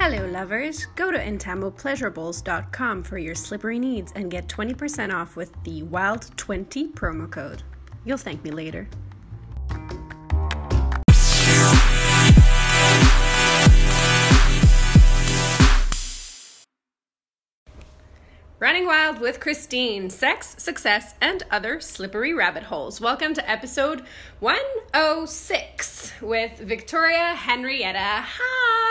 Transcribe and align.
Hello, 0.00 0.24
lovers. 0.28 0.86
Go 0.94 1.10
to 1.10 1.18
entamopleasurables.com 1.18 3.02
for 3.02 3.18
your 3.18 3.34
slippery 3.34 3.80
needs 3.80 4.12
and 4.14 4.30
get 4.30 4.46
20% 4.46 5.12
off 5.12 5.34
with 5.34 5.52
the 5.64 5.82
WILD20 5.82 6.92
promo 6.92 7.28
code. 7.28 7.64
You'll 8.04 8.16
thank 8.16 8.44
me 8.44 8.52
later. 8.52 8.88
Running 18.60 18.86
Wild 18.86 19.18
with 19.20 19.40
Christine 19.40 20.10
Sex, 20.10 20.54
Success, 20.58 21.16
and 21.20 21.42
Other 21.50 21.80
Slippery 21.80 22.32
Rabbit 22.32 22.62
Holes. 22.62 23.00
Welcome 23.00 23.34
to 23.34 23.50
episode 23.50 24.04
106 24.38 26.12
with 26.22 26.56
Victoria 26.60 27.34
Henrietta. 27.34 27.98
Hi! 27.98 28.87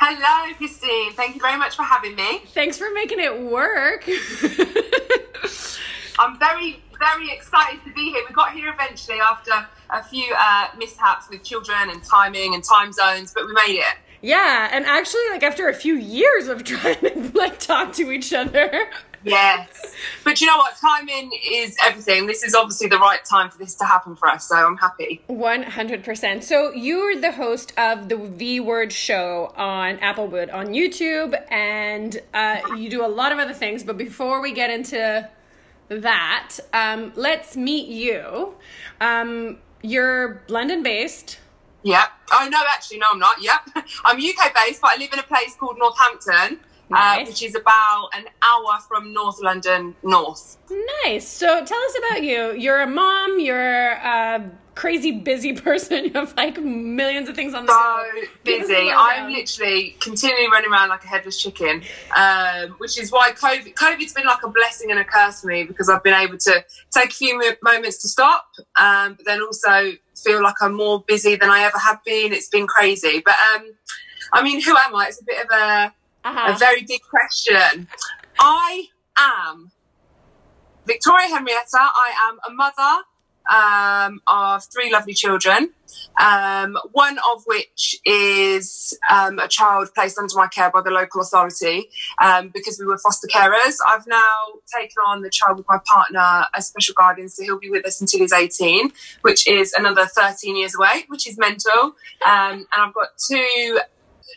Hello, 0.00 0.54
Christine. 0.54 1.12
Thank 1.12 1.34
you 1.34 1.40
very 1.40 1.58
much 1.58 1.76
for 1.76 1.82
having 1.82 2.14
me. 2.14 2.40
Thanks 2.48 2.78
for 2.78 2.86
making 2.94 3.20
it 3.20 3.40
work. 3.40 4.08
I'm 6.18 6.38
very, 6.38 6.82
very 6.98 7.30
excited 7.30 7.80
to 7.84 7.92
be 7.92 8.10
here. 8.10 8.22
We 8.28 8.34
got 8.34 8.52
here 8.52 8.72
eventually 8.72 9.20
after 9.20 9.52
a 9.90 10.02
few 10.02 10.34
uh, 10.38 10.68
mishaps 10.76 11.28
with 11.30 11.44
children 11.44 11.90
and 11.90 12.02
timing 12.02 12.54
and 12.54 12.62
time 12.64 12.92
zones, 12.92 13.32
but 13.34 13.46
we 13.46 13.52
made 13.52 13.78
it. 13.78 13.96
yeah, 14.22 14.68
and 14.72 14.84
actually, 14.86 15.22
like 15.30 15.42
after 15.42 15.68
a 15.68 15.74
few 15.74 15.94
years 15.94 16.48
of 16.48 16.64
trying 16.72 16.96
to 17.00 17.30
like 17.34 17.58
talk 17.58 17.92
to 17.94 18.10
each 18.10 18.32
other. 18.32 18.88
Yes. 19.28 19.94
But 20.24 20.40
you 20.40 20.46
know 20.46 20.56
what? 20.56 20.76
Timing 20.76 21.30
is 21.50 21.76
everything. 21.84 22.26
This 22.26 22.42
is 22.42 22.54
obviously 22.54 22.88
the 22.88 22.98
right 22.98 23.24
time 23.24 23.50
for 23.50 23.58
this 23.58 23.74
to 23.76 23.84
happen 23.84 24.16
for 24.16 24.28
us, 24.28 24.48
so 24.48 24.56
I'm 24.56 24.76
happy. 24.76 25.22
100%. 25.28 26.42
So 26.42 26.72
you're 26.72 27.20
the 27.20 27.32
host 27.32 27.72
of 27.78 28.08
the 28.08 28.16
V 28.16 28.60
Word 28.60 28.92
Show 28.92 29.52
on 29.56 29.98
Applewood 29.98 30.52
on 30.52 30.68
YouTube, 30.68 31.40
and 31.50 32.20
uh, 32.34 32.60
you 32.76 32.90
do 32.90 33.04
a 33.04 33.08
lot 33.08 33.32
of 33.32 33.38
other 33.38 33.54
things. 33.54 33.82
But 33.82 33.96
before 33.96 34.40
we 34.40 34.52
get 34.52 34.70
into 34.70 35.28
that, 35.88 36.56
um, 36.72 37.12
let's 37.16 37.56
meet 37.56 37.88
you. 37.88 38.54
Um, 39.00 39.58
you're 39.82 40.42
London 40.48 40.82
based. 40.82 41.38
Yep. 41.84 42.08
Oh, 42.32 42.48
no, 42.50 42.62
actually, 42.72 42.98
no, 42.98 43.06
I'm 43.12 43.18
not. 43.18 43.42
Yep. 43.42 43.60
I'm 44.04 44.16
UK 44.18 44.54
based, 44.54 44.82
but 44.82 44.90
I 44.92 44.96
live 44.98 45.12
in 45.12 45.18
a 45.18 45.22
place 45.22 45.54
called 45.56 45.78
Northampton. 45.78 46.60
Nice. 46.90 47.26
Uh, 47.26 47.30
which 47.30 47.42
is 47.42 47.54
about 47.54 48.08
an 48.14 48.24
hour 48.42 48.78
from 48.88 49.12
North 49.12 49.40
London 49.42 49.94
North. 50.02 50.56
Nice. 51.04 51.28
So 51.28 51.64
tell 51.64 51.78
us 51.78 51.98
about 51.98 52.22
you. 52.22 52.52
You're 52.52 52.80
a 52.80 52.86
mom. 52.86 53.38
You're 53.40 53.92
a 53.92 54.50
crazy 54.74 55.10
busy 55.10 55.52
person. 55.68 56.06
You 56.06 56.12
have 56.12 56.34
like 56.36 56.58
millions 56.62 57.28
of 57.28 57.34
things 57.36 57.52
on 57.52 57.66
the 57.66 57.72
so 57.72 58.28
busy. 58.44 58.90
I'm 58.90 59.30
literally 59.32 59.96
continually 60.00 60.48
running 60.48 60.70
around 60.70 60.88
like 60.88 61.04
a 61.04 61.08
headless 61.08 61.40
chicken, 61.40 61.82
um, 62.16 62.70
which 62.78 62.98
is 62.98 63.12
why 63.12 63.32
COVID, 63.32 63.74
COVID's 63.74 64.14
been 64.14 64.24
like 64.24 64.42
a 64.44 64.48
blessing 64.48 64.90
and 64.90 65.00
a 65.00 65.04
curse 65.04 65.42
for 65.42 65.48
me 65.48 65.64
because 65.64 65.88
I've 65.90 66.02
been 66.02 66.14
able 66.14 66.38
to 66.38 66.64
take 66.90 67.10
a 67.10 67.14
few 67.14 67.38
mo- 67.38 67.56
moments 67.62 68.00
to 68.02 68.08
stop, 68.08 68.46
um, 68.80 69.14
but 69.14 69.26
then 69.26 69.42
also 69.42 69.92
feel 70.16 70.42
like 70.42 70.54
I'm 70.60 70.74
more 70.74 71.04
busy 71.06 71.36
than 71.36 71.50
I 71.50 71.62
ever 71.62 71.78
have 71.78 72.02
been. 72.04 72.32
It's 72.32 72.48
been 72.48 72.66
crazy. 72.66 73.20
But 73.24 73.34
um, 73.54 73.72
I 74.32 74.42
mean, 74.42 74.62
who 74.62 74.70
am 74.76 74.94
I? 74.94 75.06
It's 75.08 75.20
a 75.20 75.24
bit 75.24 75.44
of 75.44 75.50
a, 75.50 75.94
Uh-huh. 76.24 76.54
a 76.54 76.58
very 76.58 76.82
big 76.82 77.00
question. 77.02 77.88
I 78.38 78.86
am 79.16 79.70
Victoria 80.86 81.28
Henrietta. 81.28 81.78
I 81.78 82.12
am 82.28 82.38
a 82.48 82.54
mother 82.54 83.04
um, 83.48 84.20
of 84.26 84.64
three 84.64 84.92
lovely 84.92 85.14
children, 85.14 85.70
um, 86.20 86.78
one 86.92 87.18
of 87.32 87.44
which 87.46 87.96
is 88.04 88.96
um, 89.10 89.38
a 89.38 89.48
child 89.48 89.88
placed 89.94 90.18
under 90.18 90.34
my 90.36 90.46
care 90.48 90.70
by 90.70 90.80
the 90.82 90.90
local 90.90 91.22
authority 91.22 91.88
um, 92.20 92.50
because 92.52 92.78
we 92.78 92.86
were 92.86 92.98
foster 92.98 93.26
carers. 93.28 93.76
I've 93.86 94.06
now 94.06 94.36
taken 94.74 94.96
on 95.06 95.22
the 95.22 95.30
child 95.30 95.58
with 95.58 95.66
my 95.68 95.78
partner 95.86 96.44
as 96.54 96.66
special 96.66 96.94
guardian, 96.96 97.28
so 97.28 97.42
he'll 97.42 97.58
be 97.58 97.70
with 97.70 97.86
us 97.86 98.00
until 98.00 98.20
he's 98.20 98.32
18, 98.32 98.92
which 99.22 99.48
is 99.48 99.72
another 99.72 100.06
13 100.06 100.56
years 100.56 100.74
away, 100.74 101.04
which 101.08 101.26
is 101.28 101.38
mental. 101.38 101.96
Um, 102.26 102.66
and 102.66 102.66
I've 102.76 102.94
got 102.94 103.08
two 103.30 103.80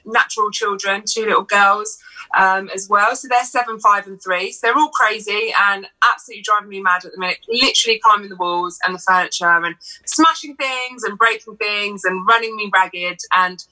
natural 0.05 0.51
children, 0.51 1.03
two 1.05 1.25
little 1.25 1.43
girls 1.43 1.97
um, 2.35 2.69
as 2.73 2.87
well. 2.89 3.15
So 3.15 3.27
they're 3.27 3.43
seven, 3.43 3.79
five, 3.79 4.07
and 4.07 4.21
three. 4.21 4.51
So 4.51 4.67
they're 4.67 4.77
all 4.77 4.89
crazy 4.89 5.53
and 5.69 5.87
absolutely 6.03 6.43
driving 6.43 6.69
me 6.69 6.81
mad 6.81 7.05
at 7.05 7.11
the 7.11 7.19
minute. 7.19 7.39
Literally 7.47 7.99
climbing 8.03 8.29
the 8.29 8.35
walls 8.35 8.79
and 8.85 8.95
the 8.95 8.99
furniture 8.99 9.45
and 9.65 9.75
smashing 10.05 10.55
things 10.55 11.03
and 11.03 11.17
breaking 11.17 11.57
things 11.57 12.03
and 12.03 12.25
running 12.27 12.55
me 12.55 12.69
ragged. 12.73 13.19
And 13.33 13.63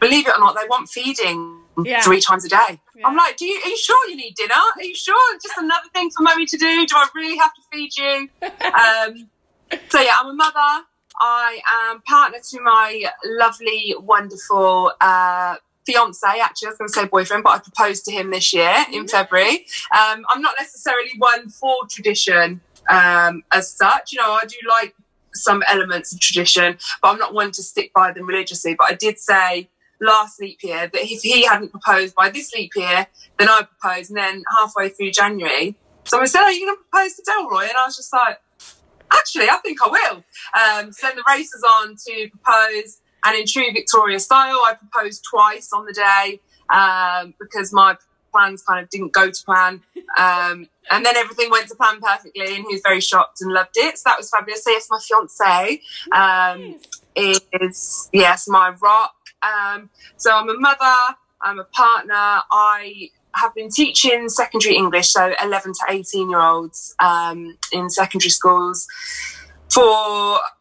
believe 0.00 0.26
it 0.26 0.34
or 0.34 0.38
not, 0.40 0.56
they 0.56 0.66
want 0.68 0.88
feeding 0.88 1.60
Yeah. 1.84 2.00
three 2.02 2.20
times 2.20 2.44
a 2.44 2.48
day. 2.48 2.80
Yeah. 2.96 3.06
I'm 3.06 3.16
like, 3.16 3.36
do 3.36 3.46
you, 3.46 3.60
are 3.64 3.68
you 3.68 3.78
sure 3.78 4.08
you 4.10 4.16
need 4.16 4.34
dinner? 4.34 4.54
Are 4.54 4.82
you 4.82 4.94
sure? 4.94 5.38
Just 5.42 5.56
another 5.58 5.88
thing 5.94 6.10
for 6.10 6.22
mummy 6.22 6.46
to 6.46 6.56
do? 6.56 6.86
Do 6.86 6.96
I 6.96 7.08
really 7.14 7.38
have 7.38 7.52
to 7.54 7.60
feed 7.72 7.96
you? 7.96 8.28
um, 8.42 9.28
so 9.90 10.00
yeah, 10.00 10.16
I'm 10.18 10.28
a 10.30 10.34
mother. 10.34 10.84
I 11.20 11.60
am 11.90 12.00
partner 12.02 12.38
to 12.50 12.60
my 12.60 13.04
lovely, 13.24 13.94
wonderful 13.98 14.92
uh, 15.00 15.56
fiance. 15.88 16.26
Actually, 16.26 16.66
I 16.66 16.70
was 16.70 16.78
going 16.78 16.88
to 16.88 16.94
say 16.94 17.04
boyfriend, 17.06 17.44
but 17.44 17.50
I 17.50 17.58
proposed 17.58 18.04
to 18.06 18.12
him 18.12 18.30
this 18.30 18.52
year 18.52 18.84
in 18.92 19.08
February. 19.08 19.66
Um, 19.96 20.24
I'm 20.28 20.42
not 20.42 20.54
necessarily 20.58 21.12
one 21.18 21.48
for 21.48 21.86
tradition 21.88 22.60
um, 22.90 23.42
as 23.50 23.72
such. 23.72 24.12
You 24.12 24.18
know, 24.18 24.32
I 24.32 24.44
do 24.46 24.56
like 24.68 24.94
some 25.34 25.62
elements 25.68 26.12
of 26.12 26.20
tradition, 26.20 26.78
but 27.00 27.08
I'm 27.08 27.18
not 27.18 27.32
one 27.32 27.52
to 27.52 27.62
stick 27.62 27.92
by 27.94 28.12
them 28.12 28.26
religiously. 28.26 28.74
But 28.78 28.90
I 28.90 28.94
did 28.94 29.18
say 29.18 29.70
last 30.00 30.40
leap 30.40 30.62
year 30.62 30.88
that 30.92 31.02
if 31.02 31.22
he 31.22 31.46
hadn't 31.46 31.70
proposed 31.70 32.14
by 32.14 32.30
this 32.30 32.52
leap 32.54 32.72
year, 32.76 33.06
then 33.38 33.48
I 33.48 33.62
proposed. 33.62 34.10
And 34.10 34.18
then 34.18 34.42
halfway 34.58 34.90
through 34.90 35.12
January, 35.12 35.76
someone 36.04 36.28
said, 36.28 36.42
"Are 36.42 36.52
you 36.52 36.66
going 36.66 36.76
to 36.76 36.82
propose 36.90 37.14
to 37.14 37.22
Delroy?" 37.22 37.62
And 37.62 37.76
I 37.78 37.86
was 37.86 37.96
just 37.96 38.12
like 38.12 38.38
actually, 39.12 39.48
I 39.48 39.56
think 39.58 39.78
I 39.84 39.88
will. 39.88 40.16
Um, 40.54 40.92
so 40.92 41.06
then 41.06 41.16
the 41.16 41.24
race 41.28 41.52
is 41.52 41.62
on 41.62 41.96
to 42.06 42.28
propose, 42.30 43.00
and 43.24 43.36
in 43.36 43.46
true 43.46 43.70
Victoria 43.72 44.20
style, 44.20 44.60
I 44.64 44.74
proposed 44.74 45.24
twice 45.28 45.70
on 45.72 45.86
the 45.86 45.92
day 45.92 46.40
um, 46.70 47.34
because 47.40 47.72
my 47.72 47.96
plans 48.32 48.62
kind 48.62 48.82
of 48.82 48.90
didn't 48.90 49.12
go 49.12 49.30
to 49.30 49.44
plan. 49.44 49.80
Um, 50.18 50.68
and 50.90 51.04
then 51.04 51.16
everything 51.16 51.50
went 51.50 51.68
to 51.68 51.74
plan 51.74 52.00
perfectly, 52.00 52.46
and 52.46 52.64
he 52.66 52.74
was 52.74 52.80
very 52.82 53.00
shocked 53.00 53.40
and 53.40 53.52
loved 53.52 53.76
it. 53.76 53.98
So 53.98 54.02
that 54.06 54.18
was 54.18 54.30
fabulous. 54.30 54.64
So 54.64 54.70
yes, 54.70 54.88
my 54.90 54.98
fiance 55.00 55.82
um, 56.12 56.80
is 57.16 58.08
yes 58.12 58.48
my 58.48 58.74
rock. 58.80 59.14
Um, 59.42 59.90
so 60.16 60.32
I'm 60.32 60.48
a 60.48 60.58
mother. 60.58 61.16
I'm 61.40 61.58
a 61.58 61.64
partner. 61.64 62.14
I 62.50 63.10
have 63.34 63.54
been 63.54 63.70
teaching 63.70 64.28
secondary 64.28 64.76
English, 64.76 65.12
so 65.12 65.32
11 65.42 65.72
to 65.72 65.80
18 65.88 66.30
year 66.30 66.40
olds 66.40 66.94
um, 66.98 67.56
in 67.72 67.88
secondary 67.90 68.30
schools 68.30 68.86
for, 69.70 69.82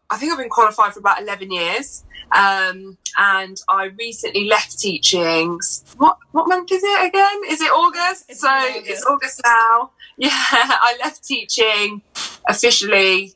I 0.09 0.18
think 0.18 0.31
I've 0.31 0.38
been 0.38 0.50
qualified 0.50 0.94
for 0.94 1.00
about 1.00 1.22
11 1.22 1.51
years. 1.51 2.03
Um, 2.31 2.97
and 3.17 3.57
I 3.69 3.85
recently 3.97 4.45
left 4.45 4.79
teaching. 4.79 5.59
What 5.97 6.17
what 6.31 6.47
month 6.47 6.71
is 6.71 6.83
it 6.83 7.07
again? 7.07 7.41
Is 7.49 7.61
it 7.61 7.71
August? 7.71 8.25
It's 8.29 8.41
so 8.41 8.47
August. 8.49 8.89
it's 8.89 9.05
August 9.05 9.41
now. 9.45 9.91
Yeah, 10.19 10.31
I 10.31 10.97
left 11.03 11.23
teaching 11.23 12.01
officially 12.49 13.35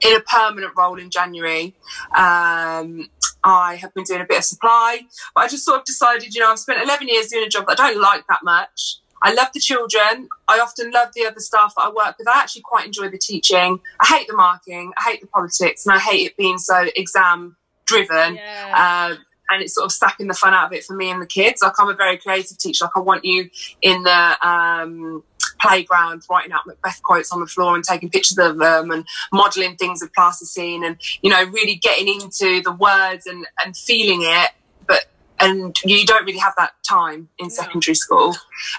in 0.00 0.16
a 0.16 0.20
permanent 0.20 0.72
role 0.78 0.98
in 0.98 1.10
January. 1.10 1.74
Um, 2.16 3.10
I 3.44 3.76
have 3.76 3.92
been 3.92 4.04
doing 4.04 4.22
a 4.22 4.24
bit 4.24 4.38
of 4.38 4.44
supply, 4.44 5.02
but 5.34 5.42
I 5.42 5.48
just 5.48 5.62
sort 5.62 5.80
of 5.80 5.84
decided, 5.84 6.34
you 6.34 6.40
know, 6.40 6.50
I've 6.50 6.58
spent 6.58 6.82
11 6.82 7.08
years 7.08 7.26
doing 7.26 7.44
a 7.44 7.50
job 7.50 7.66
that 7.66 7.78
I 7.78 7.92
don't 7.92 8.00
like 8.00 8.26
that 8.28 8.40
much. 8.42 8.96
I 9.22 9.32
love 9.32 9.48
the 9.54 9.60
children. 9.60 10.28
I 10.48 10.58
often 10.60 10.90
love 10.90 11.08
the 11.14 11.26
other 11.26 11.40
staff 11.40 11.74
that 11.76 11.82
I 11.82 11.88
work 11.88 12.16
with. 12.18 12.28
I 12.28 12.40
actually 12.40 12.62
quite 12.62 12.86
enjoy 12.86 13.08
the 13.08 13.18
teaching. 13.18 13.80
I 14.00 14.06
hate 14.06 14.28
the 14.28 14.34
marking. 14.36 14.92
I 14.98 15.10
hate 15.10 15.20
the 15.20 15.26
politics, 15.26 15.86
and 15.86 15.94
I 15.94 15.98
hate 15.98 16.26
it 16.26 16.36
being 16.36 16.58
so 16.58 16.86
exam 16.96 17.56
driven. 17.86 18.36
Yeah. 18.36 19.10
Um, 19.12 19.18
and 19.50 19.62
it's 19.62 19.74
sort 19.74 19.84
of 19.84 19.92
sapping 19.92 20.26
the 20.26 20.34
fun 20.34 20.54
out 20.54 20.66
of 20.66 20.72
it 20.72 20.84
for 20.84 20.96
me 20.96 21.10
and 21.10 21.20
the 21.20 21.26
kids. 21.26 21.60
Like 21.62 21.74
I'm 21.78 21.88
a 21.90 21.94
very 21.94 22.16
creative 22.16 22.56
teacher. 22.56 22.84
Like 22.86 22.96
I 22.96 23.00
want 23.00 23.24
you 23.24 23.50
in 23.82 24.02
the 24.02 24.48
um, 24.48 25.22
playground 25.60 26.22
writing 26.30 26.52
out 26.52 26.66
Macbeth 26.66 27.02
quotes 27.02 27.30
on 27.30 27.40
the 27.40 27.46
floor 27.46 27.74
and 27.74 27.84
taking 27.84 28.08
pictures 28.08 28.38
of 28.38 28.58
them 28.58 28.90
and 28.90 29.04
modelling 29.32 29.76
things 29.76 30.02
of 30.02 30.12
plasticine 30.14 30.82
and 30.84 30.96
you 31.22 31.30
know 31.30 31.44
really 31.44 31.74
getting 31.74 32.08
into 32.08 32.62
the 32.62 32.72
words 32.72 33.26
and 33.26 33.46
and 33.64 33.76
feeling 33.76 34.20
it. 34.22 34.50
But 34.86 35.04
and 35.38 35.76
you 35.84 36.06
don't 36.06 36.24
really 36.24 36.38
have 36.38 36.54
that 36.56 36.72
time 36.88 37.28
in 37.38 37.46
No. 37.46 37.50
secondary 37.50 37.94
school. 37.96 38.28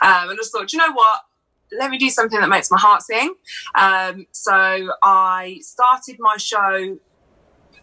Um, 0.01 0.29
and 0.29 0.31
I 0.31 0.35
just 0.35 0.51
thought, 0.51 0.73
you 0.73 0.79
know 0.79 0.91
what? 0.93 1.21
Let 1.77 1.91
me 1.91 1.97
do 1.97 2.09
something 2.09 2.39
that 2.39 2.49
makes 2.49 2.71
my 2.71 2.79
heart 2.79 3.01
sing. 3.03 3.35
Um, 3.75 4.25
so 4.31 4.89
I 5.03 5.59
started 5.61 6.17
my 6.19 6.37
show 6.37 6.97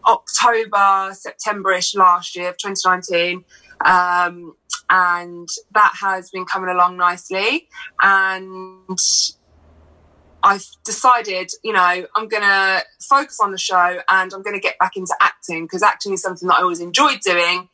October, 0.07 1.11
September-ish 1.15 1.95
last 1.95 2.37
year 2.37 2.51
of 2.51 2.57
2019. 2.59 3.45
Um, 3.85 4.57
and 4.91 5.49
that 5.73 5.93
has 6.01 6.31
been 6.31 6.45
coming 6.45 6.69
along 6.69 6.97
nicely. 6.97 7.69
And 8.01 8.99
I've 10.43 10.67
decided, 10.85 11.51
you 11.63 11.73
know, 11.73 12.07
I'm 12.15 12.29
going 12.29 12.43
to 12.43 12.85
focus 13.01 13.39
on 13.41 13.53
the 13.53 13.59
show 13.59 14.01
and 14.09 14.33
I'm 14.33 14.43
going 14.43 14.55
to 14.55 14.61
get 14.61 14.79
back 14.79 14.97
into 14.97 15.15
acting 15.21 15.65
because 15.65 15.83
acting 15.83 16.13
is 16.13 16.23
something 16.23 16.49
that 16.49 16.57
I 16.57 16.63
always 16.63 16.81
enjoyed 16.81 17.21
doing. 17.21 17.69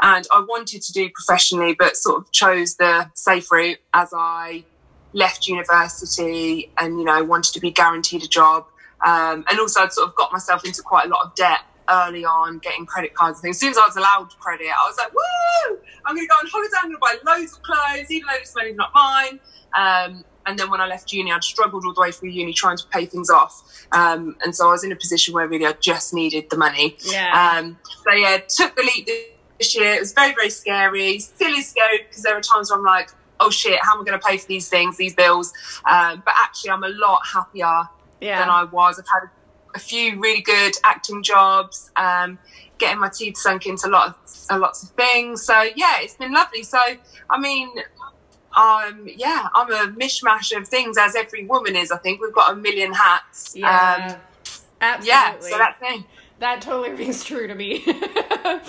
and 0.00 0.26
I 0.32 0.44
wanted 0.48 0.82
to 0.82 0.92
do 0.92 1.10
professionally, 1.10 1.74
but 1.78 1.96
sort 1.96 2.18
of 2.18 2.32
chose 2.32 2.76
the 2.76 3.10
safe 3.14 3.50
route 3.52 3.78
as 3.92 4.12
I 4.16 4.64
left 5.12 5.46
university 5.46 6.70
and 6.78 6.98
you 6.98 7.04
know 7.04 7.22
wanted 7.22 7.52
to 7.54 7.60
be 7.60 7.70
guaranteed 7.70 8.22
a 8.24 8.28
job. 8.28 8.66
Um, 9.04 9.44
and 9.50 9.58
also, 9.58 9.80
I'd 9.80 9.92
sort 9.92 10.08
of 10.08 10.14
got 10.14 10.32
myself 10.32 10.64
into 10.64 10.80
quite 10.82 11.06
a 11.06 11.08
lot 11.08 11.26
of 11.26 11.34
debt 11.34 11.60
early 11.88 12.24
on, 12.24 12.58
getting 12.58 12.86
credit 12.86 13.14
cards 13.14 13.38
and 13.38 13.42
things. 13.42 13.56
As 13.56 13.60
soon 13.60 13.70
as 13.70 13.78
I 13.78 13.86
was 13.86 13.96
allowed 13.96 14.28
credit, 14.40 14.66
I 14.68 14.88
was 14.88 14.96
like, 14.98 15.12
"Woo! 15.12 15.78
I'm 16.06 16.14
going 16.14 16.26
to 16.26 16.28
go 16.28 16.34
on 16.36 16.46
holiday. 16.50 16.74
I'm 16.82 16.90
going 16.90 16.96
to 16.96 17.22
buy 17.24 17.32
loads 17.38 17.52
of 17.54 17.62
clothes, 17.62 18.10
even 18.10 18.26
though 18.28 18.38
this 18.38 18.54
money's 18.56 18.76
not 18.76 18.90
mine." 18.94 19.40
Um, 19.76 20.24
and 20.44 20.58
then 20.58 20.70
when 20.70 20.80
I 20.80 20.86
left 20.86 21.12
uni, 21.12 21.30
I'd 21.30 21.44
struggled 21.44 21.84
all 21.86 21.94
the 21.94 22.00
way 22.00 22.10
through 22.10 22.30
uni 22.30 22.52
trying 22.52 22.76
to 22.76 22.84
pay 22.88 23.06
things 23.06 23.30
off. 23.30 23.86
Um, 23.92 24.36
and 24.44 24.54
so 24.54 24.68
I 24.68 24.72
was 24.72 24.82
in 24.84 24.90
a 24.92 24.96
position 24.96 25.34
where 25.34 25.46
really 25.46 25.66
I 25.66 25.72
just 25.80 26.12
needed 26.12 26.50
the 26.50 26.56
money. 26.56 26.96
Yeah. 27.04 27.54
Um, 27.58 27.78
so 28.04 28.12
yeah, 28.12 28.38
took 28.48 28.74
the 28.74 28.82
leap 28.82 29.08
this 29.58 29.76
year. 29.76 29.94
It 29.94 30.00
was 30.00 30.12
very, 30.12 30.34
very 30.34 30.50
scary. 30.50 31.18
Still 31.20 31.54
is 31.54 31.68
scary 31.68 31.98
because 32.08 32.22
there 32.24 32.36
are 32.36 32.40
times 32.40 32.70
where 32.70 32.78
I'm 32.80 32.84
like, 32.84 33.10
oh 33.38 33.50
shit, 33.50 33.78
how 33.82 33.94
am 33.94 34.00
I 34.00 34.04
going 34.04 34.18
to 34.20 34.26
pay 34.26 34.36
for 34.36 34.46
these 34.48 34.68
things, 34.68 34.96
these 34.96 35.14
bills? 35.14 35.52
Um, 35.88 36.22
but 36.24 36.34
actually, 36.36 36.70
I'm 36.70 36.82
a 36.82 36.88
lot 36.88 37.20
happier 37.32 37.82
Yeah. 38.20 38.40
than 38.40 38.50
I 38.50 38.64
was. 38.64 38.98
I've 38.98 39.06
had 39.06 39.28
a 39.74 39.78
few 39.78 40.18
really 40.20 40.42
good 40.42 40.74
acting 40.84 41.22
jobs, 41.22 41.90
um, 41.96 42.38
getting 42.78 43.00
my 43.00 43.08
teeth 43.08 43.36
sunk 43.36 43.66
into 43.66 43.88
a 43.88 43.90
lot 43.90 44.08
of 44.08 44.16
uh, 44.50 44.58
lots 44.58 44.82
of 44.82 44.90
things. 44.90 45.44
So 45.44 45.62
yeah, 45.76 45.96
it's 46.00 46.14
been 46.14 46.32
lovely. 46.32 46.62
So 46.62 46.78
I 47.30 47.38
mean, 47.38 47.70
um, 48.56 49.06
yeah, 49.16 49.48
I'm 49.54 49.70
a 49.72 49.92
mishmash 49.98 50.56
of 50.56 50.68
things, 50.68 50.98
as 50.98 51.14
every 51.16 51.46
woman 51.46 51.76
is. 51.76 51.90
I 51.90 51.98
think 51.98 52.20
we've 52.20 52.32
got 52.34 52.52
a 52.52 52.56
million 52.56 52.92
hats. 52.92 53.54
yeah. 53.56 54.10
Um, 54.10 54.20
Absolutely. 54.80 55.08
yeah. 55.08 55.38
So 55.40 55.58
that's 55.58 55.80
me. 55.80 56.06
that 56.40 56.60
totally 56.60 56.90
rings 56.98 57.24
true 57.24 57.46
to 57.46 57.54
me. 57.54 57.84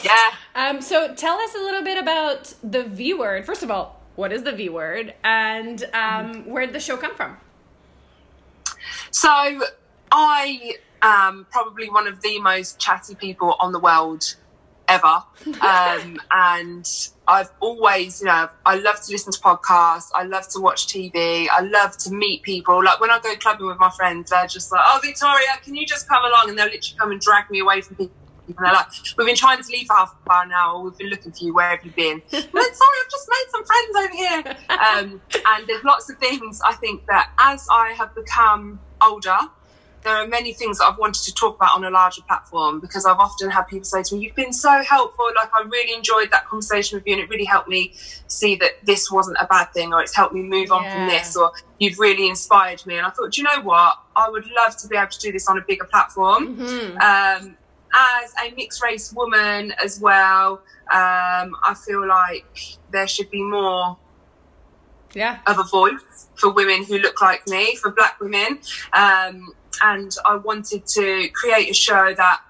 Yeah. 0.04 0.30
Um, 0.54 0.82
so 0.82 1.16
tell 1.16 1.38
us 1.40 1.56
a 1.56 1.58
little 1.58 1.82
bit 1.84 1.98
about 1.98 2.54
the 2.64 2.84
V 2.84 3.16
word. 3.16 3.44
First 3.46 3.64
of 3.64 3.72
all, 3.72 4.00
what 4.16 4.32
is 4.32 4.44
the 4.44 4.52
V 4.52 4.70
word, 4.70 5.16
and 5.24 5.84
um, 5.94 6.46
where 6.46 6.66
did 6.68 6.76
the 6.76 6.80
show 6.80 6.96
come 6.96 7.16
from? 7.16 7.38
So 9.10 9.30
I 10.12 10.76
am 11.04 11.46
probably 11.52 11.90
one 11.90 12.08
of 12.08 12.22
the 12.22 12.40
most 12.40 12.80
chatty 12.80 13.14
people 13.16 13.56
on 13.60 13.72
the 13.72 13.80
world 13.80 14.36
ever. 14.88 15.24
Um, 15.62 16.20
and 16.32 16.90
I've 17.28 17.50
always, 17.60 18.22
you 18.22 18.28
know, 18.28 18.50
I 18.66 18.76
love 18.76 19.02
to 19.02 19.12
listen 19.12 19.32
to 19.32 19.40
podcasts. 19.40 20.10
I 20.14 20.24
love 20.24 20.48
to 20.50 20.60
watch 20.60 20.88
TV. 20.88 21.48
I 21.52 21.62
love 21.62 21.98
to 22.00 22.12
meet 22.12 22.44
people. 22.44 22.84
Like 22.84 23.00
when 23.00 23.12
I 23.12 23.20
go 23.20 23.36
clubbing 23.36 23.66
with 23.68 23.80
my 23.80 23.90
friends, 23.90 24.30
they're 24.30 24.48
just 24.48 24.72
like, 24.72 24.82
oh, 24.86 25.00
Victoria, 25.04 25.48
can 25.64 25.76
you 25.76 25.86
just 25.86 26.08
come 26.08 26.24
along? 26.24 26.50
And 26.50 26.58
they'll 26.58 26.66
literally 26.66 26.98
come 27.00 27.12
and 27.12 27.22
drag 27.22 27.50
me 27.50 27.60
away 27.60 27.82
from 27.82 27.96
people. 27.96 28.16
And 28.48 28.56
they're 28.58 28.74
like, 28.74 28.88
we've 29.18 29.28
been 29.28 29.36
trying 29.36 29.62
to 29.62 29.72
leave 29.72 29.88
for 29.88 29.96
half 29.96 30.16
an 30.26 30.32
hour 30.32 30.46
now, 30.46 30.82
we've 30.82 30.98
been 30.98 31.10
looking 31.10 31.32
for 31.32 31.44
you. 31.44 31.54
Where 31.54 31.70
have 31.70 31.86
you 31.86 31.92
been? 31.92 32.22
I'm 32.34 32.42
like, 32.42 32.74
sorry, 32.76 32.98
I've 33.04 33.12
just 33.12 33.30
made 33.30 33.46
some 33.50 33.66
friends 33.66 33.96
over 33.98 34.16
here. 34.16 34.58
Um, 34.70 35.22
and 35.46 35.68
there's 35.68 35.84
lots 35.84 36.10
of 36.10 36.18
things 36.18 36.62
I 36.62 36.74
think 36.74 37.06
that 37.08 37.32
as 37.40 37.68
I 37.72 37.94
have 37.98 38.14
become 38.16 38.80
older, 39.02 39.38
there 40.04 40.16
are 40.16 40.28
many 40.28 40.54
things 40.54 40.78
that 40.80 40.86
I've 40.86 40.98
wanted 40.98 41.24
to 41.24 41.34
talk 41.34 41.56
about 41.56 41.76
on 41.76 41.84
a 41.84 41.90
larger 41.90 42.22
platform 42.24 42.80
because 42.80 43.06
I've 43.06 43.18
often 43.20 43.50
had 43.50 43.64
people 43.64 43.86
say 43.86 44.04
to 44.04 44.16
me, 44.16 44.22
You've 44.24 44.36
been 44.36 44.54
so 44.54 44.84
helpful. 44.84 45.26
Like, 45.36 45.50
I 45.54 45.64
really 45.64 45.94
enjoyed 45.94 46.30
that 46.32 46.46
conversation 46.48 46.98
with 46.98 47.08
you, 47.08 47.14
and 47.14 47.22
it 47.22 47.30
really 47.30 47.46
helped 47.46 47.70
me 47.70 47.94
see 48.28 48.56
that 48.58 48.86
this 48.86 49.10
wasn't 49.12 49.38
a 49.40 49.46
bad 49.48 49.74
thing, 49.74 49.94
or 49.94 50.02
it's 50.02 50.16
helped 50.16 50.34
me 50.34 50.42
move 50.44 50.72
on 50.72 50.84
from 50.92 51.08
this, 51.08 51.36
or 51.36 51.52
you've 51.80 52.00
really 52.00 52.28
inspired 52.30 52.86
me. 52.86 52.98
And 52.98 53.06
I 53.06 53.10
thought, 53.12 53.32
Do 53.32 53.42
you 53.42 53.44
know 53.48 53.62
what? 53.62 53.96
I 54.16 54.30
would 54.30 54.50
love 54.52 54.78
to 54.78 54.88
be 54.88 54.96
able 54.96 55.10
to 55.12 55.20
do 55.20 55.32
this 55.32 55.48
on 55.48 55.58
a 55.58 55.62
bigger 55.62 55.86
platform. 55.86 56.58
Mm-hmm. 56.58 56.98
Um, 56.98 57.58
as 57.96 58.34
a 58.44 58.54
mixed 58.56 58.82
race 58.84 59.14
woman 59.14 59.72
as 59.84 60.00
well, 60.00 60.62
um, 60.92 61.56
I 61.64 61.76
feel 61.86 62.08
like 62.08 62.46
there 62.92 63.08
should 63.08 63.30
be 63.30 63.44
more 63.44 63.98
Yeah. 65.14 65.40
of 65.46 65.60
a 65.60 65.64
voice 65.64 66.28
for 66.36 66.52
women 66.52 66.84
who 66.84 66.98
look 66.98 67.22
like 67.22 67.48
me, 67.48 67.76
for 67.76 67.92
black 67.92 68.20
women. 68.20 68.60
Um, 68.94 69.54
and 69.83 70.15
I 70.25 70.38
wanted 70.38 70.88
to 70.88 71.27
create 71.30 71.69
a 71.69 71.74
show 71.74 72.13
that 72.15 72.41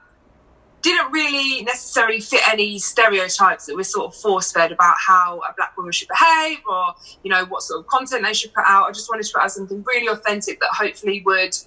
didn't 0.83 1.11
really 1.11 1.63
necessarily 1.63 2.19
fit 2.19 2.41
any 2.47 2.77
stereotypes 2.77 3.65
that 3.65 3.75
were 3.75 3.83
sort 3.83 4.13
of 4.13 4.15
force 4.15 4.51
fed 4.51 4.71
about 4.71 4.95
how 4.99 5.39
a 5.39 5.53
black 5.55 5.75
woman 5.77 5.93
should 5.93 6.09
behave 6.09 6.59
or, 6.69 6.93
you 7.23 7.31
know, 7.31 7.45
what 7.45 7.63
sort 7.63 7.79
of 7.79 7.87
content 7.87 8.23
they 8.23 8.33
should 8.33 8.53
put 8.53 8.65
out. 8.67 8.87
I 8.87 8.91
just 8.91 9.09
wanted 9.09 9.25
to 9.25 9.33
put 9.33 9.43
out 9.43 9.51
something 9.51 9.83
really 9.87 10.07
authentic 10.07 10.59
that 10.59 10.69
hopefully 10.73 11.23
would 11.25 11.57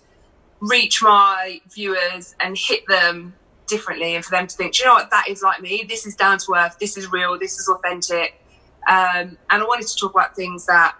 reach 0.60 1.02
my 1.02 1.60
viewers 1.68 2.36
and 2.40 2.56
hit 2.56 2.86
them 2.88 3.34
differently 3.66 4.14
and 4.14 4.24
for 4.24 4.30
them 4.30 4.46
to 4.46 4.56
think, 4.56 4.74
"Do 4.74 4.80
you 4.80 4.84
know 4.86 4.94
what, 4.94 5.10
that 5.10 5.28
is 5.28 5.42
like 5.42 5.60
me. 5.60 5.84
This 5.88 6.06
is 6.06 6.14
down 6.14 6.38
to 6.38 6.54
earth. 6.54 6.76
This 6.78 6.96
is 6.96 7.10
real. 7.10 7.38
This 7.38 7.58
is 7.58 7.68
authentic. 7.68 8.40
Um, 8.86 9.38
and 9.50 9.62
I 9.62 9.64
wanted 9.64 9.88
to 9.88 9.96
talk 9.96 10.12
about 10.12 10.36
things 10.36 10.66
that 10.66 10.94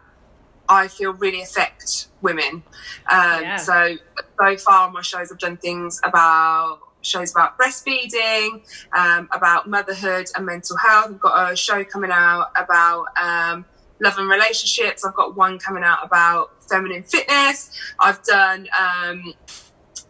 I 0.68 0.88
feel 0.88 1.12
really 1.14 1.42
affect 1.42 2.08
women. 2.22 2.62
Um, 3.10 3.42
Yeah. 3.42 3.56
So 3.56 3.96
so 4.38 4.56
far 4.58 4.86
on 4.88 4.92
my 4.92 5.02
shows, 5.02 5.30
I've 5.32 5.38
done 5.38 5.56
things 5.56 6.00
about 6.04 6.80
shows 7.02 7.30
about 7.30 7.56
breastfeeding, 7.56 8.62
um, 8.92 9.28
about 9.32 9.68
motherhood 9.68 10.26
and 10.34 10.44
mental 10.44 10.76
health. 10.76 11.06
I've 11.10 11.20
got 11.20 11.52
a 11.52 11.56
show 11.56 11.84
coming 11.84 12.10
out 12.10 12.50
about 12.56 13.06
um, 13.20 13.64
love 14.00 14.18
and 14.18 14.28
relationships. 14.28 15.04
I've 15.04 15.14
got 15.14 15.36
one 15.36 15.58
coming 15.58 15.84
out 15.84 16.04
about 16.04 16.50
feminine 16.68 17.04
fitness. 17.04 17.70
I've 18.00 18.22
done 18.24 18.68
um, 18.78 19.34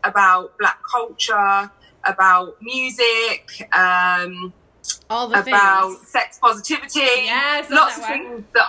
about 0.04 0.56
black 0.58 0.78
culture, 0.90 1.70
about 2.04 2.56
music. 2.62 3.50
Um, 3.76 4.52
All 5.10 5.28
the 5.28 5.40
about 5.40 5.96
things. 5.96 6.08
sex 6.08 6.38
positivity. 6.38 7.00
Yes, 7.00 7.70
lots 7.70 7.98
of 7.98 8.06
things 8.06 8.44
that 8.54 8.66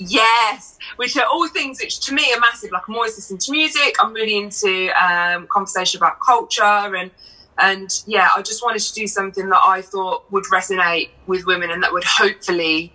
yes, 0.00 0.78
which 0.96 1.16
are 1.16 1.26
all 1.26 1.46
things 1.48 1.78
which 1.80 2.00
to 2.00 2.14
me 2.14 2.32
are 2.34 2.40
massive. 2.40 2.72
Like 2.72 2.88
I'm 2.88 2.94
always 2.96 3.16
listening 3.16 3.38
to 3.38 3.52
music. 3.52 3.94
I'm 4.00 4.12
really 4.12 4.36
into 4.36 4.90
um, 5.00 5.46
conversation 5.50 5.98
about 5.98 6.18
culture 6.24 6.62
and 6.64 7.10
and 7.58 8.02
yeah, 8.06 8.30
I 8.34 8.40
just 8.40 8.62
wanted 8.62 8.80
to 8.80 8.94
do 8.94 9.06
something 9.06 9.50
that 9.50 9.60
I 9.62 9.82
thought 9.82 10.24
would 10.32 10.44
resonate 10.44 11.10
with 11.26 11.44
women 11.44 11.70
and 11.70 11.82
that 11.82 11.92
would 11.92 12.04
hopefully 12.04 12.90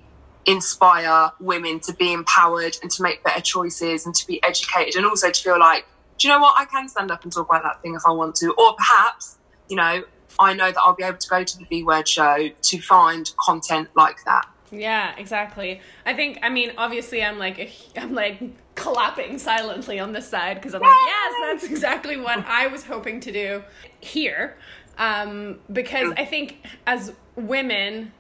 inspire 0.48 1.32
women 1.40 1.80
to 1.82 1.94
be 1.94 2.12
empowered 2.12 2.76
and 2.82 2.90
to 2.92 3.04
make 3.04 3.24
better 3.24 3.42
choices 3.42 4.08
and 4.08 4.16
to 4.16 4.26
be 4.26 4.42
educated 4.44 4.96
and 4.96 5.06
also 5.06 5.30
to 5.30 5.44
feel 5.44 5.60
like, 5.60 5.86
do 6.18 6.28
you 6.28 6.34
know 6.34 6.40
what, 6.40 6.56
I 6.58 6.66
can 6.66 6.88
stand 6.90 7.12
up 7.12 7.24
and 7.24 7.32
talk 7.32 7.48
about 7.48 7.62
that 7.62 7.82
thing 7.84 7.94
if 7.94 8.02
I 8.08 8.12
want 8.12 8.36
to. 8.38 8.54
Or 8.54 8.74
perhaps, 8.76 9.38
you 9.70 9.76
know, 9.76 10.04
I 10.40 10.54
know 10.54 10.72
that 10.72 10.80
I'll 10.80 10.96
be 10.96 11.04
able 11.04 11.18
to 11.18 11.30
go 11.30 11.44
to 11.44 11.58
the 11.58 11.66
V 11.66 11.84
Word 11.84 12.08
show 12.08 12.50
to 12.60 12.82
find 12.82 13.30
content 13.40 13.90
like 13.96 14.24
that. 14.26 14.48
Yeah, 14.80 15.14
exactly. 15.18 15.82
I 16.06 16.14
think. 16.14 16.40
I 16.42 16.50
mean, 16.50 16.72
obviously, 16.78 17.24
I'm 17.24 17.38
like, 17.40 17.60
a, 17.60 17.72
I'm 17.98 18.14
like 18.14 18.42
clapping 18.76 19.38
silently 19.40 20.00
on 20.00 20.12
this 20.12 20.28
side 20.28 20.56
because 20.56 20.74
I'm 20.74 20.82
like, 20.82 20.92
yes, 21.08 21.34
that's 21.44 21.64
exactly 21.64 22.18
what 22.18 22.46
I 22.46 22.68
was 22.68 22.84
hoping 22.84 23.20
to 23.22 23.32
do 23.32 23.64
here. 24.02 24.58
Um, 24.98 25.60
because 25.72 26.14
I 26.18 26.26
think 26.26 26.66
as 26.88 27.12
women, 27.36 28.12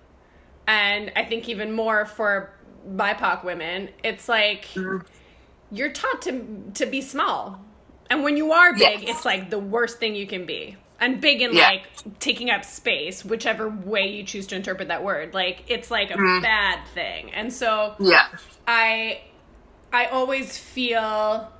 and 0.68 1.12
I 1.16 1.24
think 1.26 1.48
even 1.50 1.72
more 1.72 2.06
for 2.06 2.52
BIPOC 2.90 3.44
women, 3.44 3.90
it's 4.04 4.28
like 4.30 4.68
you're 5.72 5.92
taught 5.92 6.22
to 6.24 6.72
to 6.76 6.86
be 6.86 7.02
small, 7.02 7.60
and 8.10 8.24
when 8.24 8.38
you 8.38 8.52
are 8.52 8.74
big, 8.74 9.02
Yes. 9.02 9.18
it's 9.18 9.26
like 9.26 9.50
the 9.50 9.60
worst 9.60 10.00
thing 10.00 10.16
you 10.16 10.28
can 10.28 10.46
be. 10.46 10.78
And 11.00 11.20
big 11.20 11.42
in 11.42 11.54
Yeah. 11.54 11.68
like 11.68 11.84
taking 12.20 12.50
up 12.50 12.64
space, 12.64 13.26
whichever 13.26 13.68
way 13.70 14.08
you 14.08 14.24
choose 14.24 14.48
to 14.48 14.56
interpret 14.56 14.88
that 14.88 15.04
word. 15.04 15.34
Like 15.34 15.64
it's 15.68 15.92
like 15.92 16.10
a 16.12 16.16
Mm. 16.16 16.42
bad 16.42 16.80
thing. 16.94 17.32
And 17.34 17.52
so 17.52 17.96
Yeah. 18.00 18.28
I 18.68 19.22
I 19.94 20.06
always 20.08 20.58
feel 20.58 21.52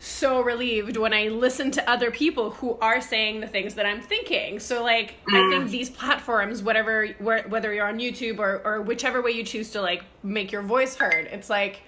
so 0.00 0.40
relieved 0.42 0.96
when 0.96 1.14
I 1.14 1.28
listen 1.28 1.70
to 1.72 1.90
other 1.90 2.10
people 2.10 2.50
who 2.50 2.76
are 2.80 3.00
saying 3.00 3.40
the 3.40 3.46
things 3.46 3.74
that 3.74 3.86
I'm 3.86 4.00
thinking. 4.02 4.58
So 4.60 4.82
like 4.82 5.14
I 5.28 5.32
Mm. 5.38 5.50
think 5.50 5.70
these 5.70 5.90
platforms, 5.90 6.62
whatever 6.62 7.08
where, 7.18 7.42
whether 7.48 7.72
you're 7.72 7.86
on 7.88 7.98
YouTube 7.98 8.38
or 8.38 8.60
or 8.64 8.82
whichever 8.82 9.22
way 9.22 9.30
you 9.32 9.44
choose 9.44 9.70
to 9.72 9.80
like 9.80 10.02
make 10.22 10.52
your 10.52 10.62
voice 10.62 10.96
heard, 10.96 11.28
it's 11.32 11.48
like 11.50 11.82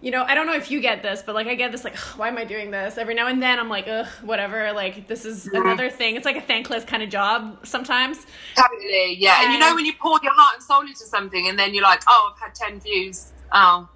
you 0.00 0.12
know, 0.12 0.22
I 0.22 0.34
don't 0.34 0.46
know 0.46 0.54
if 0.54 0.70
you 0.70 0.80
get 0.80 1.02
this, 1.02 1.22
but 1.26 1.34
like 1.34 1.48
I 1.48 1.54
get 1.54 1.72
this 1.72 1.82
like, 1.82 1.96
why 1.96 2.28
am 2.28 2.38
I 2.38 2.44
doing 2.44 2.70
this? 2.70 2.98
Every 2.98 3.14
now 3.14 3.26
and 3.26 3.42
then 3.42 3.58
I'm 3.58 3.68
like, 3.68 3.88
ugh, 3.88 4.06
whatever. 4.22 4.72
Like 4.72 5.08
this 5.08 5.24
is 5.24 5.46
mm-hmm. 5.46 5.56
another 5.56 5.90
thing. 5.90 6.14
It's 6.14 6.24
like 6.24 6.36
a 6.36 6.40
thankless 6.40 6.84
kind 6.84 7.02
of 7.02 7.08
job 7.08 7.66
sometimes. 7.66 8.26
Totally. 8.56 9.16
Yeah. 9.18 9.42
And 9.42 9.52
you 9.52 9.58
know 9.58 9.74
when 9.74 9.84
you 9.84 9.94
pour 10.00 10.18
your 10.22 10.32
heart 10.34 10.54
and 10.56 10.62
soul 10.62 10.82
into 10.82 11.04
something 11.04 11.48
and 11.48 11.58
then 11.58 11.74
you're 11.74 11.82
like, 11.82 12.02
oh, 12.08 12.32
I've 12.32 12.40
had 12.40 12.54
10 12.54 12.80
views. 12.80 13.32
Oh. 13.52 13.88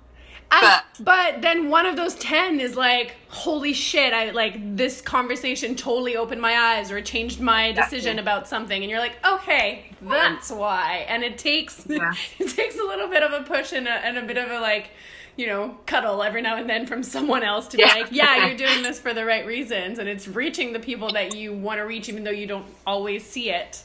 And, 0.50 0.60
But- 0.60 0.84
but 1.04 1.42
then 1.42 1.70
one 1.70 1.86
of 1.86 1.96
those 1.96 2.14
10 2.16 2.60
is 2.60 2.76
like 2.76 3.16
holy 3.28 3.72
shit 3.72 4.12
i 4.12 4.30
like 4.30 4.76
this 4.76 5.00
conversation 5.00 5.74
totally 5.74 6.14
opened 6.18 6.42
my 6.42 6.54
eyes 6.54 6.92
or 6.92 7.00
changed 7.00 7.40
my 7.40 7.72
decision 7.72 8.18
about 8.18 8.46
something 8.46 8.82
and 8.82 8.90
you're 8.90 9.00
like 9.00 9.16
okay 9.26 9.86
that's 10.02 10.50
why 10.50 11.06
and 11.08 11.24
it 11.24 11.38
takes 11.38 11.86
Yeah. 11.88 12.12
it 12.38 12.50
takes 12.50 12.78
a 12.78 12.84
little 12.84 13.08
bit 13.08 13.22
of 13.22 13.32
a 13.32 13.42
push 13.44 13.72
and 13.72 13.88
a, 13.88 13.92
and 13.92 14.18
a 14.18 14.22
bit 14.22 14.36
of 14.36 14.50
a 14.50 14.60
like 14.60 14.90
you 15.36 15.46
know 15.46 15.76
cuddle 15.86 16.22
every 16.22 16.42
now 16.42 16.56
and 16.56 16.68
then 16.68 16.86
from 16.86 17.02
someone 17.02 17.42
else 17.42 17.68
to 17.68 17.76
be 17.76 17.82
Yeah. 17.82 17.94
like 17.94 18.08
yeah 18.10 18.46
you're 18.46 18.56
doing 18.68 18.82
this 18.82 18.98
for 19.00 19.14
the 19.14 19.24
right 19.24 19.46
reasons 19.46 19.98
and 19.98 20.08
it's 20.08 20.28
reaching 20.28 20.72
the 20.72 20.78
people 20.80 21.12
that 21.12 21.34
you 21.34 21.52
want 21.54 21.78
to 21.78 21.82
reach 21.84 22.08
even 22.08 22.22
though 22.24 22.30
you 22.30 22.46
don't 22.46 22.66
always 22.86 23.24
see 23.24 23.50
it 23.50 23.82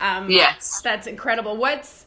um 0.00 0.30
Yes. 0.30 0.80
that's 0.82 1.06
incredible 1.06 1.56
what's 1.56 2.06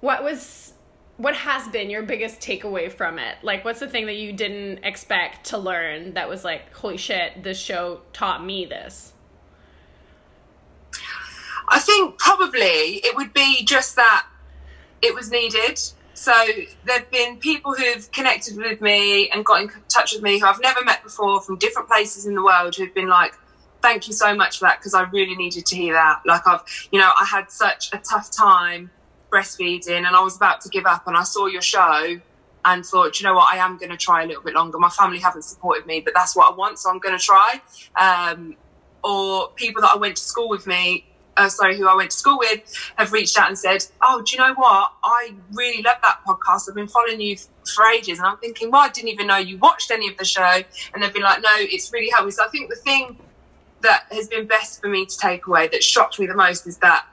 what 0.00 0.24
was 0.24 0.72
what 1.18 1.34
has 1.36 1.68
been 1.68 1.90
your 1.90 2.02
biggest 2.02 2.40
takeaway 2.40 2.90
from 2.90 3.18
it? 3.18 3.36
Like, 3.42 3.64
what's 3.64 3.78
the 3.78 3.86
thing 3.86 4.06
that 4.06 4.16
you 4.16 4.32
didn't 4.32 4.82
expect 4.82 5.44
to 5.50 5.58
learn 5.58 6.14
that 6.14 6.28
was 6.28 6.42
like, 6.42 6.72
holy 6.74 6.96
shit, 6.96 7.44
this 7.44 7.60
show 7.60 8.00
taught 8.12 8.44
me 8.44 8.64
this? 8.64 9.12
I 11.68 11.78
think 11.78 12.18
probably 12.18 12.60
it 13.04 13.14
would 13.14 13.32
be 13.32 13.64
just 13.64 13.94
that 13.96 14.26
it 15.00 15.14
was 15.14 15.30
needed. 15.30 15.80
So 16.22 16.32
there've 16.84 17.10
been 17.10 17.38
people 17.38 17.74
who've 17.74 18.08
connected 18.12 18.56
with 18.56 18.80
me 18.80 19.28
and 19.30 19.44
got 19.44 19.60
in 19.60 19.70
touch 19.88 20.12
with 20.12 20.22
me 20.22 20.38
who 20.38 20.46
I've 20.46 20.60
never 20.60 20.84
met 20.84 21.02
before 21.02 21.40
from 21.40 21.58
different 21.58 21.88
places 21.88 22.26
in 22.26 22.36
the 22.36 22.44
world 22.44 22.76
who've 22.76 22.94
been 22.94 23.08
like, 23.08 23.34
thank 23.80 24.06
you 24.06 24.12
so 24.12 24.32
much 24.32 24.60
for 24.60 24.66
that 24.66 24.78
because 24.78 24.94
I 24.94 25.02
really 25.10 25.34
needed 25.34 25.66
to 25.66 25.74
hear 25.74 25.94
that. 25.94 26.20
Like 26.24 26.46
I've, 26.46 26.60
you 26.92 27.00
know, 27.00 27.10
I 27.20 27.24
had 27.24 27.50
such 27.50 27.92
a 27.92 27.98
tough 27.98 28.30
time 28.30 28.92
breastfeeding 29.32 30.06
and 30.06 30.14
I 30.14 30.22
was 30.22 30.36
about 30.36 30.60
to 30.60 30.68
give 30.68 30.86
up 30.86 31.08
and 31.08 31.16
I 31.16 31.24
saw 31.24 31.46
your 31.46 31.60
show 31.60 32.20
and 32.64 32.86
thought, 32.86 33.20
you 33.20 33.26
know 33.26 33.34
what, 33.34 33.52
I 33.52 33.56
am 33.56 33.76
going 33.76 33.90
to 33.90 33.96
try 33.96 34.22
a 34.22 34.26
little 34.28 34.44
bit 34.44 34.54
longer. 34.54 34.78
My 34.78 34.90
family 34.90 35.18
haven't 35.18 35.42
supported 35.42 35.86
me, 35.86 36.02
but 36.02 36.14
that's 36.14 36.36
what 36.36 36.52
I 36.52 36.54
want, 36.54 36.78
so 36.78 36.88
I'm 36.88 37.00
going 37.00 37.18
to 37.18 37.24
try. 37.24 37.60
Um, 38.00 38.54
or 39.02 39.48
people 39.56 39.82
that 39.82 39.90
I 39.92 39.98
went 39.98 40.18
to 40.18 40.22
school 40.22 40.48
with 40.48 40.68
me 40.68 41.04
uh, 41.36 41.48
sorry, 41.48 41.76
who 41.76 41.88
I 41.88 41.94
went 41.94 42.10
to 42.10 42.16
school 42.16 42.38
with, 42.38 42.60
have 42.96 43.12
reached 43.12 43.38
out 43.38 43.48
and 43.48 43.58
said, 43.58 43.86
"Oh, 44.02 44.22
do 44.22 44.34
you 44.34 44.38
know 44.38 44.54
what? 44.54 44.92
I 45.02 45.34
really 45.52 45.82
love 45.82 45.96
that 46.02 46.20
podcast. 46.26 46.68
I've 46.68 46.74
been 46.74 46.88
following 46.88 47.20
you 47.20 47.36
for 47.74 47.86
ages." 47.86 48.18
And 48.18 48.26
I'm 48.26 48.38
thinking, 48.38 48.70
"Well, 48.70 48.82
I 48.82 48.88
didn't 48.90 49.10
even 49.10 49.26
know 49.26 49.36
you 49.36 49.58
watched 49.58 49.90
any 49.90 50.08
of 50.08 50.16
the 50.18 50.24
show." 50.24 50.62
And 50.92 51.02
they've 51.02 51.12
been 51.12 51.22
like, 51.22 51.42
"No, 51.42 51.50
it's 51.56 51.92
really 51.92 52.10
helped 52.10 52.26
me." 52.26 52.32
So 52.32 52.44
I 52.44 52.48
think 52.48 52.68
the 52.70 52.76
thing 52.76 53.18
that 53.80 54.06
has 54.12 54.28
been 54.28 54.46
best 54.46 54.80
for 54.80 54.88
me 54.88 55.06
to 55.06 55.18
take 55.18 55.46
away, 55.46 55.68
that 55.68 55.82
shocked 55.82 56.20
me 56.20 56.26
the 56.26 56.34
most, 56.34 56.66
is 56.66 56.78
that 56.78 57.06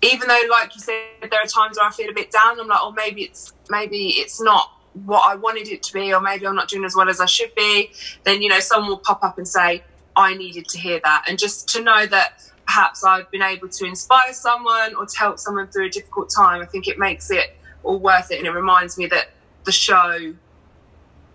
even 0.00 0.28
though, 0.28 0.40
like 0.50 0.74
you 0.74 0.80
said, 0.80 1.30
there 1.30 1.40
are 1.40 1.46
times 1.46 1.76
where 1.76 1.86
I 1.86 1.90
feel 1.90 2.08
a 2.08 2.14
bit 2.14 2.30
down. 2.30 2.58
I'm 2.58 2.68
like, 2.68 2.80
"Oh, 2.80 2.92
maybe 2.92 3.22
it's 3.22 3.52
maybe 3.68 4.08
it's 4.16 4.40
not." 4.40 4.72
what 5.04 5.30
I 5.30 5.36
wanted 5.36 5.68
it 5.68 5.84
to 5.84 5.92
be, 5.92 6.12
or 6.12 6.20
maybe 6.20 6.44
I'm 6.44 6.56
not 6.56 6.66
doing 6.66 6.84
as 6.84 6.96
well 6.96 7.08
as 7.08 7.20
I 7.20 7.26
should 7.26 7.54
be, 7.54 7.92
then 8.24 8.42
you 8.42 8.48
know 8.48 8.58
someone 8.58 8.88
will 8.88 8.98
pop 8.98 9.22
up 9.22 9.38
and 9.38 9.46
say, 9.46 9.84
I 10.18 10.34
needed 10.34 10.66
to 10.70 10.78
hear 10.78 11.00
that. 11.04 11.26
And 11.28 11.38
just 11.38 11.68
to 11.68 11.82
know 11.82 12.04
that 12.06 12.42
perhaps 12.68 13.02
I've 13.02 13.30
been 13.30 13.40
able 13.40 13.68
to 13.68 13.86
inspire 13.86 14.34
someone 14.34 14.94
or 14.94 15.06
to 15.06 15.18
help 15.18 15.38
someone 15.38 15.68
through 15.68 15.86
a 15.86 15.88
difficult 15.88 16.28
time, 16.28 16.60
I 16.60 16.66
think 16.66 16.86
it 16.86 16.98
makes 16.98 17.30
it 17.30 17.56
all 17.82 17.98
worth 17.98 18.30
it. 18.30 18.38
And 18.38 18.46
it 18.46 18.50
reminds 18.50 18.98
me 18.98 19.06
that 19.06 19.30
the 19.64 19.72
show 19.72 20.34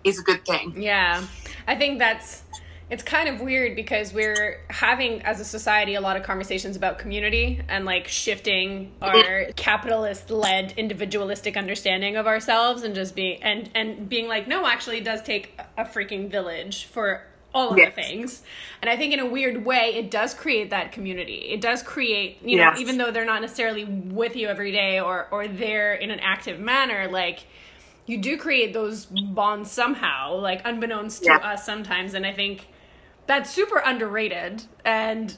is 0.04 0.20
a 0.20 0.22
good 0.22 0.46
thing. 0.46 0.80
Yeah. 0.80 1.24
I 1.66 1.74
think 1.74 1.98
that's 1.98 2.44
it's 2.88 3.02
kind 3.02 3.28
of 3.28 3.40
weird 3.40 3.74
because 3.74 4.12
we're 4.12 4.60
having 4.70 5.22
as 5.22 5.40
a 5.40 5.44
society 5.44 5.94
a 5.94 6.00
lot 6.00 6.16
of 6.16 6.22
conversations 6.22 6.76
about 6.76 6.98
community 6.98 7.60
and 7.68 7.84
like 7.84 8.06
shifting 8.06 8.92
our 9.02 9.46
capitalist 9.56 10.30
led 10.30 10.74
individualistic 10.76 11.56
understanding 11.56 12.16
of 12.16 12.26
ourselves 12.26 12.82
and 12.82 12.94
just 12.94 13.16
being 13.16 13.42
and 13.42 13.70
and 13.74 14.08
being 14.08 14.28
like 14.28 14.46
no 14.46 14.66
actually 14.66 14.98
it 14.98 15.04
does 15.04 15.22
take 15.22 15.58
a 15.78 15.84
freaking 15.84 16.30
village 16.30 16.84
for 16.84 17.22
all 17.54 17.70
of 17.70 17.78
yes. 17.78 17.94
the 17.94 18.02
things. 18.02 18.42
And 18.82 18.90
I 18.90 18.96
think 18.96 19.14
in 19.14 19.20
a 19.20 19.26
weird 19.26 19.64
way, 19.64 19.94
it 19.94 20.10
does 20.10 20.34
create 20.34 20.70
that 20.70 20.92
community. 20.92 21.48
It 21.50 21.60
does 21.60 21.82
create, 21.82 22.38
you 22.42 22.56
know, 22.56 22.72
even 22.76 22.98
though 22.98 23.10
they're 23.10 23.24
not 23.24 23.40
necessarily 23.40 23.84
with 23.84 24.36
you 24.36 24.48
every 24.48 24.72
day 24.72 25.00
or 25.00 25.28
or 25.30 25.46
there 25.46 25.94
in 25.94 26.10
an 26.10 26.20
active 26.20 26.58
manner, 26.58 27.08
like 27.08 27.46
you 28.06 28.18
do 28.18 28.36
create 28.36 28.72
those 28.74 29.06
bonds 29.06 29.70
somehow, 29.70 30.34
like 30.34 30.60
unbeknownst 30.64 31.22
to 31.22 31.30
yeah. 31.30 31.36
us 31.36 31.64
sometimes. 31.64 32.14
And 32.14 32.26
I 32.26 32.32
think 32.32 32.66
that's 33.26 33.50
super 33.50 33.78
underrated 33.78 34.64
and 34.84 35.34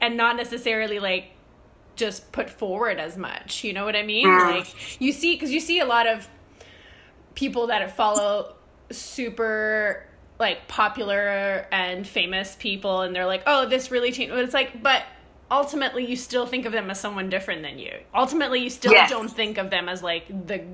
and 0.00 0.16
not 0.16 0.36
necessarily 0.36 0.98
like 0.98 1.32
just 1.94 2.32
put 2.32 2.50
forward 2.50 2.98
as 2.98 3.16
much. 3.16 3.62
You 3.62 3.72
know 3.72 3.84
what 3.84 3.94
I 3.94 4.02
mean? 4.02 4.26
Mm. 4.26 4.56
Like 4.56 5.00
you 5.00 5.12
see, 5.12 5.34
because 5.34 5.52
you 5.52 5.60
see 5.60 5.80
a 5.80 5.86
lot 5.86 6.06
of 6.06 6.28
people 7.34 7.66
that 7.66 7.94
follow 7.94 8.56
super 8.90 10.05
like 10.38 10.68
popular 10.68 11.66
and 11.72 12.06
famous 12.06 12.56
people 12.58 13.02
and 13.02 13.14
they're 13.14 13.26
like, 13.26 13.42
oh, 13.46 13.66
this 13.66 13.90
really 13.90 14.12
changed. 14.12 14.32
But 14.32 14.40
it's 14.40 14.54
like, 14.54 14.82
but 14.82 15.04
ultimately 15.50 16.04
you 16.04 16.16
still 16.16 16.46
think 16.46 16.66
of 16.66 16.72
them 16.72 16.90
as 16.90 17.00
someone 17.00 17.28
different 17.28 17.62
than 17.62 17.78
you. 17.78 17.92
Ultimately, 18.14 18.60
you 18.60 18.70
still 18.70 18.92
yes. 18.92 19.10
don't 19.10 19.30
think 19.30 19.58
of 19.58 19.70
them 19.70 19.88
as 19.88 20.02
like 20.02 20.26
the 20.46 20.64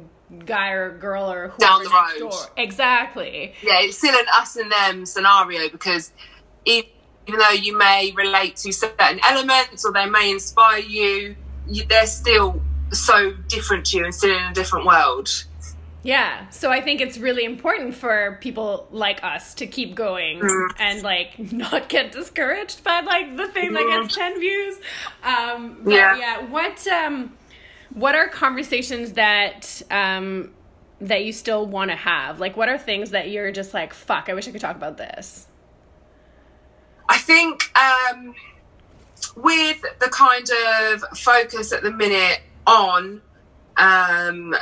guy 0.47 0.71
or 0.71 0.97
girl 0.97 1.31
or 1.31 1.49
whoever 1.49 1.59
down 1.59 1.85
the 1.85 1.91
road. 1.91 2.31
Door. 2.31 2.41
Exactly. 2.57 3.55
Yeah, 3.63 3.81
it's 3.81 3.99
still 3.99 4.15
an 4.15 4.27
us 4.35 4.57
and 4.57 4.71
them 4.71 5.07
scenario 5.07 5.69
because 5.69 6.13
even 6.65 6.89
though 7.27 7.51
you 7.51 7.77
may 7.77 8.13
relate 8.17 8.57
to 8.57 8.73
certain 8.73 9.21
elements 9.23 9.85
or 9.85 9.93
they 9.93 10.07
may 10.07 10.31
inspire 10.31 10.79
you, 10.79 11.37
you 11.69 11.85
they're 11.85 12.07
still 12.07 12.61
so 12.91 13.33
different 13.49 13.87
to 13.87 13.99
you 13.99 14.05
and 14.05 14.15
still 14.15 14.37
in 14.37 14.43
a 14.43 14.55
different 14.55 14.87
world. 14.87 15.45
Yeah. 16.03 16.49
So 16.51 16.71
I 16.71 16.81
think 16.81 17.01
it's 17.01 17.19
really 17.19 17.45
important 17.45 17.95
for 17.95 18.39
people 18.41 18.89
like 18.91 19.23
us 19.23 19.55
to 19.55 19.67
keep 19.67 19.95
going 19.95 20.41
mm. 20.41 20.69
and 20.79 21.03
like 21.03 21.39
not 21.53 21.89
get 21.89 22.13
discouraged 22.13 22.83
by 22.83 23.01
like 23.01 23.37
the 23.37 23.49
thing 23.49 23.73
that 23.73 24.01
gets 24.01 24.15
10 24.15 24.41
views. 24.41 24.77
Um 25.23 25.83
yeah. 25.87 26.17
yeah. 26.17 26.41
What 26.47 26.87
um 26.89 27.37
what 27.95 28.15
are 28.15 28.29
conversations 28.29 29.13
that 29.13 29.83
um 29.91 30.53
that 31.01 31.25
you 31.25 31.33
still 31.33 31.67
want 31.67 31.91
to 31.91 31.97
have? 31.97 32.41
Like 32.41 32.57
what 32.57 32.69
are 32.69 32.79
things 32.79 33.11
that 33.11 33.31
you're 33.31 33.53
just 33.53 33.73
like 33.73 33.95
fuck, 33.95 34.29
I 34.29 34.35
wish 34.35 34.49
I 34.49 34.51
could 34.51 34.61
talk 34.61 34.77
about 34.77 34.97
this? 34.97 35.47
I 37.09 37.19
think 37.19 37.71
um 37.79 38.35
with 39.37 39.83
the 40.01 40.09
kind 40.09 40.49
of 40.83 41.17
focus 41.17 41.73
at 41.73 41.83
the 41.83 41.93
minute 41.93 42.41
on 42.67 43.23
um 43.77 44.55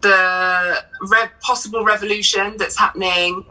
the 0.00 0.82
re- 1.02 1.30
possible 1.40 1.84
revolution 1.84 2.56
that's 2.58 2.78
happening 2.78 3.44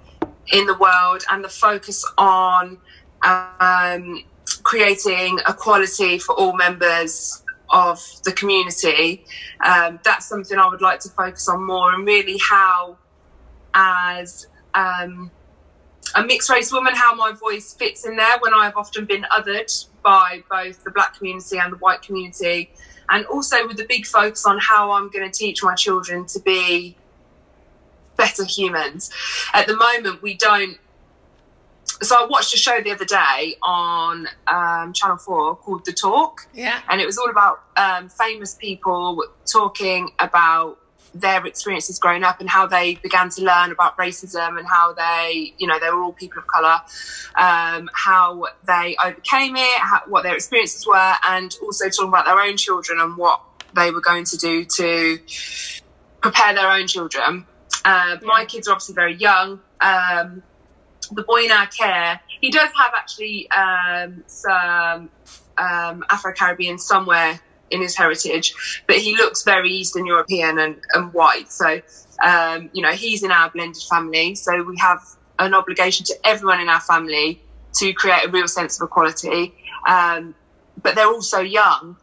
in 0.52 0.66
the 0.66 0.76
world 0.76 1.24
and 1.32 1.44
the 1.44 1.50
focus 1.50 2.06
on 2.18 2.78
um, 3.24 4.24
creating 4.64 5.40
equality 5.48 6.18
for 6.18 6.34
all 6.36 6.56
members 6.56 7.44
of 7.70 8.00
the 8.24 8.32
community. 8.32 9.26
Um, 9.64 10.00
that's 10.04 10.28
something 10.28 10.58
I 10.58 10.68
would 10.68 10.82
like 10.82 11.00
to 11.02 11.10
focus 11.10 11.48
on 11.48 11.66
more 11.66 11.94
and 11.94 12.06
really 12.06 12.40
how, 12.40 12.98
as 13.74 14.48
um, 14.74 15.30
a 16.16 16.24
mixed 16.24 16.50
race 16.50 16.72
woman, 16.72 16.96
how 16.96 17.14
my 17.14 17.32
voice 17.32 17.74
fits 17.74 18.06
in 18.06 18.16
there 18.16 18.40
when 18.40 18.54
I've 18.54 18.76
often 18.76 19.06
been 19.06 19.26
othered 19.32 19.86
by 20.04 20.44
both 20.50 20.84
the 20.84 20.92
black 20.92 21.16
community 21.16 21.60
and 21.60 21.74
the 21.74 21.78
white 21.78 22.02
community 22.02 22.72
and 23.10 23.26
also 23.26 23.68
with 23.68 23.78
the 23.78 23.86
big 23.86 24.06
focus 24.06 24.46
on 24.46 24.60
how 24.60 24.92
I'm 24.92 25.10
going 25.10 25.30
to 25.30 25.38
teach 25.38 25.64
my 25.64 25.76
children 25.76 26.26
to 26.28 26.40
be 26.40 26.96
better 28.18 28.44
humans. 28.44 29.12
At 29.54 29.68
the 29.68 29.76
moment, 29.76 30.22
we 30.22 30.36
don't. 30.36 30.78
So 32.02 32.16
I 32.16 32.28
watched 32.28 32.54
a 32.54 32.58
show 32.58 32.80
the 32.82 32.92
other 32.92 33.06
day 33.06 33.56
on 33.62 34.28
um, 34.48 34.94
Channel 34.94 35.18
Four 35.18 35.56
called 35.58 35.86
The 35.86 35.92
Talk, 35.92 36.48
yeah, 36.54 36.82
and 36.90 37.02
it 37.02 37.06
was 37.06 37.18
all 37.18 37.30
about 37.30 37.64
um, 37.76 38.10
famous 38.10 38.54
people 38.56 39.24
talking 39.46 40.12
about 40.20 40.80
their 41.14 41.46
experiences 41.46 42.00
growing 42.00 42.24
up 42.24 42.40
and 42.40 42.50
how 42.50 42.66
they 42.68 42.96
began 42.96 43.30
to 43.30 43.44
learn 43.44 43.72
about 43.72 43.98
racism 43.98 44.58
and 44.58 44.68
how 44.68 44.94
they, 44.94 45.54
you 45.58 45.68
know, 45.68 45.80
they 45.80 45.90
were 45.90 46.04
all 46.04 46.14
people 46.14 46.40
of 46.40 46.48
colour, 46.48 46.80
um, 47.36 47.90
how 47.94 48.46
they 48.66 48.96
overcame 49.04 49.56
it, 49.56 49.80
how, 49.80 50.02
what 50.08 50.24
their 50.24 50.36
experiences 50.36 50.86
were, 50.86 51.14
and 51.28 51.56
also 51.62 51.90
talking 51.90 52.10
about 52.10 52.26
their 52.26 52.40
own 52.40 52.58
children 52.58 53.00
and 53.00 53.18
what 53.18 53.42
they 53.76 53.92
were 53.92 54.02
going 54.02 54.24
to 54.24 54.38
do 54.38 54.66
to 54.66 55.20
prepare 56.22 56.54
their 56.54 56.70
own 56.72 56.88
children. 56.88 57.46
Uh, 57.86 58.18
yeah. 58.18 58.18
My 58.24 58.46
kids 58.46 58.68
are 58.68 58.72
obviously 58.72 58.96
very 58.96 59.16
young. 59.16 59.62
Um, 59.80 60.44
the 61.12 61.24
boy 61.24 61.44
in 61.44 61.52
our 61.52 61.68
care, 61.68 62.20
he 62.42 62.52
does 62.52 62.70
have 62.78 62.92
actually 62.96 63.50
um, 63.52 64.24
some 64.28 65.10
um, 65.58 66.06
Afro 66.10 66.34
Caribbean 66.34 66.78
somewhere 66.78 67.40
in 67.72 67.82
his 67.82 67.96
heritage, 67.96 68.54
but 68.88 68.98
he 68.98 69.16
looks 69.16 69.44
very 69.44 69.70
Eastern 69.70 70.06
European 70.06 70.60
and, 70.60 70.78
and 70.94 71.14
white. 71.14 71.52
So, 71.52 71.82
um, 72.24 72.70
you 72.74 72.82
know, 72.82 72.92
he's 72.92 73.24
in 73.24 73.32
our 73.32 73.50
blended 73.50 73.84
family. 73.90 74.36
So 74.36 74.64
we 74.64 74.78
have 74.78 75.00
an 75.38 75.54
obligation 75.54 76.06
to 76.06 76.16
everyone 76.24 76.60
in 76.60 76.70
our 76.70 76.82
family 76.82 77.42
to 77.76 77.94
create 77.94 78.26
a 78.26 78.30
real 78.30 78.48
sense 78.48 78.80
of 78.80 78.88
equality. 78.88 79.54
Um, 79.88 80.36
but 80.82 80.96
they're 80.96 81.08
also 81.08 81.40
young. 81.40 81.98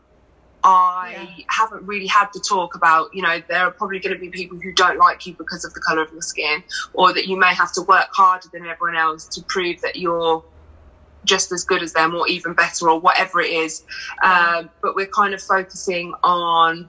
I 0.64 1.34
yeah. 1.36 1.44
haven't 1.48 1.86
really 1.86 2.08
had 2.08 2.32
to 2.32 2.40
talk 2.40 2.74
about, 2.74 3.14
you 3.14 3.22
know, 3.22 3.40
there 3.48 3.60
are 3.60 3.70
probably 3.70 4.00
going 4.00 4.14
to 4.14 4.20
be 4.20 4.30
people 4.30 4.58
who 4.58 4.72
don't 4.72 4.98
like 4.98 5.24
you 5.24 5.34
because 5.34 5.64
of 5.64 5.72
the 5.74 5.80
colour 5.80 6.02
of 6.02 6.10
your 6.10 6.22
skin, 6.22 6.64
or 6.92 7.12
that 7.12 7.26
you 7.26 7.38
may 7.38 7.54
have 7.54 7.72
to 7.74 7.82
work 7.82 8.08
harder 8.12 8.48
than 8.52 8.66
everyone 8.66 8.96
else 8.96 9.28
to 9.28 9.42
prove 9.42 9.80
that 9.82 9.96
you're 9.96 10.44
just 11.26 11.52
as 11.52 11.64
good 11.64 11.82
as 11.82 11.92
them 11.92 12.14
or 12.14 12.26
even 12.28 12.54
better 12.54 12.88
or 12.88 12.98
whatever 12.98 13.40
it 13.40 13.50
is. 13.50 13.84
Um, 14.22 14.70
but 14.80 14.96
we're 14.96 15.06
kind 15.06 15.34
of 15.34 15.42
focusing 15.42 16.14
on 16.22 16.88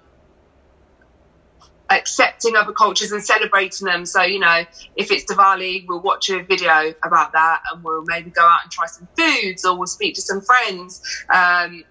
accepting 1.90 2.56
other 2.56 2.74
cultures 2.74 3.12
and 3.12 3.24
celebrating 3.24 3.86
them. 3.86 4.06
So, 4.06 4.22
you 4.24 4.40
know, 4.40 4.66
if 4.96 5.12
it's 5.12 5.26
Diwali, 5.32 5.86
we'll 5.88 6.02
watch 6.02 6.30
a 6.30 6.44
video 6.44 6.94
about 7.04 7.34
that 7.34 7.62
and 7.72 7.84
we'll 7.84 8.04
maybe 8.06 8.30
go 8.30 8.46
out 8.46 8.60
and 8.64 8.72
try 8.72 8.86
some 8.88 9.08
foods 9.18 9.66
or 9.66 9.78
we'll 9.78 9.88
speak 9.88 10.16
to 10.16 10.22
some 10.22 10.42
friends 10.42 11.02
um, 11.34 11.84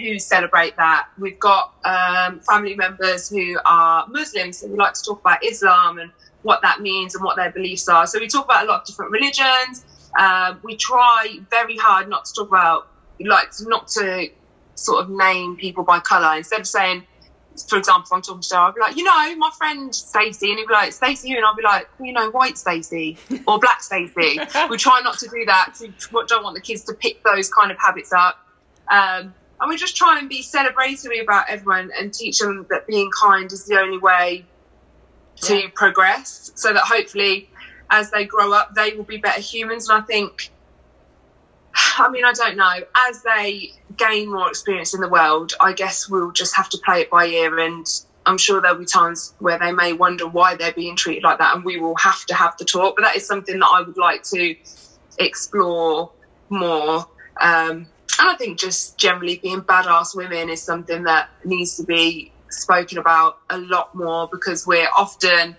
who 0.00 0.18
celebrate 0.18 0.76
that. 0.76 1.08
We've 1.18 1.38
got 1.38 1.74
um, 1.84 2.40
family 2.40 2.74
members 2.74 3.28
who 3.28 3.58
are 3.64 4.06
Muslims, 4.08 4.58
so 4.58 4.68
we 4.68 4.76
like 4.76 4.94
to 4.94 5.02
talk 5.02 5.20
about 5.20 5.44
Islam 5.44 5.98
and 5.98 6.10
what 6.42 6.62
that 6.62 6.80
means 6.80 7.14
and 7.14 7.24
what 7.24 7.36
their 7.36 7.50
beliefs 7.50 7.88
are. 7.88 8.06
So 8.06 8.18
we 8.18 8.28
talk 8.28 8.44
about 8.44 8.64
a 8.64 8.68
lot 8.68 8.80
of 8.82 8.86
different 8.86 9.12
religions. 9.12 9.84
Um, 10.18 10.60
we 10.62 10.76
try 10.76 11.38
very 11.48 11.76
hard 11.76 12.08
not 12.08 12.24
to 12.26 12.32
talk 12.34 12.48
about, 12.48 12.88
like, 13.20 13.48
not 13.60 13.88
to 13.88 14.28
sort 14.74 15.04
of 15.04 15.10
name 15.10 15.56
people 15.56 15.84
by 15.84 16.00
colour. 16.00 16.36
Instead 16.36 16.60
of 16.60 16.66
saying, 16.66 17.04
for 17.68 17.78
example, 17.78 18.04
if 18.06 18.12
I'm 18.12 18.22
talking 18.22 18.42
to 18.42 18.54
her, 18.54 18.60
I'll 18.60 18.72
be 18.72 18.80
like, 18.80 18.96
you 18.96 19.04
know, 19.04 19.36
my 19.36 19.50
friend 19.56 19.94
Stacey, 19.94 20.50
and 20.50 20.58
he'll 20.58 20.68
be 20.68 20.74
like, 20.74 20.92
Stacey 20.92 21.30
who? 21.30 21.36
And 21.36 21.44
I'll 21.44 21.56
be 21.56 21.62
like, 21.62 21.88
well, 21.98 22.06
you 22.06 22.12
know, 22.12 22.30
white 22.30 22.58
Stacey 22.58 23.16
or 23.46 23.58
black 23.60 23.80
Stacey. 23.80 24.40
we 24.70 24.76
try 24.76 25.00
not 25.02 25.18
to 25.18 25.28
do 25.28 25.44
that. 25.46 25.74
We 25.80 26.24
don't 26.26 26.42
want 26.42 26.56
the 26.56 26.62
kids 26.62 26.82
to 26.84 26.94
pick 26.94 27.22
those 27.22 27.48
kind 27.48 27.70
of 27.70 27.78
habits 27.78 28.12
up. 28.12 28.38
Um, 28.90 29.34
and 29.60 29.68
we 29.68 29.76
just 29.76 29.96
try 29.96 30.18
and 30.18 30.28
be 30.28 30.42
celebratory 30.42 31.22
about 31.22 31.46
everyone 31.48 31.90
and 31.98 32.12
teach 32.12 32.38
them 32.38 32.66
that 32.70 32.86
being 32.86 33.10
kind 33.10 33.50
is 33.52 33.66
the 33.66 33.78
only 33.78 33.98
way 33.98 34.44
to 35.42 35.54
yeah. 35.54 35.68
progress 35.74 36.50
so 36.54 36.72
that 36.72 36.82
hopefully 36.84 37.48
as 37.90 38.10
they 38.10 38.24
grow 38.24 38.52
up 38.52 38.74
they 38.74 38.92
will 38.92 39.04
be 39.04 39.16
better 39.16 39.40
humans. 39.40 39.88
And 39.88 40.02
i 40.02 40.06
think 40.06 40.50
i 41.98 42.08
mean 42.10 42.24
i 42.24 42.32
don't 42.32 42.56
know. 42.56 42.74
As 42.94 43.22
they 43.22 43.72
gain 43.96 44.30
more 44.30 44.48
experience 44.48 44.94
in 44.94 45.00
the 45.00 45.08
world 45.08 45.54
i 45.60 45.72
guess 45.72 46.08
we'll 46.08 46.32
just 46.32 46.54
have 46.56 46.68
to 46.70 46.78
play 46.84 47.02
it 47.02 47.10
by 47.10 47.26
ear. 47.26 47.58
And 47.58 47.86
i'm 48.26 48.38
sure 48.38 48.60
there'll 48.60 48.78
be 48.78 48.84
times 48.84 49.34
where 49.38 49.58
they 49.58 49.72
may 49.72 49.92
wonder 49.92 50.26
why 50.26 50.54
they're 50.54 50.72
being 50.72 50.96
treated 50.96 51.22
like 51.22 51.38
that 51.38 51.54
and 51.56 51.64
we 51.64 51.78
will 51.78 51.96
have 51.96 52.24
to 52.26 52.34
have 52.34 52.56
the 52.58 52.64
talk. 52.64 52.96
But 52.96 53.02
that 53.02 53.16
is 53.16 53.26
something 53.26 53.58
that 53.58 53.70
i 53.72 53.82
would 53.82 53.96
like 53.96 54.22
to 54.24 54.54
explore 55.18 56.12
more. 56.48 57.06
Um, 57.40 57.86
and 58.18 58.28
i 58.28 58.34
think 58.36 58.58
just 58.58 58.98
generally 58.98 59.36
being 59.36 59.60
badass 59.62 60.16
women 60.16 60.48
is 60.48 60.62
something 60.62 61.04
that 61.04 61.30
needs 61.44 61.76
to 61.76 61.84
be 61.84 62.32
spoken 62.50 62.98
about 62.98 63.38
a 63.50 63.58
lot 63.58 63.94
more 63.94 64.28
because 64.28 64.66
we're 64.66 64.88
often 64.96 65.56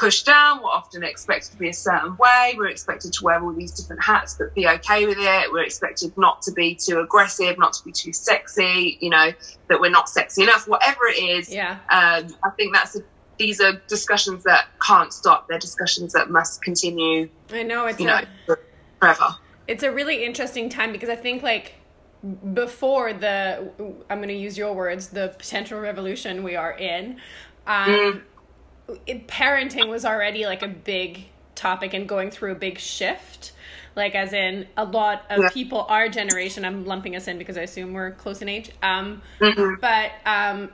pushed 0.00 0.24
down. 0.24 0.62
We're 0.62 0.70
often 0.70 1.04
expected 1.04 1.52
to 1.52 1.58
be 1.58 1.68
a 1.68 1.74
certain 1.74 2.16
way. 2.16 2.54
We're 2.56 2.68
expected 2.68 3.12
to 3.12 3.24
wear 3.24 3.40
all 3.42 3.52
these 3.52 3.72
different 3.72 4.02
hats, 4.02 4.34
but 4.38 4.54
be 4.54 4.66
okay 4.66 5.06
with 5.06 5.18
it. 5.18 5.52
We're 5.52 5.62
expected 5.62 6.16
not 6.16 6.40
to 6.42 6.52
be 6.52 6.74
too 6.74 7.00
aggressive, 7.00 7.58
not 7.58 7.74
to 7.74 7.84
be 7.84 7.92
too 7.92 8.12
sexy. 8.12 8.98
You 9.00 9.10
know 9.10 9.32
that 9.68 9.80
we're 9.80 9.90
not 9.90 10.08
sexy 10.08 10.42
enough. 10.42 10.66
Whatever 10.66 11.06
it 11.06 11.22
is, 11.22 11.52
yeah. 11.52 11.78
Um, 11.90 12.34
I 12.42 12.50
think 12.56 12.74
that's 12.74 12.96
a, 12.96 13.00
these 13.38 13.60
are 13.60 13.74
discussions 13.88 14.42
that 14.44 14.68
can't 14.84 15.12
stop. 15.12 15.48
They're 15.48 15.58
discussions 15.58 16.14
that 16.14 16.30
must 16.30 16.62
continue. 16.62 17.28
I 17.52 17.62
know 17.62 17.86
it's 17.86 18.00
you 18.00 18.08
a, 18.08 18.22
know 18.22 18.56
forever. 18.98 19.36
It's 19.68 19.82
a 19.82 19.92
really 19.92 20.24
interesting 20.24 20.70
time 20.70 20.92
because 20.92 21.10
I 21.10 21.16
think 21.16 21.42
like 21.42 21.74
before 22.52 23.14
the 23.14 23.72
i'm 24.10 24.18
going 24.18 24.28
to 24.28 24.34
use 24.34 24.58
your 24.58 24.74
words 24.74 25.08
the 25.08 25.34
potential 25.38 25.80
revolution 25.80 26.42
we 26.42 26.54
are 26.54 26.72
in 26.72 27.16
um, 27.66 27.88
mm. 27.88 28.22
It, 29.06 29.28
parenting 29.28 29.88
was 29.88 30.04
already 30.04 30.46
like 30.46 30.62
a 30.62 30.68
big 30.68 31.26
topic 31.54 31.94
and 31.94 32.08
going 32.08 32.30
through 32.30 32.52
a 32.52 32.54
big 32.54 32.78
shift 32.78 33.52
like 33.96 34.14
as 34.14 34.32
in 34.32 34.66
a 34.76 34.84
lot 34.84 35.24
of 35.28 35.40
yeah. 35.40 35.48
people 35.50 35.82
our 35.88 36.08
generation 36.08 36.64
i'm 36.64 36.86
lumping 36.86 37.14
us 37.16 37.28
in 37.28 37.38
because 37.38 37.58
i 37.58 37.62
assume 37.62 37.92
we're 37.92 38.12
close 38.12 38.40
in 38.40 38.48
age 38.48 38.70
um, 38.82 39.20
mm-hmm. 39.40 39.74
but 39.80 40.12
um, 40.24 40.70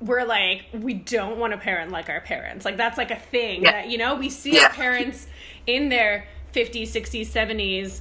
we're 0.00 0.24
like 0.24 0.66
we 0.74 0.92
don't 0.92 1.38
want 1.38 1.52
to 1.52 1.58
parent 1.58 1.90
like 1.90 2.08
our 2.08 2.20
parents 2.20 2.64
like 2.64 2.76
that's 2.76 2.98
like 2.98 3.10
a 3.10 3.18
thing 3.18 3.62
yeah. 3.62 3.72
that 3.72 3.88
you 3.88 3.96
know 3.96 4.14
we 4.14 4.28
see 4.28 4.56
yeah. 4.56 4.64
our 4.64 4.70
parents 4.70 5.26
in 5.66 5.88
their 5.88 6.26
50s 6.54 6.88
60s 6.88 7.26
70s 7.28 8.00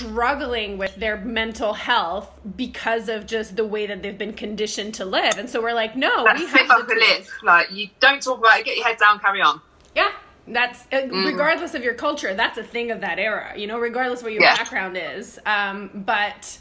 struggling 0.00 0.78
with 0.78 0.94
their 0.96 1.16
mental 1.18 1.72
health 1.74 2.40
because 2.56 3.08
of 3.08 3.26
just 3.26 3.56
the 3.56 3.64
way 3.64 3.86
that 3.86 4.02
they've 4.02 4.16
been 4.16 4.32
conditioned 4.32 4.94
to 4.94 5.04
live. 5.04 5.38
And 5.38 5.48
so 5.48 5.62
we're 5.62 5.74
like, 5.74 5.96
no, 5.96 6.24
that's 6.24 6.40
we 6.40 6.46
have 6.46 6.88
the 6.88 6.94
list. 6.94 7.30
Like 7.42 7.70
you 7.70 7.88
don't 8.00 8.22
talk 8.22 8.38
about 8.38 8.58
it, 8.58 8.64
get 8.64 8.76
your 8.76 8.86
head 8.86 8.98
down, 8.98 9.18
carry 9.18 9.40
on. 9.40 9.60
Yeah. 9.94 10.10
That's 10.48 10.82
uh, 10.92 11.02
mm. 11.02 11.26
regardless 11.26 11.74
of 11.74 11.84
your 11.84 11.94
culture, 11.94 12.34
that's 12.34 12.58
a 12.58 12.62
thing 12.62 12.90
of 12.90 13.02
that 13.02 13.18
era, 13.18 13.52
you 13.56 13.66
know, 13.66 13.78
regardless 13.78 14.20
of 14.20 14.24
what 14.24 14.32
your 14.32 14.42
yeah. 14.42 14.56
background 14.56 14.96
is. 14.96 15.38
Um, 15.46 15.90
but 15.94 16.58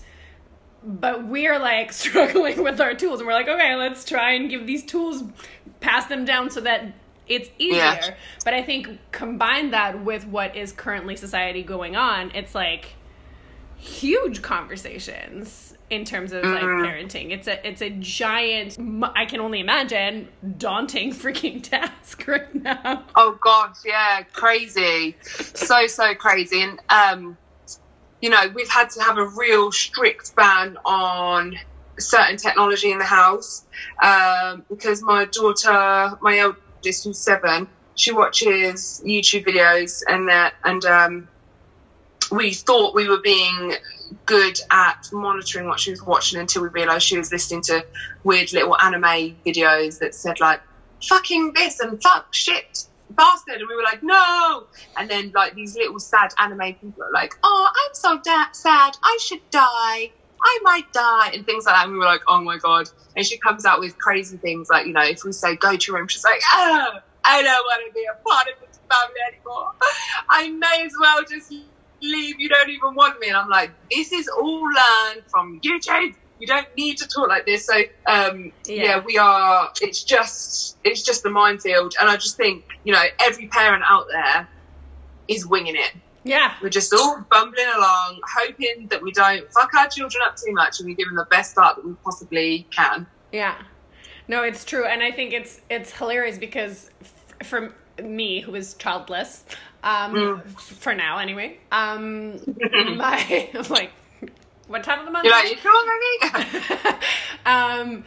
but 0.83 1.25
we're 1.25 1.59
like 1.59 1.91
struggling 2.05 2.63
with 2.63 2.79
our 2.81 2.93
tools 2.93 3.19
and 3.19 3.27
we're 3.27 3.33
like, 3.33 3.47
okay, 3.47 3.75
let's 3.75 4.05
try 4.05 4.33
and 4.33 4.49
give 4.49 4.67
these 4.67 4.85
tools 4.85 5.23
pass 5.79 6.05
them 6.07 6.25
down 6.25 6.49
so 6.49 6.61
that 6.61 6.93
it's 7.27 7.49
easier. 7.57 7.77
Yeah. 7.77 8.15
But 8.43 8.53
I 8.53 8.63
think 8.63 8.89
combine 9.11 9.71
that 9.71 10.03
with 10.03 10.25
what 10.27 10.55
is 10.55 10.71
currently 10.71 11.15
society 11.15 11.63
going 11.63 11.95
on, 11.95 12.31
it's 12.31 12.55
like 12.55 12.95
huge 13.79 14.41
conversations 14.41 15.73
in 15.89 16.05
terms 16.05 16.31
of 16.33 16.43
like 16.43 16.61
mm-hmm. 16.61 16.85
parenting. 16.85 17.31
It's 17.31 17.47
a 17.47 17.67
it's 17.67 17.81
a 17.81 17.89
giant 17.89 18.77
I 19.15 19.25
can 19.25 19.39
only 19.39 19.59
imagine 19.59 20.27
daunting 20.57 21.11
freaking 21.13 21.63
task 21.63 22.27
right 22.27 22.53
now. 22.53 23.05
Oh 23.15 23.37
gosh, 23.41 23.77
yeah, 23.85 24.23
crazy. 24.33 25.15
so 25.21 25.87
so 25.87 26.13
crazy 26.13 26.61
and 26.61 26.79
um 26.89 27.37
you 28.21 28.29
know, 28.29 28.51
we've 28.53 28.69
had 28.69 28.89
to 28.91 29.01
have 29.01 29.17
a 29.17 29.25
real 29.25 29.71
strict 29.71 30.35
ban 30.35 30.77
on 30.83 31.57
certain 31.97 32.37
technology 32.37 32.91
in 32.91 32.97
the 32.97 33.05
house 33.05 33.65
um, 34.03 34.65
because 34.69 35.01
my 35.01 35.25
daughter, 35.25 36.17
my 36.21 36.41
oldest 36.41 37.05
who's 37.05 37.17
seven, 37.17 37.67
she 37.95 38.11
watches 38.11 39.01
YouTube 39.05 39.45
videos 39.45 40.03
and 40.07 40.27
that 40.27 40.53
and 40.63 40.83
um, 40.85 41.27
we 42.31 42.53
thought 42.53 42.95
we 42.95 43.07
were 43.07 43.21
being 43.21 43.75
good 44.25 44.57
at 44.71 44.97
monitoring 45.11 45.67
what 45.67 45.79
she 45.79 45.91
was 45.91 46.01
watching 46.03 46.39
until 46.39 46.63
we 46.63 46.69
realised 46.69 47.05
she 47.05 47.17
was 47.17 47.31
listening 47.31 47.61
to 47.61 47.85
weird 48.23 48.51
little 48.53 48.75
anime 48.79 49.37
videos 49.45 49.99
that 49.99 50.15
said 50.15 50.39
like 50.39 50.61
fucking 51.07 51.53
this 51.53 51.79
and 51.79 52.01
fuck 52.01 52.27
shit 52.33 52.85
bastard 53.11 53.55
and 53.55 53.67
we 53.67 53.75
were 53.75 53.83
like 53.83 54.03
no 54.03 54.67
and 54.97 55.09
then 55.09 55.31
like 55.33 55.55
these 55.55 55.75
little 55.75 55.99
sad 55.99 56.29
anime 56.39 56.75
people 56.75 57.03
are 57.03 57.11
like 57.13 57.33
oh 57.43 57.69
i'm 57.69 57.93
so 57.93 58.19
da- 58.23 58.51
sad 58.53 58.93
i 59.03 59.17
should 59.21 59.41
die 59.51 60.09
I 60.41 60.59
might 60.63 60.91
die 60.93 61.31
and 61.33 61.45
things 61.45 61.65
like 61.65 61.75
that. 61.75 61.83
And 61.83 61.93
we 61.93 61.99
were 61.99 62.05
like, 62.05 62.21
oh 62.27 62.41
my 62.41 62.57
God. 62.57 62.87
And 63.15 63.25
she 63.25 63.37
comes 63.39 63.65
out 63.65 63.79
with 63.79 63.97
crazy 63.97 64.37
things 64.37 64.67
like, 64.69 64.85
you 64.85 64.93
know, 64.93 65.03
if 65.03 65.19
we 65.25 65.31
say 65.31 65.55
go 65.57 65.75
to 65.75 65.85
your 65.87 65.97
room, 65.99 66.07
she's 66.07 66.23
like, 66.23 66.39
oh, 66.53 66.91
I 67.25 67.43
don't 67.43 67.53
want 67.53 67.83
to 67.87 67.93
be 67.93 68.05
a 68.05 68.29
part 68.29 68.47
of 68.47 68.53
this 68.61 68.79
family 68.89 69.19
anymore. 69.27 69.71
I 70.29 70.49
may 70.49 70.85
as 70.85 70.93
well 70.99 71.23
just 71.29 71.51
leave. 72.01 72.39
You 72.39 72.49
don't 72.49 72.69
even 72.69 72.95
want 72.95 73.19
me. 73.19 73.27
And 73.27 73.37
I'm 73.37 73.49
like, 73.49 73.71
this 73.91 74.11
is 74.11 74.27
all 74.27 74.63
learned 74.63 75.23
from 75.27 75.59
you, 75.61 75.79
YouTube. 75.79 76.15
You 76.39 76.47
don't 76.47 76.67
need 76.77 76.97
to 76.99 77.07
talk 77.07 77.27
like 77.27 77.45
this. 77.45 77.65
So, 77.65 77.75
um, 78.07 78.51
yeah. 78.65 78.83
yeah, 78.83 79.03
we 79.03 79.17
are, 79.17 79.71
it's 79.81 80.03
just, 80.03 80.77
it's 80.85 81.03
just 81.03 81.25
a 81.25 81.29
minefield. 81.29 81.95
And 81.99 82.09
I 82.09 82.15
just 82.15 82.37
think, 82.37 82.65
you 82.85 82.93
know, 82.93 83.03
every 83.19 83.47
parent 83.47 83.83
out 83.85 84.07
there 84.09 84.47
is 85.27 85.45
winging 85.45 85.75
it 85.75 85.91
yeah. 86.23 86.53
We're 86.61 86.69
just 86.69 86.93
all 86.93 87.25
bumbling 87.29 87.67
along, 87.75 88.19
hoping 88.37 88.87
that 88.89 89.01
we 89.01 89.11
don't 89.11 89.51
fuck 89.51 89.73
our 89.73 89.87
children 89.87 90.21
up 90.25 90.35
too 90.35 90.53
much 90.53 90.79
and 90.79 90.87
we 90.87 90.95
give 90.95 91.07
them 91.07 91.15
the 91.15 91.25
best 91.25 91.51
start 91.51 91.77
that 91.77 91.85
we 91.85 91.93
possibly 92.03 92.67
can. 92.71 93.07
Yeah. 93.31 93.55
No, 94.27 94.43
it's 94.43 94.65
true. 94.65 94.85
And 94.85 95.01
I 95.01 95.11
think 95.11 95.33
it's 95.33 95.61
it's 95.69 95.91
hilarious 95.91 96.37
because 96.37 96.91
f- 97.01 97.47
for 97.47 97.73
me, 98.01 98.41
who 98.41 98.53
is 98.55 98.75
childless, 98.75 99.43
um, 99.83 100.13
mm. 100.13 100.49
for 100.49 100.93
now 100.93 101.17
anyway, 101.17 101.57
um, 101.71 102.33
my, 102.97 103.49
like, 103.69 103.91
what 104.67 104.83
time 104.83 104.99
of 104.99 105.05
the 105.05 105.11
month? 105.11 105.25
You're 105.25 105.33
like, 105.33 105.51
you 105.51 105.57
um, 107.45 108.03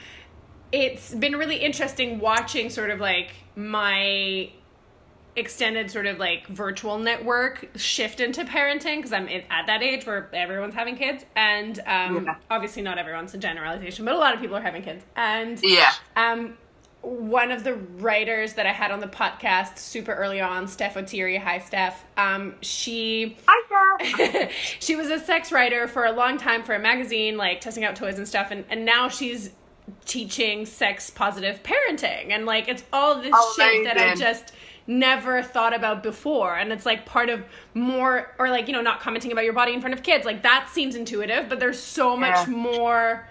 it's 0.70 1.14
been 1.14 1.36
really 1.36 1.56
interesting 1.56 2.20
watching 2.20 2.70
sort 2.70 2.90
of 2.90 3.00
like 3.00 3.32
my 3.56 4.50
extended 5.34 5.90
sort 5.90 6.06
of 6.06 6.18
like 6.18 6.46
virtual 6.48 6.98
network 6.98 7.66
shift 7.74 8.20
into 8.20 8.44
parenting 8.44 8.96
because 8.96 9.14
I'm 9.14 9.28
at 9.28 9.66
that 9.66 9.82
age 9.82 10.04
where 10.04 10.28
everyone's 10.34 10.74
having 10.74 10.94
kids 10.94 11.24
and 11.34 11.78
um, 11.86 12.26
yeah. 12.26 12.36
obviously 12.50 12.82
not 12.82 12.98
everyone's 12.98 13.32
a 13.32 13.38
generalization 13.38 14.04
but 14.04 14.14
a 14.14 14.18
lot 14.18 14.34
of 14.34 14.40
people 14.40 14.56
are 14.56 14.62
having 14.62 14.82
kids 14.82 15.02
and 15.16 15.58
yeah 15.62 15.92
um 16.16 16.58
one 17.02 17.50
of 17.50 17.64
the 17.64 17.74
writers 17.74 18.54
that 18.54 18.66
I 18.66 18.72
had 18.72 18.92
on 18.92 19.00
the 19.00 19.08
podcast 19.08 19.78
super 19.78 20.12
early 20.12 20.40
on, 20.40 20.68
Steph 20.68 20.94
Auteri, 20.94 21.38
hi 21.38 21.58
Steph. 21.58 22.04
Um, 22.16 22.54
she 22.62 23.36
hi 23.46 24.50
she 24.78 24.94
was 24.94 25.10
a 25.10 25.18
sex 25.18 25.50
writer 25.50 25.88
for 25.88 26.04
a 26.04 26.12
long 26.12 26.38
time 26.38 26.62
for 26.62 26.74
a 26.74 26.78
magazine, 26.78 27.36
like 27.36 27.60
testing 27.60 27.84
out 27.84 27.96
toys 27.96 28.18
and 28.18 28.26
stuff, 28.26 28.50
and, 28.50 28.64
and 28.70 28.84
now 28.84 29.08
she's 29.08 29.50
teaching 30.04 30.64
sex 30.64 31.10
positive 31.10 31.60
parenting, 31.64 32.30
and 32.30 32.46
like 32.46 32.68
it's 32.68 32.84
all 32.92 33.20
this 33.20 33.32
oh, 33.34 33.54
shit 33.56 33.84
that 33.84 33.98
I 33.98 34.14
just 34.14 34.52
never 34.86 35.42
thought 35.42 35.74
about 35.74 36.02
before. 36.02 36.56
And 36.56 36.72
it's 36.72 36.86
like 36.86 37.04
part 37.04 37.30
of 37.30 37.42
more 37.74 38.32
or 38.38 38.48
like 38.48 38.68
you 38.68 38.72
know 38.72 38.82
not 38.82 39.00
commenting 39.00 39.32
about 39.32 39.44
your 39.44 39.54
body 39.54 39.72
in 39.72 39.80
front 39.80 39.94
of 39.94 40.04
kids. 40.04 40.24
Like 40.24 40.42
that 40.42 40.68
seems 40.70 40.94
intuitive 40.94 41.48
but 41.48 41.58
there's 41.58 41.80
so 41.80 42.16
much 42.16 42.46
more 42.46 43.26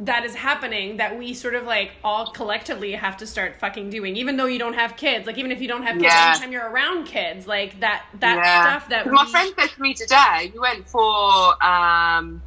that 0.00 0.24
is 0.24 0.34
happening 0.34 0.98
that 0.98 1.18
we 1.18 1.34
sort 1.34 1.54
of 1.54 1.64
like 1.64 1.90
all 2.04 2.30
collectively 2.30 2.92
have 2.92 3.16
to 3.16 3.26
start 3.26 3.56
fucking 3.58 3.90
doing 3.90 4.16
even 4.16 4.36
though 4.36 4.46
you 4.46 4.58
don't 4.58 4.74
have 4.74 4.96
kids 4.96 5.26
like 5.26 5.36
even 5.38 5.50
if 5.50 5.60
you 5.60 5.66
don't 5.66 5.82
have 5.82 5.94
kids 5.94 6.04
yeah. 6.04 6.30
anytime 6.30 6.52
you're 6.52 6.70
around 6.70 7.04
kids 7.04 7.48
like 7.48 7.80
that 7.80 8.04
that 8.20 8.36
yeah. 8.36 8.62
stuff 8.62 8.88
that 8.88 9.06
we... 9.06 9.10
my 9.12 9.26
friend 9.26 9.52
said 9.58 9.68
to 9.68 9.82
me 9.82 9.94
today 9.94 10.52
we 10.54 10.60
went 10.60 10.88
for 10.88 11.64
um 11.64 12.40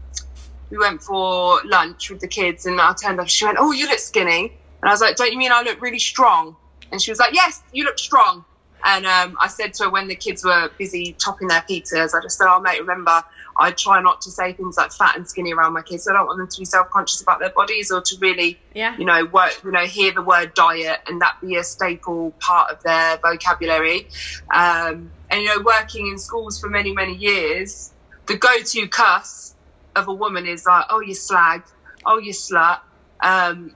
we 0.71 0.77
went 0.77 1.03
for 1.03 1.61
lunch 1.65 2.09
with 2.09 2.21
the 2.21 2.27
kids, 2.27 2.65
and 2.65 2.79
I 2.81 2.93
turned 2.93 3.19
up. 3.19 3.27
She 3.27 3.45
went, 3.45 3.57
"Oh, 3.59 3.71
you 3.71 3.87
look 3.87 3.99
skinny," 3.99 4.45
and 4.81 4.89
I 4.89 4.91
was 4.91 5.01
like, 5.01 5.17
"Don't 5.17 5.31
you 5.31 5.37
mean 5.37 5.51
I 5.51 5.61
look 5.61 5.81
really 5.81 5.99
strong?" 5.99 6.55
And 6.91 7.01
she 7.01 7.11
was 7.11 7.19
like, 7.19 7.33
"Yes, 7.33 7.61
you 7.73 7.83
look 7.83 7.99
strong." 7.99 8.45
And 8.83 9.05
um, 9.05 9.37
I 9.39 9.47
said 9.47 9.75
to 9.75 9.83
her 9.83 9.89
when 9.91 10.07
the 10.07 10.15
kids 10.15 10.43
were 10.43 10.71
busy 10.79 11.15
topping 11.23 11.49
their 11.49 11.61
pizzas, 11.61 12.15
I 12.15 12.21
just 12.23 12.37
said, 12.37 12.47
"Oh, 12.47 12.59
mate, 12.61 12.79
remember, 12.79 13.23
I 13.57 13.71
try 13.71 14.01
not 14.01 14.21
to 14.21 14.31
say 14.31 14.53
things 14.53 14.77
like 14.77 14.91
fat 14.91 15.15
and 15.17 15.27
skinny 15.27 15.53
around 15.53 15.73
my 15.73 15.81
kids. 15.81 16.07
I 16.07 16.13
don't 16.13 16.25
want 16.25 16.37
them 16.39 16.47
to 16.47 16.59
be 16.59 16.65
self-conscious 16.65 17.21
about 17.21 17.39
their 17.39 17.49
bodies 17.49 17.91
or 17.91 18.01
to 18.01 18.17
really, 18.19 18.59
Yeah. 18.73 18.95
you 18.97 19.05
know, 19.05 19.25
work, 19.25 19.51
you 19.63 19.71
know, 19.71 19.85
hear 19.85 20.11
the 20.13 20.21
word 20.21 20.53
diet 20.53 20.99
and 21.07 21.21
that 21.21 21.35
be 21.41 21.55
a 21.57 21.63
staple 21.63 22.31
part 22.39 22.71
of 22.71 22.81
their 22.83 23.17
vocabulary. 23.17 24.07
Um, 24.53 25.11
and 25.29 25.41
you 25.41 25.45
know, 25.45 25.61
working 25.63 26.07
in 26.07 26.17
schools 26.17 26.59
for 26.59 26.69
many, 26.69 26.93
many 26.93 27.15
years, 27.15 27.91
the 28.27 28.37
go-to 28.37 28.87
cuss 28.87 29.55
of 29.95 30.07
a 30.07 30.13
woman 30.13 30.45
is 30.47 30.65
like, 30.65 30.85
"Oh, 30.89 31.01
you 31.01 31.13
slag," 31.13 31.63
"Oh, 32.05 32.17
you 32.17 32.31
slut," 32.33 32.79
um, 33.21 33.75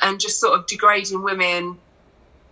and 0.00 0.18
just 0.18 0.40
sort 0.40 0.58
of 0.58 0.66
degrading 0.66 1.22
women 1.22 1.78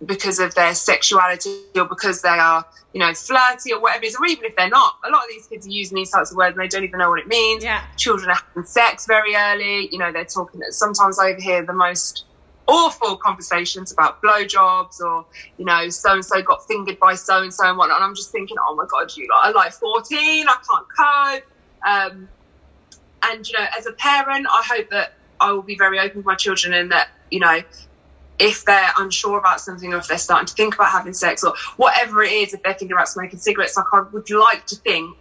because 0.05 0.39
of 0.39 0.55
their 0.55 0.73
sexuality 0.73 1.63
or 1.75 1.85
because 1.85 2.21
they 2.21 2.29
are, 2.29 2.65
you 2.93 2.99
know, 2.99 3.13
flirty 3.13 3.73
or 3.73 3.79
whatever 3.79 4.03
it 4.03 4.07
is, 4.07 4.15
or 4.15 4.25
even 4.25 4.45
if 4.45 4.55
they're 4.55 4.69
not. 4.69 4.95
A 5.05 5.09
lot 5.09 5.23
of 5.23 5.29
these 5.29 5.47
kids 5.47 5.67
are 5.67 5.71
using 5.71 5.95
these 5.95 6.09
types 6.09 6.31
of 6.31 6.37
words 6.37 6.57
and 6.57 6.63
they 6.63 6.67
don't 6.67 6.83
even 6.83 6.99
know 6.99 7.09
what 7.09 7.19
it 7.19 7.27
means. 7.27 7.63
Yeah. 7.63 7.83
Children 7.97 8.31
are 8.31 8.39
having 8.47 8.65
sex 8.65 9.05
very 9.05 9.35
early. 9.35 9.89
You 9.91 9.99
know, 9.99 10.11
they're 10.11 10.25
talking. 10.25 10.59
That 10.61 10.73
sometimes 10.73 11.19
I 11.19 11.29
overhear 11.29 11.65
the 11.65 11.73
most 11.73 12.25
awful 12.67 13.17
conversations 13.17 13.91
about 13.91 14.21
blowjobs 14.21 14.99
or, 15.01 15.25
you 15.57 15.65
know, 15.65 15.89
so 15.89 16.13
and 16.13 16.25
so 16.25 16.41
got 16.41 16.65
fingered 16.67 16.99
by 16.99 17.13
so 17.15 17.41
and 17.41 17.53
so 17.53 17.67
and 17.67 17.77
whatnot. 17.77 17.97
And 17.97 18.05
I'm 18.05 18.15
just 18.15 18.31
thinking, 18.31 18.57
oh 18.67 18.75
my 18.75 18.85
God, 18.89 19.11
you 19.15 19.27
lot 19.29 19.47
are 19.47 19.53
like 19.53 19.73
14. 19.73 20.47
I 20.47 20.55
can't 20.55 21.43
cope. 21.43 21.51
Um, 21.85 22.29
and, 23.23 23.47
you 23.47 23.57
know, 23.57 23.65
as 23.77 23.85
a 23.85 23.93
parent, 23.93 24.47
I 24.49 24.63
hope 24.65 24.89
that 24.89 25.13
I 25.39 25.51
will 25.51 25.61
be 25.61 25.75
very 25.75 25.99
open 25.99 26.17
with 26.17 26.25
my 26.25 26.35
children 26.35 26.73
and 26.73 26.91
that, 26.91 27.09
you 27.29 27.39
know, 27.39 27.61
if 28.41 28.65
they're 28.65 28.91
unsure 28.97 29.37
about 29.37 29.61
something 29.61 29.93
or 29.93 29.97
if 29.97 30.07
they're 30.07 30.17
starting 30.17 30.47
to 30.47 30.53
think 30.53 30.73
about 30.73 30.89
having 30.89 31.13
sex 31.13 31.43
or 31.43 31.53
whatever 31.77 32.23
it 32.23 32.31
is, 32.31 32.53
if 32.53 32.63
they're 32.63 32.73
thinking 32.73 32.93
about 32.93 33.07
smoking 33.07 33.37
cigarettes, 33.37 33.77
like 33.77 33.85
I 33.93 34.01
would 34.01 34.29
like 34.31 34.65
to 34.67 34.75
think 34.75 35.15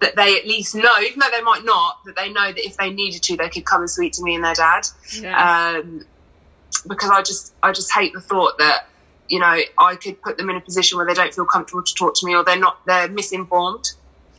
that 0.00 0.14
they 0.14 0.38
at 0.38 0.46
least 0.46 0.76
know, 0.76 0.98
even 1.00 1.18
though 1.18 1.30
they 1.34 1.42
might 1.42 1.64
not, 1.64 2.04
that 2.06 2.14
they 2.16 2.32
know 2.32 2.46
that 2.52 2.64
if 2.64 2.76
they 2.76 2.90
needed 2.90 3.22
to, 3.24 3.36
they 3.36 3.48
could 3.48 3.66
come 3.66 3.80
and 3.80 3.90
speak 3.90 4.12
to 4.12 4.22
me 4.22 4.36
and 4.36 4.44
their 4.44 4.54
dad. 4.54 4.86
Yeah. 5.20 5.80
Um, 5.82 6.06
because 6.86 7.10
I 7.10 7.22
just, 7.22 7.52
I 7.62 7.72
just 7.72 7.92
hate 7.92 8.12
the 8.12 8.20
thought 8.20 8.58
that, 8.58 8.86
you 9.28 9.40
know, 9.40 9.58
I 9.76 9.96
could 9.96 10.22
put 10.22 10.38
them 10.38 10.48
in 10.50 10.56
a 10.56 10.60
position 10.60 10.98
where 10.98 11.06
they 11.06 11.14
don't 11.14 11.34
feel 11.34 11.46
comfortable 11.46 11.82
to 11.82 11.94
talk 11.94 12.14
to 12.20 12.26
me 12.26 12.34
or 12.36 12.44
they're 12.44 12.58
not, 12.58 12.80
they're 12.86 13.08
misinformed. 13.08 13.90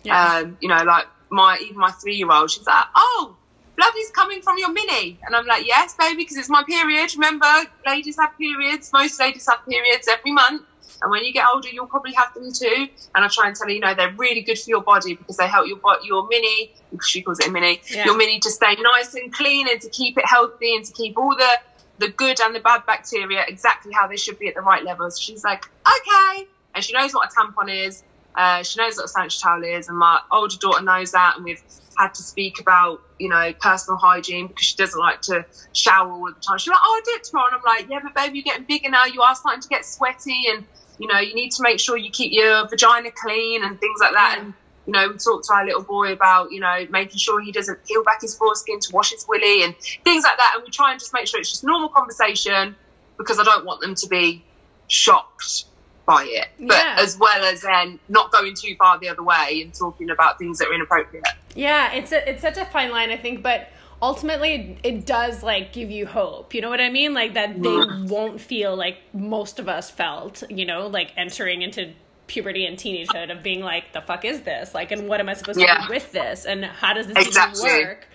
yeah. 0.03 0.37
Um, 0.37 0.57
you 0.61 0.69
know, 0.69 0.81
like 0.83 1.07
my 1.29 1.59
even 1.61 1.77
my 1.77 1.91
three 1.91 2.15
year 2.15 2.31
old, 2.31 2.51
she's 2.51 2.65
like, 2.65 2.85
"Oh, 2.95 3.35
blood 3.81 3.93
is 3.97 4.11
coming 4.11 4.41
from 4.41 4.55
your 4.63 4.71
mini," 4.79 5.19
and 5.25 5.35
I'm 5.35 5.45
like, 5.53 5.65
"Yes, 5.65 5.95
baby, 5.99 6.17
because 6.23 6.37
it's 6.37 6.49
my 6.57 6.63
period. 6.73 7.09
Remember, 7.15 7.51
ladies 7.85 8.17
have 8.23 8.31
periods. 8.37 8.89
Most 8.93 9.19
ladies 9.19 9.45
have 9.49 9.61
periods 9.67 10.07
every 10.07 10.31
month." 10.31 10.61
And 11.01 11.09
when 11.09 11.23
you 11.25 11.33
get 11.33 11.45
older, 11.51 11.69
you'll 11.69 11.87
probably 11.87 12.13
have 12.13 12.31
them 12.35 12.49
too. 12.53 12.87
And 13.15 13.25
I 13.25 13.27
try 13.27 13.47
and 13.47 13.55
tell 13.55 13.67
her, 13.67 13.73
you 13.73 13.79
know, 13.79 13.95
they're 13.95 14.13
really 14.25 14.41
good 14.41 14.59
for 14.59 14.69
your 14.69 14.83
body 14.83 15.15
because 15.15 15.37
they 15.37 15.47
help 15.47 15.65
your 15.67 15.79
your 16.03 16.27
mini, 16.27 16.57
she 17.01 17.23
calls 17.23 17.39
it 17.39 17.47
a 17.47 17.51
mini, 17.51 17.81
Yeah. 17.89 18.05
your 18.05 18.15
mini 18.17 18.39
to 18.39 18.51
stay 18.51 18.75
nice 18.93 19.15
and 19.15 19.33
clean 19.33 19.67
and 19.67 19.81
to 19.81 19.89
keep 19.89 20.17
it 20.21 20.25
healthy 20.27 20.75
and 20.75 20.85
to 20.85 20.91
keep 20.93 21.17
all 21.17 21.35
the 21.35 21.53
the 21.97 22.09
good 22.09 22.39
and 22.43 22.53
the 22.55 22.59
bad 22.59 22.81
bacteria 22.85 23.41
exactly 23.47 23.91
how 23.93 24.05
they 24.07 24.17
should 24.17 24.37
be 24.39 24.47
at 24.47 24.55
the 24.55 24.61
right 24.71 24.83
levels. 24.83 25.19
She's 25.19 25.43
like, 25.43 25.63
okay. 25.95 26.47
And 26.73 26.83
she 26.83 26.93
knows 26.93 27.13
what 27.15 27.29
a 27.29 27.31
tampon 27.35 27.69
is. 27.87 28.03
Uh, 28.35 28.63
she 28.63 28.79
knows 28.79 28.95
what 28.97 29.05
a 29.05 29.07
sanitary 29.07 29.39
towel 29.41 29.63
is. 29.77 29.87
And 29.89 29.97
my 29.97 30.19
older 30.31 30.57
daughter 30.57 30.83
knows 30.83 31.11
that. 31.11 31.31
And 31.35 31.45
we've 31.45 31.61
had 32.01 32.13
to 32.15 32.23
speak 32.23 32.59
about, 32.59 32.99
you 33.19 33.29
know, 33.29 33.53
personal 33.61 33.97
hygiene 33.97 34.47
because 34.47 34.65
she 34.65 34.75
doesn't 34.77 34.99
like 34.99 35.21
to 35.21 35.45
shower 35.73 36.11
all 36.11 36.25
the 36.25 36.41
time. 36.47 36.57
She's 36.57 36.69
like, 36.71 36.79
oh, 36.83 36.95
I'll 36.95 37.13
do 37.13 37.17
it 37.19 37.23
tomorrow. 37.29 37.47
And 37.51 37.61
I'm 37.63 37.77
like, 37.77 37.87
yeah, 37.89 37.99
but 38.03 38.15
baby, 38.15 38.39
you're 38.39 38.51
getting 38.53 38.65
bigger 38.67 38.89
now. 38.89 39.05
You 39.05 39.21
are 39.21 39.35
starting 39.35 39.61
to 39.61 39.67
get 39.67 39.85
sweaty. 39.85 40.45
And, 40.53 40.65
you 40.97 41.07
know, 41.07 41.19
you 41.19 41.33
need 41.35 41.51
to 41.51 41.63
make 41.63 41.79
sure 41.79 41.97
you 41.97 42.09
keep 42.11 42.31
your 42.33 42.67
vagina 42.69 43.09
clean 43.23 43.63
and 43.63 43.79
things 43.79 43.99
like 44.01 44.13
that. 44.13 44.37
And, 44.39 44.53
you 44.85 44.93
know, 44.93 45.07
we 45.07 45.13
talked 45.17 45.45
to 45.47 45.53
our 45.53 45.65
little 45.65 45.83
boy 45.83 46.11
about, 46.11 46.51
you 46.51 46.59
know, 46.59 46.85
making 46.89 47.17
sure 47.19 47.41
he 47.41 47.51
doesn't 47.51 47.79
peel 47.87 48.03
back 48.03 48.19
his 48.21 48.35
foreskin 48.35 48.79
to 48.79 48.89
wash 48.93 49.11
his 49.11 49.25
willy 49.27 49.63
and 49.63 49.75
things 50.03 50.23
like 50.23 50.37
that. 50.37 50.53
And 50.55 50.63
we 50.65 50.71
try 50.71 50.91
and 50.91 50.99
just 50.99 51.11
make 51.13 51.27
sure 51.27 51.39
it's 51.39 51.51
just 51.51 51.63
normal 51.63 51.89
conversation 51.89 52.75
because 53.17 53.39
I 53.39 53.43
don't 53.43 53.65
want 53.65 53.81
them 53.81 53.95
to 53.95 54.07
be 54.07 54.47
shocked 54.87 55.65
by 56.07 56.25
it. 56.27 56.47
But 56.59 56.77
Yeah. 56.77 56.95
as 56.99 57.15
well 57.19 57.43
as 57.45 57.61
then 57.61 57.99
not 58.09 58.31
going 58.31 58.55
too 58.59 58.75
far 58.77 58.99
the 58.99 59.09
other 59.09 59.23
way 59.23 59.61
and 59.63 59.73
talking 59.77 60.09
about 60.09 60.39
things 60.39 60.57
that 60.57 60.67
are 60.67 60.73
inappropriate. 60.73 61.23
Yeah, 61.55 61.91
it's 61.93 62.11
a, 62.11 62.29
it's 62.29 62.41
such 62.41 62.57
a 62.57 62.65
fine 62.65 62.91
line, 62.91 63.09
I 63.09 63.17
think, 63.17 63.43
but 63.43 63.69
ultimately 64.01 64.77
it 64.83 65.05
does 65.05 65.43
like 65.43 65.73
give 65.73 65.91
you 65.91 66.05
hope. 66.05 66.53
You 66.53 66.61
know 66.61 66.69
what 66.69 66.81
I 66.81 66.89
mean? 66.89 67.13
Like 67.13 67.33
that 67.35 67.61
they 67.61 67.81
won't 67.81 68.39
feel 68.41 68.75
like 68.75 68.97
most 69.13 69.59
of 69.59 69.67
us 69.69 69.89
felt, 69.91 70.43
you 70.49 70.65
know, 70.65 70.87
like 70.87 71.13
entering 71.17 71.61
into 71.61 71.93
puberty 72.27 72.65
and 72.65 72.77
teenagehood 72.77 73.31
of 73.35 73.43
being 73.43 73.59
like, 73.61 73.91
the 73.93 74.01
fuck 74.01 74.23
is 74.25 74.41
this? 74.41 74.73
Like, 74.73 74.91
and 74.91 75.07
what 75.07 75.19
am 75.19 75.27
I 75.29 75.33
supposed 75.33 75.59
to 75.59 75.67
do 75.67 75.83
with 75.89 76.11
this? 76.11 76.45
And 76.45 76.63
how 76.65 76.93
does 76.93 77.07
this 77.07 77.19
Exactly. 77.19 77.69
even 77.69 77.87
work? 77.87 78.07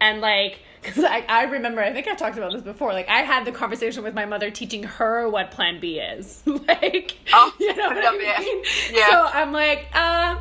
And 0.00 0.20
like, 0.20 0.60
because 0.82 1.02
I, 1.04 1.24
I 1.28 1.44
remember, 1.44 1.82
I 1.82 1.92
think 1.92 2.06
I 2.06 2.14
talked 2.14 2.36
about 2.38 2.52
this 2.52 2.62
before. 2.62 2.92
Like, 2.92 3.08
I 3.08 3.22
had 3.22 3.44
the 3.44 3.52
conversation 3.52 4.04
with 4.04 4.14
my 4.14 4.26
mother 4.26 4.50
teaching 4.50 4.84
her 4.84 5.28
what 5.28 5.50
Plan 5.50 5.80
B 5.80 5.98
is. 5.98 6.42
like, 6.46 7.16
Oh, 7.32 7.52
you 7.58 7.74
know 7.74 7.88
what 7.88 7.96
I 7.98 8.14
it. 8.14 8.38
mean? 8.40 8.64
Yeah. 8.92 9.08
So 9.08 9.24
I'm 9.32 9.52
like, 9.52 9.88
uh, 9.94 10.36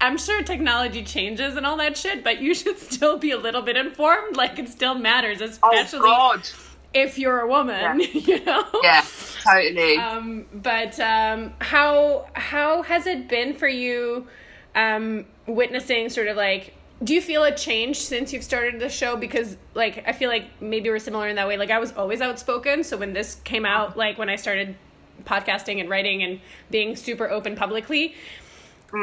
I'm 0.00 0.16
sure 0.16 0.42
technology 0.42 1.02
changes 1.02 1.56
and 1.56 1.66
all 1.66 1.76
that 1.78 1.96
shit, 1.96 2.22
but 2.22 2.40
you 2.40 2.54
should 2.54 2.78
still 2.78 3.18
be 3.18 3.30
a 3.32 3.36
little 3.38 3.62
bit 3.62 3.76
informed. 3.76 4.36
Like, 4.36 4.58
it 4.58 4.68
still 4.68 4.94
matters, 4.94 5.40
Oh, 5.62 5.70
especially 5.72 6.00
God. 6.08 6.48
if 6.94 7.18
you're 7.18 7.40
a 7.40 7.48
woman. 7.48 8.00
You 8.12 8.44
know. 8.44 8.64
Yeah, 8.82 9.04
totally. 9.42 9.96
Um, 9.96 10.46
but 10.52 10.98
um, 11.00 11.52
how 11.60 12.26
how 12.34 12.82
has 12.82 13.06
it 13.06 13.28
been 13.28 13.54
for 13.54 13.66
you 13.68 14.26
um, 14.76 15.24
witnessing 15.46 16.08
sort 16.10 16.28
of 16.28 16.36
like 16.36 16.74
do 17.02 17.12
you 17.14 17.20
feel 17.20 17.42
a 17.42 17.52
change 17.54 17.98
since 17.98 18.32
you've 18.32 18.44
started 18.44 18.78
the 18.80 18.88
show 18.88 19.16
because 19.16 19.56
like 19.74 20.04
I 20.06 20.12
feel 20.12 20.28
like 20.30 20.44
maybe 20.62 20.88
we're 20.88 21.00
similar 21.00 21.26
in 21.28 21.34
that 21.36 21.48
way 21.48 21.56
like 21.56 21.70
I 21.70 21.78
was 21.80 21.92
always 21.92 22.20
outspoken 22.20 22.84
so 22.84 22.96
when 22.96 23.12
this 23.12 23.34
came 23.42 23.66
out 23.66 23.96
like 23.96 24.18
when 24.18 24.28
I 24.28 24.36
started 24.36 24.76
podcasting 25.24 25.80
and 25.80 25.90
writing 25.90 26.22
and 26.22 26.40
being 26.70 26.94
super 26.96 27.28
open 27.28 27.56
publicly 27.56 28.14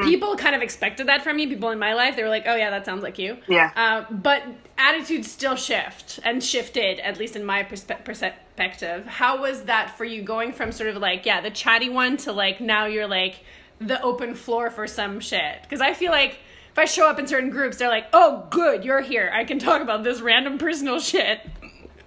people 0.03 0.35
kind 0.35 0.55
of 0.55 0.61
expected 0.61 1.07
that 1.07 1.23
from 1.23 1.35
me 1.37 1.47
people 1.47 1.69
in 1.71 1.79
my 1.79 1.93
life 1.93 2.15
they 2.15 2.23
were 2.23 2.29
like 2.29 2.43
oh 2.47 2.55
yeah 2.55 2.69
that 2.69 2.85
sounds 2.85 3.01
like 3.03 3.17
you 3.17 3.37
Yeah. 3.47 3.71
uh, 3.75 4.05
but 4.13 4.43
attitudes 4.77 5.31
still 5.31 5.55
shift 5.55 6.19
and 6.23 6.43
shifted 6.43 6.99
at 6.99 7.17
least 7.17 7.35
in 7.35 7.43
my 7.43 7.63
perspe- 7.63 8.03
perspective 8.05 9.05
how 9.05 9.41
was 9.41 9.63
that 9.63 9.97
for 9.97 10.05
you 10.05 10.21
going 10.21 10.53
from 10.53 10.71
sort 10.71 10.89
of 10.89 10.97
like 10.97 11.25
yeah 11.25 11.41
the 11.41 11.49
chatty 11.49 11.89
one 11.89 12.17
to 12.17 12.31
like 12.31 12.61
now 12.61 12.85
you're 12.85 13.07
like 13.07 13.43
the 13.81 13.99
open 14.01 14.35
floor 14.35 14.69
for 14.69 14.85
some 14.85 15.19
shit 15.19 15.61
because 15.63 15.81
i 15.81 15.93
feel 15.93 16.11
like 16.11 16.37
if 16.71 16.77
i 16.77 16.85
show 16.85 17.07
up 17.09 17.17
in 17.17 17.25
certain 17.25 17.49
groups 17.49 17.77
they're 17.77 17.87
like 17.89 18.05
oh 18.13 18.45
good 18.51 18.85
you're 18.85 19.01
here 19.01 19.31
i 19.33 19.43
can 19.43 19.57
talk 19.57 19.81
about 19.81 20.03
this 20.03 20.21
random 20.21 20.57
personal 20.57 20.99
shit 21.11 21.39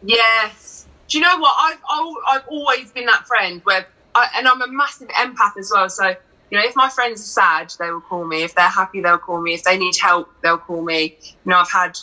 Yes. 0.05 0.87
Do 1.09 1.19
you 1.19 1.23
know 1.25 1.39
what? 1.39 1.55
I've 1.61 1.79
I've, 1.91 2.15
I've 2.43 2.49
always 2.49 2.91
been 2.93 3.07
that 3.07 3.27
friend 3.27 3.61
where, 3.65 3.87
I, 4.15 4.29
and 4.37 4.49
I'm 4.49 4.61
a 4.63 4.67
massive 4.67 5.09
empath 5.09 5.57
as 5.59 5.71
well. 5.73 5.89
So 5.89 6.15
you 6.53 6.59
know, 6.59 6.65
if 6.67 6.77
my 6.77 6.91
friends 6.91 7.19
are 7.23 7.25
sad, 7.25 7.73
they 7.79 7.91
will 7.91 8.03
call 8.03 8.27
me. 8.27 8.43
If 8.43 8.55
they're 8.55 8.69
happy, 8.69 9.01
they'll 9.01 9.17
call 9.17 9.41
me. 9.41 9.55
If 9.55 9.65
they 9.65 9.79
need 9.79 9.97
help, 9.97 10.29
they'll 10.43 10.59
call 10.59 10.83
me. 10.83 11.17
You 11.23 11.51
know, 11.51 11.57
I've 11.57 11.71
had 11.71 11.99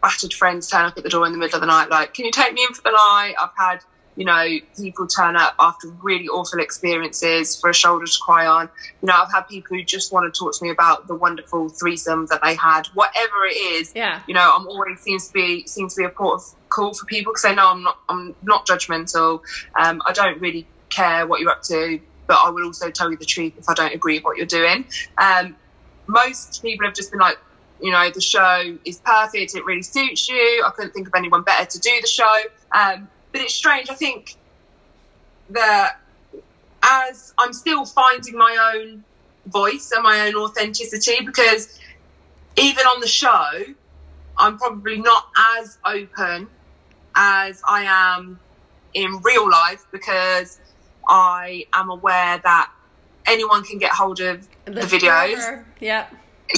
battered 0.00 0.32
friends 0.32 0.68
turn 0.68 0.84
up 0.84 0.96
at 0.96 1.02
the 1.02 1.10
door 1.10 1.26
in 1.26 1.32
the 1.32 1.38
middle 1.38 1.56
of 1.56 1.60
the 1.60 1.66
night, 1.66 1.90
like, 1.90 2.14
"Can 2.14 2.24
you 2.24 2.30
take 2.30 2.54
me 2.54 2.62
in 2.62 2.72
for 2.72 2.82
the 2.82 2.92
night?" 2.92 3.34
I've 3.42 3.50
had 3.58 3.82
you 4.14 4.24
know 4.24 4.46
people 4.76 5.08
turn 5.08 5.34
up 5.34 5.54
after 5.58 5.88
really 6.02 6.28
awful 6.28 6.60
experiences 6.60 7.58
for 7.60 7.70
a 7.70 7.74
shoulder 7.74 8.06
to 8.06 8.18
cry 8.22 8.46
on. 8.46 8.68
You 9.02 9.08
know, 9.08 9.14
I've 9.14 9.32
had 9.32 9.48
people 9.48 9.76
who 9.76 9.82
just 9.82 10.12
want 10.12 10.32
to 10.32 10.38
talk 10.38 10.56
to 10.56 10.64
me 10.64 10.70
about 10.70 11.08
the 11.08 11.16
wonderful 11.16 11.68
threesome 11.68 12.26
that 12.26 12.42
they 12.44 12.54
had, 12.54 12.86
whatever 12.94 13.44
it 13.46 13.56
is 13.56 13.90
yeah 13.96 14.20
you 14.28 14.34
know, 14.34 14.52
I'm 14.56 14.68
always 14.68 15.00
seems 15.00 15.26
to 15.26 15.32
be 15.32 15.66
seems 15.66 15.94
to 15.96 16.02
be 16.02 16.04
a 16.04 16.10
port 16.10 16.34
of 16.40 16.68
call 16.68 16.94
for 16.94 17.06
people 17.06 17.32
because 17.32 17.44
I 17.44 17.54
know 17.54 17.68
I'm 17.68 17.82
not 17.82 17.98
I'm 18.08 18.36
not 18.44 18.68
judgmental. 18.68 19.40
Um, 19.74 20.00
I 20.06 20.12
don't 20.12 20.40
really 20.40 20.68
care 20.90 21.26
what 21.26 21.40
you're 21.40 21.50
up 21.50 21.62
to, 21.62 22.00
but 22.30 22.38
I 22.44 22.50
will 22.50 22.66
also 22.66 22.92
tell 22.92 23.10
you 23.10 23.16
the 23.16 23.24
truth 23.24 23.54
if 23.58 23.68
I 23.68 23.74
don't 23.74 23.92
agree 23.92 24.18
with 24.18 24.24
what 24.24 24.36
you're 24.36 24.46
doing. 24.46 24.84
Um, 25.18 25.56
most 26.06 26.62
people 26.62 26.86
have 26.86 26.94
just 26.94 27.10
been 27.10 27.18
like, 27.18 27.38
you 27.82 27.90
know, 27.90 28.08
the 28.08 28.20
show 28.20 28.78
is 28.84 29.00
perfect. 29.04 29.56
It 29.56 29.64
really 29.64 29.82
suits 29.82 30.28
you. 30.28 30.62
I 30.64 30.70
couldn't 30.70 30.92
think 30.92 31.08
of 31.08 31.14
anyone 31.16 31.42
better 31.42 31.64
to 31.64 31.80
do 31.80 31.90
the 32.00 32.06
show. 32.06 32.36
Um, 32.70 33.08
but 33.32 33.40
it's 33.40 33.52
strange. 33.52 33.90
I 33.90 33.94
think 33.94 34.36
that 35.48 35.98
as 36.84 37.34
I'm 37.36 37.52
still 37.52 37.84
finding 37.84 38.36
my 38.36 38.74
own 38.76 39.02
voice 39.46 39.90
and 39.92 40.04
my 40.04 40.28
own 40.28 40.36
authenticity 40.36 41.24
because 41.26 41.80
even 42.56 42.84
on 42.84 43.00
the 43.00 43.08
show, 43.08 43.50
I'm 44.38 44.56
probably 44.56 45.00
not 45.00 45.24
as 45.58 45.78
open 45.84 46.46
as 47.16 47.60
I 47.68 47.86
am 48.14 48.38
in 48.94 49.20
real 49.24 49.50
life 49.50 49.84
because 49.90 50.60
I 51.10 51.66
am 51.74 51.90
aware 51.90 52.38
that 52.38 52.70
anyone 53.26 53.64
can 53.64 53.78
get 53.78 53.90
hold 53.92 54.20
of 54.20 54.46
the, 54.64 54.80
videos. 54.80 55.34
Disclaimer. 55.34 55.66
yeah 55.80 56.06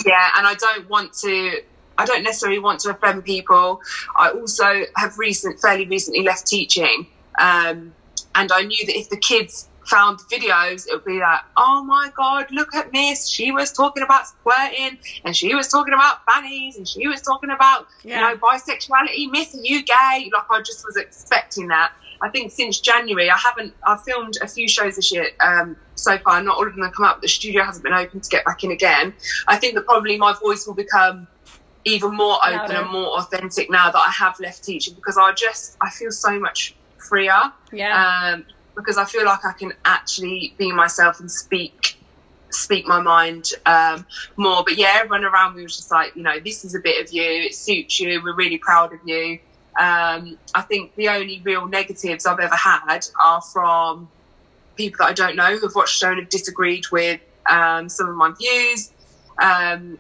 Yeah, 0.07 0.31
and 0.37 0.47
I 0.47 0.55
don't 0.55 0.89
want 0.89 1.15
to 1.15 1.63
I 1.99 2.05
don't 2.05 2.23
necessarily 2.23 2.59
want 2.59 2.81
to 2.81 2.91
offend 2.91 3.25
people. 3.25 3.81
I 4.17 4.31
also 4.31 4.85
have 4.97 5.19
recent, 5.19 5.61
fairly 5.61 5.87
recently 5.87 6.23
left 6.23 6.47
teaching, 6.47 7.07
um, 7.39 7.93
and 8.35 8.51
I 8.53 8.63
knew 8.63 8.87
that 8.87 8.97
if 8.97 9.11
the 9.11 9.19
kids 9.19 9.69
found 9.85 10.19
the 10.21 10.37
videos, 10.37 10.87
it 10.87 10.95
would 10.95 11.05
be 11.05 11.19
like, 11.19 11.41
oh 11.57 11.83
my 11.85 12.11
god, 12.17 12.47
look 12.51 12.75
at 12.75 12.93
Miss. 12.93 13.29
She 13.29 13.53
was 13.53 13.73
talking 13.73 14.03
about 14.03 14.27
squirting, 14.27 14.99
and 15.25 15.37
she 15.37 15.55
was 15.55 15.69
talking 15.69 15.93
about 15.93 16.25
fannies, 16.25 16.77
and 16.77 16.89
she 16.89 17.07
was 17.09 17.21
talking 17.21 17.51
about 17.51 17.89
Yeah. 18.05 18.31
you 18.31 18.35
know 18.35 18.41
bisexuality. 18.41 19.31
Miss, 19.31 19.55
are 19.55 19.63
you 19.63 19.83
gay? 19.85 20.31
Like 20.33 20.51
I 20.51 20.61
just 20.61 20.85
was 20.87 20.97
expecting 20.97 21.69
that. 21.69 21.93
I 22.23 22.29
think 22.31 22.53
since 22.53 22.81
January, 22.81 23.29
I 23.31 23.37
haven't. 23.37 23.75
I've 23.87 24.03
filmed 24.03 24.35
a 24.43 24.47
few 24.47 24.69
shows 24.69 24.97
this 24.97 25.13
year 25.13 25.27
um, 25.41 25.77
so 25.97 26.19
far. 26.19 26.43
Not 26.43 26.57
all 26.57 26.67
of 26.67 26.75
them 26.75 26.85
have 26.85 26.95
come 26.95 27.05
up. 27.07 27.21
The 27.21 27.29
studio 27.29 27.65
hasn't 27.65 27.85
been 27.85 27.93
open 27.93 28.21
to 28.21 28.29
get 28.29 28.45
back 28.45 28.63
in 28.63 28.71
again. 28.71 29.15
I 29.49 29.57
think 29.57 29.75
that 29.75 29.85
probably 29.87 30.17
my 30.19 30.35
voice 30.41 30.67
will 30.67 30.75
become 30.75 31.27
even 31.85 32.15
more 32.15 32.37
open 32.47 32.59
Louder. 32.59 32.75
and 32.75 32.91
more 32.91 33.19
authentic 33.19 33.69
now 33.71 33.91
that 33.91 33.99
I 33.99 34.11
have 34.11 34.39
left 34.39 34.63
teaching 34.65 34.95
because 34.95 35.19
I 35.19 35.33
just 35.33 35.77
I 35.83 35.91
feel 35.91 36.13
so 36.13 36.39
much 36.39 36.77
freer 37.09 37.41
Yeah. 37.73 38.33
um, 38.35 38.47
because 38.77 38.97
I 38.99 39.05
feel 39.05 39.25
like 39.25 39.45
I 39.45 39.53
can 39.53 39.73
actually 39.85 40.55
be 40.59 40.71
myself 40.71 41.19
and 41.19 41.29
speak 41.31 41.97
speak 42.53 42.87
my 42.87 43.01
mind 43.01 43.47
um, 43.67 44.07
more. 44.37 44.63
But 44.65 44.77
yeah, 44.77 44.93
everyone 44.97 45.25
around 45.25 45.57
me 45.57 45.63
was 45.63 45.77
just 45.77 45.91
like, 45.91 46.15
you 46.15 46.23
know, 46.23 46.39
this 46.45 46.65
is 46.65 46.75
a 46.75 46.81
bit 46.81 47.03
of 47.03 47.13
you. 47.13 47.23
It 47.23 47.55
suits 47.55 47.99
you. 47.99 48.21
We're 48.23 48.37
really 48.37 48.59
proud 48.59 48.93
of 48.93 49.01
you. 49.05 49.39
Um, 49.79 50.39
I 50.55 50.63
think 50.63 50.95
the 50.97 51.09
only 51.09 51.41
real 51.45 51.67
negatives 51.67 52.27
I've 52.27 52.41
ever 52.41 52.55
had 52.55 53.01
are 53.23 53.41
from 53.41 54.09
people 54.77 54.99
that 54.99 55.11
I 55.11 55.13
don't 55.13 55.37
know 55.37 55.57
who've 55.57 55.75
watched 55.75 56.01
the 56.01 56.07
show 56.07 56.11
and 56.11 56.21
have 56.21 56.29
disagreed 56.29 56.85
with 56.93 57.21
um, 57.49 57.89
some 57.89 58.09
of 58.09 58.17
my 58.17 58.33
views. 58.33 58.91
Um, 59.39 59.99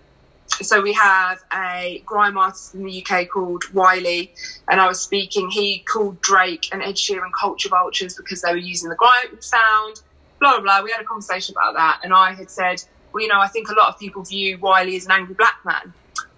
so 0.61 0.82
we 0.82 0.92
have 0.92 1.38
a 1.54 2.02
grime 2.04 2.37
artist 2.37 2.74
in 2.74 2.85
the 2.85 3.04
UK 3.04 3.28
called 3.28 3.64
Wiley, 3.72 4.32
and 4.68 4.80
I 4.80 4.87
was 4.87 5.00
speaking. 5.00 5.50
He 5.50 5.78
called 5.78 6.20
Drake 6.20 6.66
and 6.72 6.82
Ed 6.82 6.96
Sheeran 6.96 7.30
culture 7.38 7.70
vultures 7.70 8.16
because 8.16 8.42
they 8.42 8.50
were 8.52 8.58
using 8.58 8.90
the 8.90 8.96
grime 8.96 9.40
sound. 9.40 10.02
Blah 10.40 10.54
blah 10.54 10.61
blah. 10.61 10.82
We 10.82 10.90
had 10.90 11.00
a 11.00 11.04
conversation 11.04 11.54
about 11.56 11.74
that, 11.74 12.00
and 12.04 12.12
I 12.12 12.35
had 12.35 12.50
said, 12.50 12.82
well, 13.12 13.22
you 13.22 13.28
know, 13.28 13.40
I 13.40 13.48
think 13.48 13.68
a 13.70 13.74
lot 13.74 13.88
of 13.88 13.98
people 13.98 14.22
view 14.22 14.58
Wiley 14.58 14.96
as 14.96 15.06
an 15.06 15.12
angry 15.12 15.35
black 15.35 15.56
man. 15.64 15.94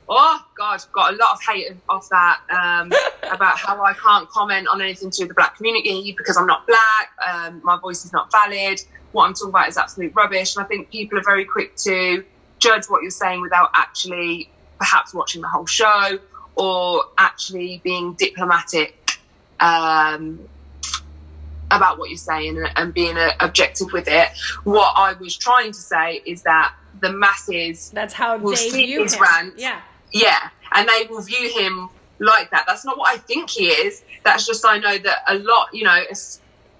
Oh 0.08 0.40
God, 0.56 0.82
got 0.92 1.14
a 1.14 1.16
lot 1.16 1.32
of 1.32 1.40
hate 1.42 1.72
off 1.88 2.08
that 2.10 2.40
um, 2.50 2.92
about 3.32 3.56
how 3.56 3.82
I 3.82 3.94
can't 3.94 4.28
comment 4.28 4.68
on 4.68 4.82
anything 4.82 5.10
to 5.10 5.26
the 5.26 5.34
black 5.34 5.56
community 5.56 6.14
because 6.16 6.36
I'm 6.36 6.46
not 6.46 6.66
black. 6.66 7.10
Um, 7.26 7.60
my 7.64 7.78
voice 7.78 8.04
is 8.04 8.12
not 8.12 8.30
valid. 8.30 8.80
What 9.12 9.26
I'm 9.26 9.34
talking 9.34 9.50
about 9.50 9.68
is 9.68 9.76
absolute 9.76 10.12
rubbish, 10.14 10.56
and 10.56 10.64
I 10.64 10.68
think 10.68 10.90
people 10.90 11.18
are 11.18 11.24
very 11.24 11.44
quick 11.44 11.76
to 11.76 12.24
judge 12.58 12.86
what 12.86 13.02
you're 13.02 13.10
saying 13.10 13.40
without 13.40 13.70
actually 13.74 14.50
perhaps 14.78 15.14
watching 15.14 15.40
the 15.40 15.48
whole 15.48 15.66
show 15.66 16.18
or 16.56 17.04
actually 17.18 17.80
being 17.84 18.14
diplomatic 18.14 19.18
um, 19.60 20.40
about 21.70 21.98
what 21.98 22.10
you're 22.10 22.16
saying 22.16 22.56
and, 22.56 22.70
and 22.76 22.94
being 22.94 23.16
uh, 23.16 23.30
objective 23.40 23.92
with 23.92 24.08
it. 24.08 24.28
What 24.64 24.92
I 24.96 25.14
was 25.14 25.36
trying 25.36 25.72
to 25.72 25.78
say 25.78 26.22
is 26.26 26.42
that 26.42 26.74
the 27.00 27.12
masses 27.12 27.90
That's 27.90 28.14
how 28.14 28.38
they 28.38 28.54
see 28.54 28.86
view 28.86 29.02
his 29.02 29.18
rant. 29.18 29.58
Yeah. 29.58 29.80
Yeah, 30.14 30.48
and 30.72 30.88
they 30.88 31.06
will 31.10 31.20
view 31.20 31.50
him 31.50 31.90
like 32.20 32.50
that. 32.52 32.64
That's 32.66 32.84
not 32.84 32.96
what 32.96 33.12
I 33.12 33.18
think 33.18 33.50
he 33.50 33.66
is. 33.66 34.02
That's 34.22 34.46
just 34.46 34.64
I 34.64 34.78
know 34.78 34.96
that 34.96 35.18
a 35.28 35.34
lot, 35.34 35.74
you 35.74 35.84
know, 35.84 36.02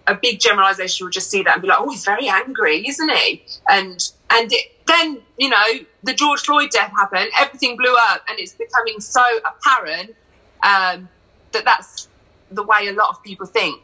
a 0.06 0.14
big 0.14 0.38
generalization 0.38 1.04
will 1.04 1.10
just 1.10 1.30
see 1.30 1.42
that 1.42 1.54
and 1.54 1.62
be 1.62 1.68
like, 1.68 1.78
oh, 1.80 1.90
he's 1.90 2.04
very 2.04 2.28
angry, 2.28 2.86
isn't 2.86 3.10
he? 3.10 3.44
And 3.68 4.12
and 4.30 4.52
it, 4.52 4.86
then 4.86 5.20
you 5.36 5.48
know 5.48 5.66
the 6.04 6.14
George 6.14 6.42
Floyd 6.42 6.70
death 6.70 6.92
happened, 6.92 7.30
everything 7.38 7.76
blew 7.76 7.94
up, 7.98 8.22
and 8.28 8.38
it's 8.38 8.52
becoming 8.52 9.00
so 9.00 9.22
apparent 9.38 10.14
um, 10.62 11.08
that 11.52 11.64
that's 11.64 12.08
the 12.52 12.62
way 12.62 12.86
a 12.86 12.92
lot 12.92 13.10
of 13.10 13.22
people 13.24 13.46
think. 13.46 13.80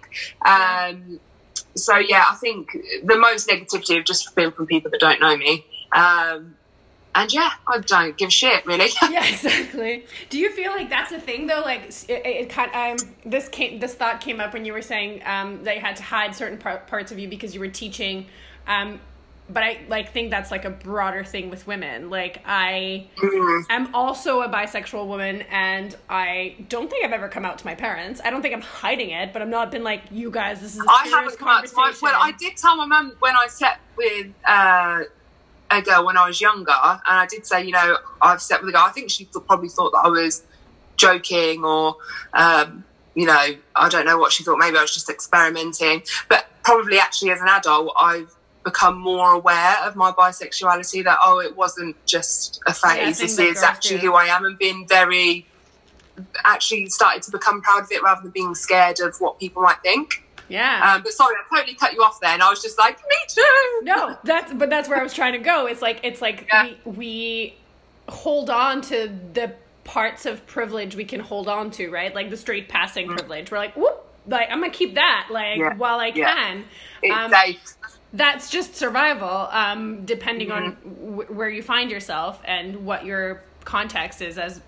Um, 0.46 1.18
so 1.74 1.96
yeah, 1.96 2.24
I 2.30 2.36
think 2.36 2.76
the 3.02 3.18
most 3.18 3.48
negativity 3.48 3.96
have 3.96 4.04
just 4.04 4.32
been 4.36 4.52
from 4.52 4.66
people 4.66 4.92
that 4.92 5.00
don't 5.00 5.20
know 5.20 5.36
me. 5.36 5.66
Um, 5.92 6.54
and 7.14 7.33
yeah, 7.33 7.51
I 7.66 7.79
don't 7.79 8.16
give 8.16 8.29
a 8.29 8.31
shit 8.31 8.64
really. 8.66 8.88
yeah, 9.11 9.27
exactly. 9.27 10.05
Do 10.29 10.38
you 10.38 10.51
feel 10.53 10.70
like 10.73 10.88
that's 10.90 11.12
a 11.12 11.20
thing 11.20 11.46
though? 11.46 11.61
Like 11.61 11.83
it, 12.09 12.27
it 12.27 12.51
kind 12.51 12.70
um 12.75 13.14
this 13.25 13.49
came 13.49 13.81
this 13.81 13.94
thought 13.94 14.20
came 14.20 14.40
up 14.40 14.53
when 14.53 14.64
you 14.64 14.73
were 14.73 14.83
saying 14.83 15.23
um 15.27 15.64
that 15.64 15.75
you 15.75 15.81
had 15.81 15.96
to 15.96 16.03
hide 16.03 16.35
certain 16.35 16.59
par- 16.59 16.83
parts 16.87 17.11
of 17.12 17.18
you 17.18 17.29
because 17.29 17.53
you 17.55 17.61
were 17.61 17.68
teaching, 17.68 18.27
um, 18.66 19.01
but 19.49 19.64
I 19.64 19.81
like 19.88 20.12
think 20.12 20.31
that's 20.31 20.53
like 20.53 20.64
a 20.64 20.70
broader 20.70 21.25
thing 21.25 21.51
with 21.51 21.66
women. 21.66 22.11
Like 22.11 22.42
I 22.46 23.09
Mm. 23.18 23.66
am 23.68 23.94
also 23.94 24.42
a 24.42 24.49
bisexual 24.49 25.07
woman, 25.09 25.42
and 25.51 25.96
I 26.09 26.55
don't 26.68 26.88
think 26.88 27.05
I've 27.05 27.12
ever 27.12 27.29
come 27.29 27.44
out 27.44 27.59
to 27.59 27.66
my 27.66 27.75
parents. 27.75 28.20
I 28.25 28.31
don't 28.31 28.40
think 28.42 28.55
I'm 28.55 28.61
hiding 28.61 29.11
it, 29.11 29.33
but 29.33 29.42
I'm 29.42 29.51
not 29.51 29.70
been 29.73 29.83
like 29.85 30.03
you 30.12 30.31
guys. 30.31 30.61
This 30.61 30.77
is 30.77 30.85
a 30.85 30.88
I 30.88 31.09
haven't 31.09 31.38
come 31.38 31.49
out 31.49 31.66
to 31.66 31.75
my, 31.77 31.92
well, 32.01 32.14
I 32.23 32.33
did 32.33 32.57
tell 32.57 32.77
my 32.77 32.87
mum 32.87 33.16
when 33.18 33.35
I 33.35 33.46
slept 33.49 33.81
with 33.96 34.29
uh, 34.46 35.01
a 35.70 35.80
girl 35.83 36.04
when 36.04 36.16
I 36.16 36.26
was 36.26 36.40
younger, 36.40 36.72
and 36.72 37.00
I 37.06 37.26
did 37.26 37.46
say, 37.46 37.64
you 37.64 37.72
know, 37.72 37.98
I've 38.20 38.42
slept 38.42 38.62
with 38.62 38.70
a 38.70 38.72
girl. 38.72 38.85
I 38.87 38.90
think 38.90 39.11
she 39.11 39.28
probably 39.46 39.68
thought 39.68 39.92
that 39.92 40.02
I 40.04 40.09
was 40.09 40.42
joking, 40.96 41.64
or 41.64 41.96
um, 42.33 42.85
you 43.14 43.26
know, 43.26 43.46
I 43.76 43.88
don't 43.88 44.06
know 44.06 44.18
what 44.18 44.33
she 44.33 44.42
thought. 44.42 44.59
Maybe 44.59 44.76
I 44.76 44.83
was 44.83 44.92
just 44.92 45.09
experimenting. 45.09 46.02
But 46.28 46.46
probably, 46.62 46.98
actually, 46.98 47.30
as 47.30 47.40
an 47.40 47.48
adult, 47.48 47.92
I've 47.98 48.35
become 48.64 48.98
more 48.98 49.33
aware 49.33 49.76
of 49.85 49.96
my 49.96 50.12
bisexuality. 50.12 51.04
That 51.04 51.18
oh, 51.22 51.38
it 51.38 51.56
wasn't 51.56 51.96
just 52.06 52.61
a 52.66 52.74
phase. 52.74 53.18
think 53.18 53.30
this 53.30 53.38
is 53.38 53.62
actually 53.62 54.00
do. 54.00 54.09
who 54.09 54.14
I 54.14 54.26
am, 54.26 54.44
and 54.44 54.59
been 54.59 54.87
very 54.87 55.46
actually 56.44 56.87
started 56.87 57.22
to 57.22 57.30
become 57.30 57.62
proud 57.62 57.85
of 57.85 57.92
it 57.92 58.02
rather 58.02 58.22
than 58.22 58.30
being 58.30 58.54
scared 58.54 59.00
of 59.00 59.16
what 59.20 59.38
people 59.38 59.62
might 59.62 59.80
think. 59.83 60.24
Yeah. 60.50 60.94
Um, 60.96 61.02
but 61.02 61.12
sorry, 61.12 61.34
I 61.36 61.56
totally 61.56 61.76
cut 61.76 61.92
you 61.94 62.02
off 62.02 62.20
there, 62.20 62.30
and 62.32 62.42
I 62.42 62.50
was 62.50 62.60
just 62.62 62.76
like, 62.78 62.98
me 62.98 63.16
too. 63.28 63.80
no 63.84 64.18
that's 64.24 64.52
but 64.52 64.68
that's 64.68 64.88
where 64.88 64.98
i 64.98 65.02
was 65.02 65.14
trying 65.14 65.32
to 65.32 65.38
go 65.38 65.66
it's 65.66 65.80
like 65.80 66.00
it's 66.02 66.20
like 66.20 66.46
Yeah. 66.52 66.72
we 66.84 66.92
we 66.92 67.54
hold 68.08 68.50
on 68.50 68.82
to 68.82 69.10
the 69.32 69.52
parts 69.84 70.26
of 70.26 70.44
privilege 70.46 70.94
we 70.96 71.04
can 71.04 71.20
hold 71.20 71.48
on 71.48 71.70
to 71.72 71.88
right 71.90 72.14
like 72.14 72.28
the 72.30 72.36
straight 72.36 72.68
passing 72.68 73.08
privilege 73.08 73.50
we're 73.50 73.58
like 73.58 73.74
whoop 73.76 74.04
like 74.26 74.48
i'm 74.50 74.60
gonna 74.60 74.70
keep 74.72 74.94
that 74.96 75.28
like 75.30 75.58
Mm. 75.58 75.70
Yeah. 75.70 75.74
while 75.76 75.98
i 76.00 76.10
can 76.10 76.64
It's 77.02 77.16
Um, 77.16 77.30
safe. 77.30 77.74
that's 78.12 78.50
just 78.50 78.74
survival 78.76 79.48
um 79.50 80.04
depending 80.04 80.50
on 80.50 80.76
w- 80.84 81.32
where 81.32 81.48
you 81.48 81.62
find 81.62 81.90
yourself 81.90 82.40
and 82.44 82.84
what 82.84 83.04
your 83.06 83.42
context 83.64 84.20
is 84.20 84.36
as 84.38 84.60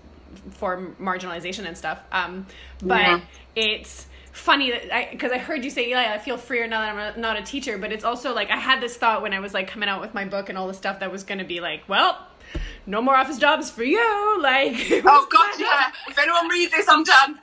for 0.51 0.93
marginalization 0.99 1.67
and 1.67 1.77
stuff 1.77 1.99
um 2.11 2.47
but 2.81 3.01
Yeah. 3.01 3.19
it's 3.55 4.07
funny 4.33 4.71
that 4.71 4.93
I 4.93 5.09
because 5.11 5.31
I 5.31 5.37
heard 5.37 5.63
you 5.63 5.69
say 5.69 5.87
Eli 5.89 6.11
I 6.13 6.17
feel 6.17 6.37
freer 6.37 6.67
now 6.67 6.81
that 6.81 6.95
I'm 6.95 7.15
a, 7.15 7.19
not 7.19 7.37
a 7.37 7.43
teacher 7.43 7.77
but 7.77 7.91
it's 7.91 8.03
also 8.03 8.33
like 8.33 8.49
I 8.49 8.57
had 8.57 8.81
this 8.81 8.97
thought 8.97 9.21
when 9.21 9.31
I 9.31 9.39
was 9.39 9.53
like 9.53 9.67
coming 9.67 9.87
out 9.87 10.01
with 10.01 10.13
my 10.15 10.25
book 10.25 10.49
and 10.49 10.57
all 10.57 10.67
the 10.67 10.73
stuff 10.73 10.99
that 11.01 11.11
was 11.11 11.23
gonna 11.23 11.45
be 11.45 11.59
like 11.59 11.87
well 11.87 12.27
no 12.87 13.01
more 13.01 13.15
office 13.15 13.37
jobs 13.37 13.69
for 13.71 13.83
you 13.83 13.99
like 14.41 14.75
Oh 15.05 15.27
god, 15.31 15.59
yeah. 15.59 15.91
If 16.09 16.17
anyone 16.17 16.47
reads 16.49 16.71
this, 16.71 16.87
I'm 16.89 17.03
done. 17.03 17.29
and 17.29 17.37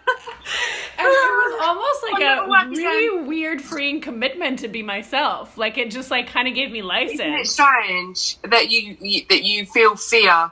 it 0.99 1.09
was 1.09 1.61
almost 1.63 2.03
like 2.13 2.49
work 2.49 2.67
a 2.67 2.71
again. 2.71 2.85
really 2.85 3.25
weird 3.27 3.63
freeing 3.63 4.01
commitment 4.01 4.59
to 4.59 4.69
be 4.69 4.83
myself 4.83 5.57
like 5.57 5.79
it 5.79 5.91
just 5.91 6.11
like 6.11 6.27
kind 6.29 6.49
of 6.49 6.55
gave 6.55 6.71
me 6.73 6.83
license 6.83 7.21
Isn't 7.21 7.35
it 7.35 7.47
strange 7.47 8.37
that 8.43 8.71
you, 8.71 8.97
you 9.01 9.25
that 9.29 9.45
you 9.45 9.65
feel 9.65 9.97
fear 9.97 10.51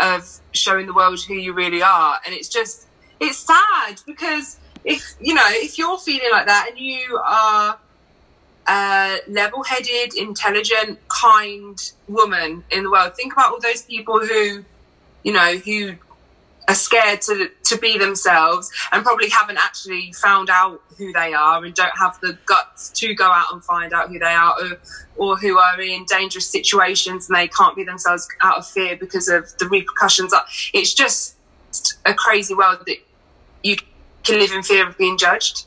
of 0.00 0.40
showing 0.52 0.86
the 0.86 0.94
world 0.94 1.20
who 1.28 1.34
you 1.34 1.52
really 1.52 1.82
are? 1.82 2.18
And 2.24 2.34
it's 2.34 2.48
just 2.48 2.88
it's 3.20 3.38
sad 3.38 4.00
because 4.06 4.58
if 4.84 5.14
you 5.20 5.34
know 5.34 5.46
if 5.46 5.78
you're 5.78 5.98
feeling 5.98 6.28
like 6.32 6.46
that 6.46 6.68
and 6.70 6.78
you 6.78 7.20
are 7.24 7.78
a 8.66 9.18
level-headed, 9.28 10.14
intelligent, 10.16 10.98
kind 11.08 11.92
woman 12.08 12.64
in 12.70 12.84
the 12.84 12.90
world, 12.90 13.14
think 13.14 13.32
about 13.34 13.52
all 13.52 13.60
those 13.60 13.82
people 13.82 14.20
who 14.20 14.64
you 15.22 15.32
know 15.32 15.56
who 15.56 15.94
are 16.68 16.74
scared 16.74 17.20
to 17.20 17.50
to 17.62 17.76
be 17.78 17.98
themselves 17.98 18.70
and 18.92 19.04
probably 19.04 19.28
haven't 19.28 19.58
actually 19.58 20.12
found 20.12 20.48
out 20.48 20.80
who 20.96 21.12
they 21.12 21.34
are 21.34 21.62
and 21.64 21.74
don't 21.74 21.96
have 21.98 22.18
the 22.20 22.38
guts 22.46 22.90
to 22.90 23.14
go 23.14 23.26
out 23.26 23.52
and 23.52 23.62
find 23.64 23.92
out 23.92 24.08
who 24.08 24.18
they 24.18 24.24
are 24.26 24.54
or, 24.62 24.78
or 25.16 25.36
who 25.36 25.58
are 25.58 25.80
in 25.80 26.04
dangerous 26.06 26.46
situations 26.46 27.28
and 27.28 27.36
they 27.36 27.48
can't 27.48 27.76
be 27.76 27.84
themselves 27.84 28.26
out 28.42 28.58
of 28.58 28.66
fear 28.66 28.96
because 28.96 29.28
of 29.28 29.56
the 29.58 29.68
repercussions. 29.68 30.32
It's 30.72 30.94
just 30.94 31.36
a 32.06 32.14
crazy 32.14 32.54
world 32.54 32.78
that 32.86 32.96
you 33.62 33.76
can 34.24 34.38
live 34.38 34.52
in 34.52 34.62
fear 34.62 34.88
of 34.88 34.96
being 34.98 35.18
judged 35.18 35.66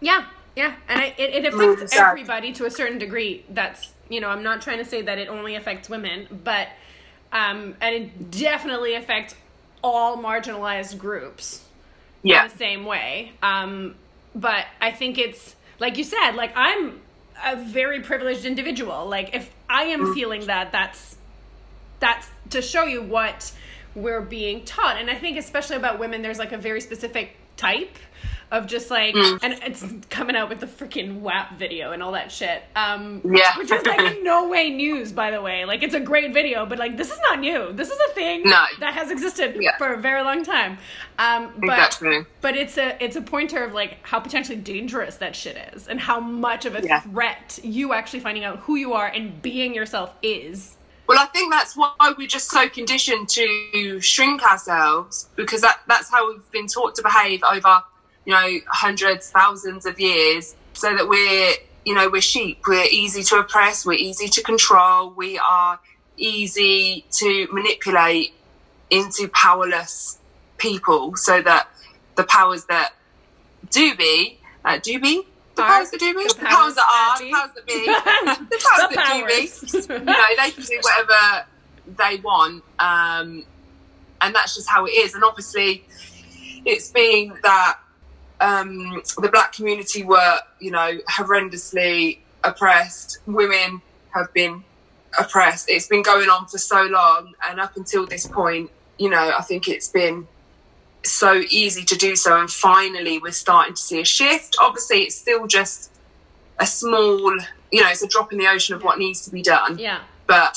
Yeah, 0.00 0.26
yeah, 0.56 0.74
and 0.88 1.00
I, 1.00 1.14
it, 1.18 1.44
it 1.44 1.46
Mm, 1.52 1.54
affects 1.54 1.82
exactly. 1.82 2.30
everybody 2.30 2.52
to 2.54 2.66
a 2.66 2.70
certain 2.70 2.98
degree. 2.98 3.44
That's 3.48 3.92
you 4.08 4.20
know, 4.20 4.28
I'm 4.28 4.42
not 4.42 4.62
trying 4.62 4.78
to 4.78 4.84
say 4.84 5.02
that 5.02 5.18
it 5.18 5.28
only 5.28 5.54
affects 5.54 5.88
women, 5.88 6.28
but 6.30 6.68
um, 7.32 7.76
and 7.80 7.94
it 7.94 8.30
definitely 8.30 8.94
affects 8.94 9.34
all 9.82 10.18
marginalized 10.22 10.98
groups 10.98 11.68
yeah 12.22 12.36
in 12.36 12.42
the 12.42 12.50
same 12.50 12.84
way. 12.84 13.38
Um, 13.42 13.96
but 14.34 14.66
I 14.80 14.90
think 14.92 15.18
it's 15.18 15.56
like 15.78 15.96
you 15.98 16.04
said, 16.04 16.32
like 16.32 16.52
I'm 16.56 17.02
a 17.44 17.56
very 17.56 18.00
privileged 18.00 18.44
individual. 18.44 19.06
Like 19.08 19.34
if 19.34 19.54
I 19.68 19.84
am 19.84 20.04
feeling 20.06 20.46
that, 20.46 20.72
that's 20.72 21.16
that's 22.00 22.28
to 22.50 22.62
show 22.62 22.84
you 22.84 23.02
what 23.02 23.52
we're 23.94 24.22
being 24.22 24.64
taught. 24.64 24.96
And 24.98 25.10
I 25.10 25.16
think 25.16 25.38
especially 25.38 25.76
about 25.76 25.98
women, 25.98 26.22
there's 26.22 26.38
like 26.38 26.52
a 26.52 26.58
very 26.58 26.80
specific 26.80 27.36
type 27.56 27.96
of 28.50 28.66
just 28.66 28.90
like 28.90 29.14
Mm. 29.14 29.38
and 29.42 29.52
it's 29.64 29.82
coming 30.10 30.36
out 30.36 30.50
with 30.50 30.60
the 30.60 30.66
freaking 30.66 31.20
WAP 31.20 31.58
video 31.58 31.92
and 31.92 32.02
all 32.02 32.12
that 32.12 32.30
shit. 32.30 32.62
Um 32.76 33.22
Yeah. 33.24 33.56
which 33.56 33.70
is 33.72 33.82
like 33.86 33.98
in 34.00 34.22
no 34.24 34.48
way 34.48 34.68
news 34.68 35.10
by 35.10 35.30
the 35.30 35.40
way. 35.40 35.64
Like 35.64 35.82
it's 35.82 35.94
a 35.94 36.00
great 36.00 36.34
video, 36.34 36.66
but 36.66 36.78
like 36.78 36.98
this 36.98 37.10
is 37.10 37.18
not 37.30 37.40
new. 37.40 37.72
This 37.72 37.88
is 37.90 37.98
a 38.10 38.12
thing 38.12 38.42
No. 38.44 38.62
that 38.80 38.92
has 38.92 39.10
existed 39.10 39.56
Yeah. 39.58 39.78
for 39.78 39.94
a 39.94 39.96
very 39.98 40.22
long 40.22 40.44
time. 40.44 40.76
Um 41.18 41.52
but 41.60 41.78
Exactly. 41.78 42.26
but 42.42 42.54
it's 42.56 42.76
a 42.76 43.02
it's 43.02 43.16
a 43.16 43.22
pointer 43.22 43.64
of 43.64 43.72
like 43.72 43.96
how 44.02 44.20
potentially 44.20 44.58
dangerous 44.58 45.16
that 45.16 45.34
shit 45.34 45.56
is 45.74 45.88
and 45.88 45.98
how 45.98 46.20
much 46.20 46.66
of 46.66 46.74
a 46.74 46.82
Yeah. 46.82 47.00
threat 47.00 47.58
you 47.62 47.94
actually 47.94 48.20
finding 48.20 48.44
out 48.44 48.58
who 48.60 48.76
you 48.76 48.92
are 48.92 49.06
and 49.06 49.40
being 49.40 49.74
yourself 49.74 50.12
is. 50.22 50.76
Well, 51.06 51.18
I 51.18 51.26
think 51.26 51.52
that's 51.52 51.76
why 51.76 51.92
we're 52.16 52.28
just 52.28 52.50
so 52.50 52.68
conditioned 52.68 53.28
to 53.30 54.00
shrink 54.00 54.42
ourselves 54.42 55.28
because 55.36 55.60
that, 55.60 55.80
that's 55.88 56.10
how 56.10 56.30
we've 56.30 56.50
been 56.52 56.68
taught 56.68 56.94
to 56.94 57.02
behave 57.02 57.42
over, 57.42 57.82
you 58.24 58.32
know, 58.32 58.58
hundreds, 58.68 59.30
thousands 59.30 59.84
of 59.84 59.98
years, 60.00 60.54
so 60.74 60.94
that 60.96 61.08
we're, 61.08 61.52
you 61.84 61.94
know, 61.94 62.08
we're 62.08 62.22
sheep. 62.22 62.62
We're 62.66 62.86
easy 62.90 63.22
to 63.24 63.36
oppress. 63.36 63.84
We're 63.84 63.94
easy 63.94 64.28
to 64.28 64.42
control. 64.42 65.10
We 65.10 65.38
are 65.38 65.78
easy 66.16 67.04
to 67.12 67.48
manipulate 67.52 68.34
into 68.90 69.28
powerless 69.28 70.18
people, 70.56 71.16
so 71.16 71.42
that 71.42 71.68
the 72.14 72.24
powers 72.24 72.64
that 72.66 72.92
do 73.70 73.96
be, 73.96 74.38
uh, 74.64 74.78
do 74.82 75.00
be. 75.00 75.26
The 75.54 75.62
powers 75.62 75.90
that 75.90 76.00
do 76.00 76.14
be, 76.14 76.26
the 76.26 76.34
powers 76.34 76.74
that 76.74 76.84
are, 76.88 77.18
the 77.18 77.30
powers 77.30 77.50
that 77.54 77.66
be, 77.66 77.84
the 77.84 78.58
powers 78.64 78.88
The 78.88 78.94
that 78.94 79.12
do 79.12 79.22
powers. 79.22 79.88
you 79.88 80.04
know, 80.04 80.22
they 80.38 80.50
can 80.50 80.64
do 80.64 80.80
whatever 80.80 81.46
they 81.86 82.16
want, 82.22 82.64
um, 82.78 83.44
and 84.20 84.34
that's 84.34 84.54
just 84.54 84.68
how 84.68 84.86
it 84.86 84.90
is. 84.90 85.14
And 85.14 85.24
obviously, 85.24 85.84
it's 86.64 86.90
been 86.90 87.34
that 87.42 87.78
um, 88.40 89.02
the 89.20 89.28
black 89.28 89.52
community 89.52 90.02
were, 90.04 90.38
you 90.60 90.70
know, 90.70 90.98
horrendously 91.10 92.18
oppressed. 92.44 93.18
Women 93.26 93.82
have 94.14 94.32
been 94.32 94.64
oppressed. 95.18 95.68
It's 95.68 95.86
been 95.86 96.02
going 96.02 96.28
on 96.28 96.46
for 96.46 96.58
so 96.58 96.82
long, 96.84 97.34
and 97.48 97.60
up 97.60 97.76
until 97.76 98.06
this 98.06 98.26
point, 98.26 98.70
you 98.98 99.10
know, 99.10 99.32
I 99.36 99.42
think 99.42 99.68
it's 99.68 99.88
been 99.88 100.26
so 101.04 101.42
easy 101.50 101.84
to 101.84 101.96
do 101.96 102.16
so. 102.16 102.38
And 102.40 102.50
finally, 102.50 103.18
we're 103.18 103.32
starting 103.32 103.74
to 103.74 103.82
see 103.82 104.00
a 104.00 104.04
shift. 104.04 104.56
Obviously, 104.60 105.02
it's 105.02 105.16
still 105.16 105.46
just 105.46 105.90
a 106.58 106.66
small, 106.66 107.18
you 107.70 107.82
know, 107.82 107.88
it's 107.88 108.02
a 108.02 108.08
drop 108.08 108.32
in 108.32 108.38
the 108.38 108.46
ocean 108.46 108.74
of 108.74 108.82
what 108.82 108.98
needs 108.98 109.24
to 109.24 109.30
be 109.30 109.42
done 109.42 109.78
yeah. 109.78 110.00
but 110.26 110.56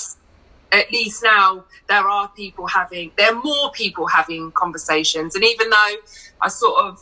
at 0.72 0.92
least 0.92 1.24
now 1.24 1.64
there 1.88 2.08
are 2.08 2.28
people 2.30 2.68
having 2.68 3.12
there 3.18 3.34
are 3.34 3.42
more 3.42 3.72
people 3.72 4.08
having 4.08 4.52
conversations 4.52 5.36
and 5.36 5.44
even 5.44 5.70
though 5.70 5.96
i 6.42 6.48
sort 6.48 6.84
of 6.84 7.02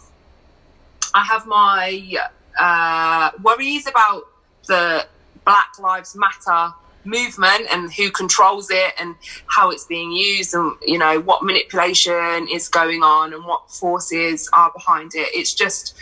i 1.13 1.23
have 1.23 1.45
my 1.47 2.15
uh, 2.60 3.32
worries 3.41 3.88
about 3.88 4.23
the 4.67 5.06
black 5.43 5.71
lives 5.79 6.15
matter 6.15 6.73
movement 7.05 7.67
and 7.71 7.91
who 7.93 8.11
controls 8.11 8.69
it 8.69 8.93
and 8.99 9.15
how 9.47 9.69
it's 9.69 9.85
being 9.85 10.11
used 10.11 10.53
and 10.53 10.75
you 10.85 10.97
know 10.97 11.19
what 11.19 11.43
manipulation 11.43 12.47
is 12.51 12.67
going 12.67 13.03
on 13.03 13.33
and 13.33 13.45
what 13.45 13.69
forces 13.69 14.49
are 14.53 14.71
behind 14.71 15.11
it. 15.15 15.27
It's 15.33 15.53
just 15.53 15.95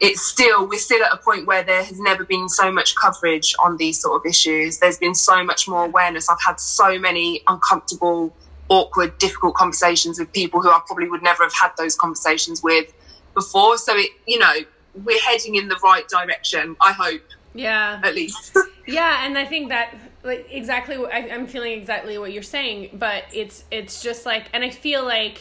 it's 0.00 0.22
still 0.22 0.66
we're 0.66 0.78
still 0.78 1.02
at 1.04 1.12
a 1.12 1.16
point 1.16 1.46
where 1.46 1.62
there 1.62 1.84
has 1.84 2.00
never 2.00 2.24
been 2.24 2.48
so 2.48 2.72
much 2.72 2.96
coverage 2.96 3.54
on 3.62 3.76
these 3.76 4.00
sort 4.00 4.20
of 4.20 4.28
issues. 4.28 4.78
There's 4.78 4.98
been 4.98 5.14
so 5.14 5.44
much 5.44 5.68
more 5.68 5.84
awareness. 5.84 6.28
I've 6.28 6.42
had 6.44 6.58
so 6.58 6.98
many 6.98 7.42
uncomfortable 7.46 8.34
awkward 8.68 9.16
difficult 9.18 9.54
conversations 9.54 10.18
with 10.18 10.32
people 10.32 10.62
who 10.62 10.70
i 10.70 10.80
probably 10.86 11.08
would 11.08 11.22
never 11.22 11.42
have 11.42 11.52
had 11.52 11.70
those 11.76 11.94
conversations 11.94 12.62
with 12.62 12.92
before. 13.34 13.78
So 13.78 13.96
it 13.96 14.10
you 14.26 14.38
know 14.38 14.54
we're 15.04 15.20
heading 15.20 15.54
in 15.54 15.68
the 15.68 15.78
right 15.82 16.06
direction 16.08 16.76
i 16.80 16.92
hope. 16.92 17.22
Yeah. 17.54 18.00
at 18.02 18.14
least. 18.14 18.56
Yeah, 18.86 19.24
and 19.24 19.38
I 19.38 19.44
think 19.44 19.68
that 19.68 19.94
like 20.24 20.46
exactly 20.50 20.98
what 20.98 21.12
I, 21.12 21.28
I'm 21.30 21.46
feeling 21.46 21.72
exactly 21.72 22.16
what 22.18 22.32
you're 22.32 22.42
saying, 22.42 22.90
but 22.94 23.24
it's 23.32 23.64
it's 23.70 24.02
just 24.02 24.24
like, 24.26 24.46
and 24.52 24.62
I 24.64 24.70
feel 24.70 25.04
like 25.04 25.40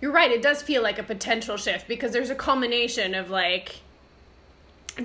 you're 0.00 0.12
right. 0.12 0.30
It 0.30 0.42
does 0.42 0.62
feel 0.62 0.82
like 0.82 0.98
a 0.98 1.02
potential 1.02 1.56
shift 1.56 1.88
because 1.88 2.12
there's 2.12 2.30
a 2.30 2.34
culmination 2.34 3.14
of 3.14 3.30
like 3.30 3.76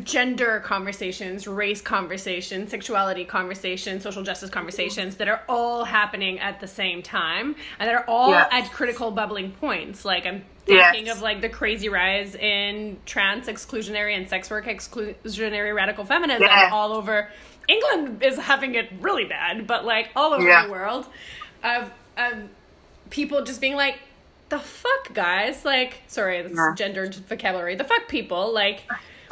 gender 0.03 0.59
conversations, 0.65 1.45
race 1.47 1.79
conversations, 1.81 2.71
sexuality 2.71 3.25
conversations, 3.25 4.01
social 4.01 4.23
justice 4.23 4.49
conversations 4.49 5.17
that 5.17 5.27
are 5.27 5.41
all 5.47 5.83
happening 5.83 6.39
at 6.39 6.59
the 6.59 6.67
same 6.67 7.03
time 7.03 7.55
and 7.79 7.87
that 7.87 7.93
are 7.93 8.05
all 8.07 8.31
Yeah. 8.31 8.47
at 8.49 8.71
critical 8.71 9.11
bubbling 9.11 9.51
points. 9.51 10.03
Like 10.03 10.25
I'm 10.25 10.43
Yes. 10.65 10.93
thinking 10.93 11.11
of 11.11 11.21
like 11.21 11.41
the 11.41 11.49
crazy 11.49 11.89
rise 11.89 12.35
in 12.35 12.97
trans 13.05 13.47
exclusionary 13.47 14.15
and 14.17 14.27
sex 14.27 14.49
work 14.49 14.65
exclusionary 14.65 15.75
radical 15.75 16.05
feminism 16.05 16.47
all 16.71 16.93
over. 16.93 17.29
England 17.67 18.21
is 18.23 18.37
having 18.37 18.75
it 18.75 18.89
really 18.99 19.25
bad, 19.25 19.65
but 19.67 19.85
like 19.85 20.09
all 20.15 20.33
over 20.33 20.47
Yeah. 20.47 20.65
the 20.65 20.71
world 20.71 21.07
of 21.63 21.91
of 22.17 22.49
people 23.09 23.43
just 23.43 23.61
being 23.61 23.75
like 23.75 23.99
the 24.49 24.59
fuck 24.59 25.13
guys? 25.13 25.63
Like 25.65 26.01
sorry 26.07 26.41
that's 26.41 26.53
Yeah. 26.55 26.73
gendered 26.75 27.15
vocabulary. 27.15 27.75
The 27.75 27.83
fuck 27.85 28.07
people 28.07 28.53
like 28.53 28.83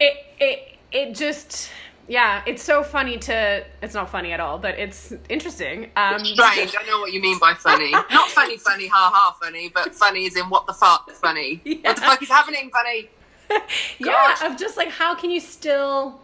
it 0.00 0.14
it 0.38 0.76
it 0.92 1.14
just 1.14 1.70
yeah 2.08 2.42
it's 2.46 2.62
so 2.62 2.82
funny 2.82 3.18
to 3.18 3.64
it's 3.82 3.94
not 3.94 4.08
funny 4.10 4.32
at 4.32 4.40
all 4.40 4.58
but 4.58 4.78
it's 4.78 5.12
interesting. 5.28 5.90
Um 5.96 6.24
strange 6.24 6.74
i 6.78 6.86
know 6.86 7.00
what 7.00 7.12
you 7.12 7.20
mean 7.20 7.38
by 7.38 7.54
funny. 7.54 7.90
Not 8.10 8.28
funny 8.30 8.56
funny 8.56 8.88
ha 8.88 9.10
ha 9.12 9.36
funny 9.40 9.68
but 9.68 9.94
funny 9.94 10.24
is 10.26 10.36
in 10.36 10.48
what 10.48 10.66
the 10.66 10.72
fuck 10.72 11.10
funny. 11.12 11.60
Yeah. 11.64 11.76
what 11.84 11.96
the 11.96 12.02
fuck 12.02 12.22
is 12.22 12.28
happening 12.28 12.70
funny? 12.70 13.10
Yeah 13.98 14.46
of 14.46 14.56
just 14.56 14.76
like 14.76 14.88
how 14.90 15.14
can 15.14 15.30
you 15.30 15.40
still 15.40 16.20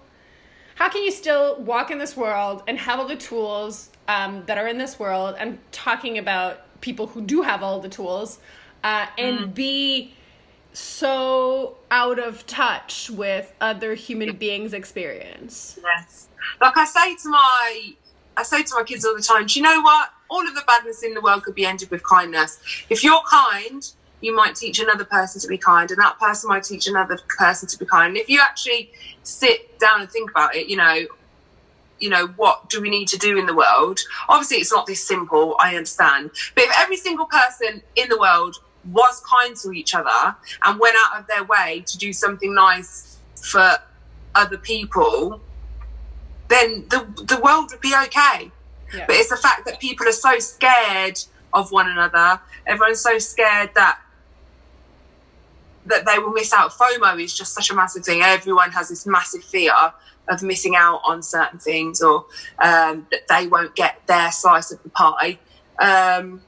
how 0.76 0.88
can 0.88 1.02
you 1.02 1.10
still 1.10 1.56
walk 1.60 1.90
in 1.90 1.98
this 1.98 2.16
world 2.16 2.62
and 2.68 2.78
have 2.78 3.00
all 3.00 3.08
the 3.08 3.16
tools 3.16 3.90
um, 4.08 4.44
that 4.46 4.56
are 4.58 4.68
in 4.68 4.78
this 4.78 4.98
world 4.98 5.34
i'm 5.40 5.58
talking 5.72 6.16
about 6.18 6.80
people 6.80 7.06
who 7.08 7.20
do 7.22 7.42
have 7.42 7.62
all 7.62 7.80
the 7.80 7.88
tools 7.88 8.38
uh, 8.84 9.06
and 9.18 9.38
Mm. 9.38 9.54
be 9.54 10.14
so 10.72 11.76
out 11.90 12.18
of 12.18 12.46
touch 12.46 13.08
with 13.10 13.52
other 13.60 13.94
human 13.94 14.36
beings 14.36 14.72
experience 14.74 15.78
Yes. 15.82 16.28
Like 16.60 16.76
I 16.76 16.84
say 16.84 17.16
to 17.22 17.28
my 17.30 17.92
I 18.36 18.42
say 18.42 18.62
to 18.62 18.74
my 18.74 18.82
kids 18.84 19.02
all 19.06 19.16
the 19.16 19.22
time, 19.22 19.46
do 19.46 19.58
you 19.58 19.62
know 19.64 19.80
what? 19.80 20.10
All 20.28 20.46
of 20.46 20.54
the 20.54 20.62
badness 20.66 21.02
in 21.02 21.14
the 21.14 21.22
world 21.22 21.42
could 21.42 21.54
be 21.54 21.64
ended 21.64 21.90
with 21.90 22.02
kindness. 22.04 22.58
If 22.90 23.02
you're 23.02 23.22
kind, 23.30 23.82
you 24.20 24.34
might 24.34 24.56
teach 24.56 24.80
another 24.80 25.04
person 25.04 25.40
to 25.40 25.48
be 25.48 25.58
kind, 25.58 25.90
and 25.90 26.00
that 26.00 26.18
person 26.18 26.48
might 26.48 26.64
teach 26.64 26.86
another 26.86 27.18
person 27.38 27.68
to 27.68 27.78
be 27.78 27.84
kind. 27.84 28.08
And 28.08 28.16
if 28.16 28.28
you 28.28 28.40
actually 28.40 28.90
sit 29.22 29.78
down 29.78 30.00
and 30.00 30.10
think 30.10 30.30
about 30.30 30.54
it, 30.54 30.68
you 30.68 30.76
know, 30.76 31.06
you 31.98 32.10
know, 32.10 32.26
what 32.36 32.68
do 32.68 32.80
we 32.80 32.90
need 32.90 33.08
to 33.08 33.18
do 33.18 33.38
in 33.38 33.46
the 33.46 33.54
world? 33.54 34.00
Obviously 34.28 34.58
it's 34.58 34.72
not 34.72 34.86
this 34.86 35.06
simple, 35.06 35.56
I 35.58 35.76
understand. 35.76 36.30
But 36.54 36.64
if 36.64 36.78
every 36.78 36.96
single 36.96 37.26
person 37.26 37.82
in 37.94 38.08
the 38.08 38.18
world 38.18 38.56
was 38.92 39.22
kind 39.28 39.56
to 39.56 39.72
each 39.72 39.94
other 39.94 40.36
and 40.64 40.78
went 40.78 40.96
out 41.04 41.20
of 41.20 41.26
their 41.26 41.44
way 41.44 41.82
to 41.86 41.98
do 41.98 42.12
something 42.12 42.54
nice 42.54 43.18
for 43.40 43.78
other 44.34 44.58
people, 44.58 45.40
then 46.48 46.84
the 46.90 47.06
the 47.24 47.40
world 47.40 47.70
would 47.70 47.80
be 47.80 47.94
okay. 48.04 48.50
yeah 48.94 49.06
But 49.06 49.16
it's 49.16 49.30
the 49.30 49.36
fact 49.36 49.64
that 49.66 49.80
people 49.80 50.06
are 50.06 50.12
so 50.12 50.38
scared 50.38 51.18
of 51.52 51.72
one 51.72 51.88
another. 51.88 52.40
Everyone's 52.66 53.00
so 53.00 53.18
scared 53.18 53.70
that 53.74 53.98
that 55.86 56.04
they 56.06 56.18
will 56.18 56.32
miss 56.32 56.52
out. 56.52 56.70
FOMO 56.72 57.22
is 57.22 57.36
just 57.36 57.54
such 57.54 57.70
a 57.70 57.74
massive 57.74 58.04
thing. 58.04 58.22
Everyone 58.22 58.70
has 58.72 58.88
this 58.88 59.06
massive 59.06 59.44
fear 59.44 59.72
of 60.28 60.42
missing 60.42 60.74
out 60.76 61.00
on 61.06 61.22
certain 61.22 61.58
things, 61.58 62.02
or 62.02 62.26
um, 62.58 63.06
that 63.10 63.28
they 63.28 63.46
won't 63.46 63.74
get 63.76 64.00
their 64.06 64.30
slice 64.32 64.72
of 64.72 64.82
the 64.82 64.88
pie. 64.90 65.38
Um, 65.78 66.40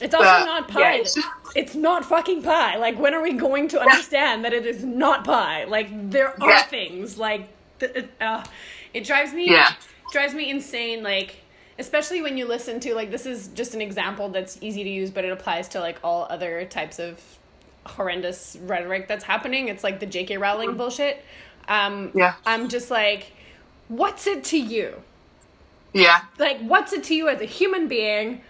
it's 0.00 0.14
also 0.14 0.24
but, 0.24 0.44
not 0.46 0.68
pie 0.68 0.80
yeah, 0.80 0.92
it's 0.94 1.14
just- 1.14 1.28
it's 1.56 1.74
not 1.74 2.04
fucking 2.04 2.42
pie. 2.42 2.76
Like, 2.76 2.98
when 2.98 3.12
are 3.12 3.20
we 3.22 3.32
going 3.32 3.66
to 3.68 3.80
understand 3.80 4.44
that 4.44 4.52
it 4.52 4.64
is 4.64 4.84
not 4.84 5.24
pie? 5.24 5.64
Like, 5.64 5.88
there 6.10 6.28
are 6.40 6.48
Yeah. 6.48 6.62
things 6.62 7.18
like 7.18 7.48
th- 7.80 8.06
uh, 8.20 8.44
it 8.94 9.04
drives 9.04 9.32
me 9.32 9.50
Yeah. 9.50 9.72
drives 10.12 10.32
me 10.32 10.48
insane. 10.48 11.02
Like, 11.02 11.36
especially 11.78 12.22
when 12.22 12.36
you 12.36 12.46
listen 12.46 12.78
to 12.80 12.94
like 12.94 13.10
this 13.10 13.26
is 13.26 13.48
just 13.48 13.74
an 13.74 13.80
example 13.80 14.28
that's 14.28 14.58
easy 14.60 14.84
to 14.84 14.90
use, 14.90 15.10
but 15.10 15.24
it 15.24 15.32
applies 15.32 15.66
to 15.68 15.80
like 15.80 15.98
all 16.04 16.26
other 16.30 16.64
types 16.66 16.98
of 17.00 17.20
horrendous 17.86 18.56
rhetoric 18.62 19.08
that's 19.08 19.24
happening. 19.24 19.68
It's 19.68 19.82
like 19.84 20.00
the 20.00 20.06
J.K. 20.06 20.36
Rowling 20.38 20.76
bullshit. 20.76 21.24
Um, 21.68 22.10
Yeah. 22.14 22.34
I'm 22.46 22.68
just 22.68 22.90
like, 22.90 23.32
what's 23.88 24.26
it 24.26 24.44
to 24.44 24.58
you? 24.58 25.02
yeah, 25.92 26.20
like 26.38 26.60
what's 26.60 26.92
it 26.92 27.02
to 27.04 27.14
you 27.16 27.28
as 27.28 27.40
a 27.40 27.44
human 27.44 27.88
being 27.88 28.42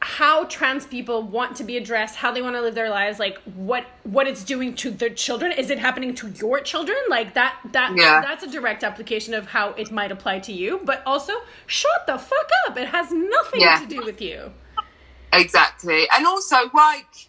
how 0.00 0.44
trans 0.44 0.86
people 0.86 1.22
want 1.22 1.56
to 1.56 1.64
be 1.64 1.76
addressed, 1.76 2.14
how 2.14 2.30
they 2.30 2.40
want 2.42 2.54
to 2.54 2.60
live 2.60 2.74
their 2.76 2.90
lives, 2.90 3.18
like 3.18 3.38
what 3.56 3.84
what 4.04 4.28
it's 4.28 4.44
doing 4.44 4.74
to 4.76 4.90
their 4.90 5.10
children. 5.10 5.50
Is 5.50 5.68
it 5.70 5.78
happening 5.80 6.14
to 6.16 6.28
your 6.28 6.60
children? 6.60 6.96
Like 7.08 7.34
that 7.34 7.56
that 7.72 7.96
Yeah. 7.96 8.20
that's 8.20 8.44
a 8.44 8.50
direct 8.50 8.84
application 8.84 9.34
of 9.34 9.46
how 9.48 9.70
it 9.70 9.90
might 9.90 10.12
apply 10.12 10.38
to 10.40 10.52
you. 10.52 10.80
But 10.84 11.02
also, 11.06 11.32
shut 11.66 12.06
the 12.06 12.18
fuck 12.18 12.50
up. 12.68 12.76
It 12.78 12.88
has 12.88 13.10
nothing 13.10 13.62
Yeah. 13.62 13.78
to 13.80 13.86
do 13.86 14.04
with 14.04 14.20
you. 14.20 14.52
Exactly. 15.32 16.06
And 16.14 16.24
also, 16.26 16.70
like, 16.72 17.28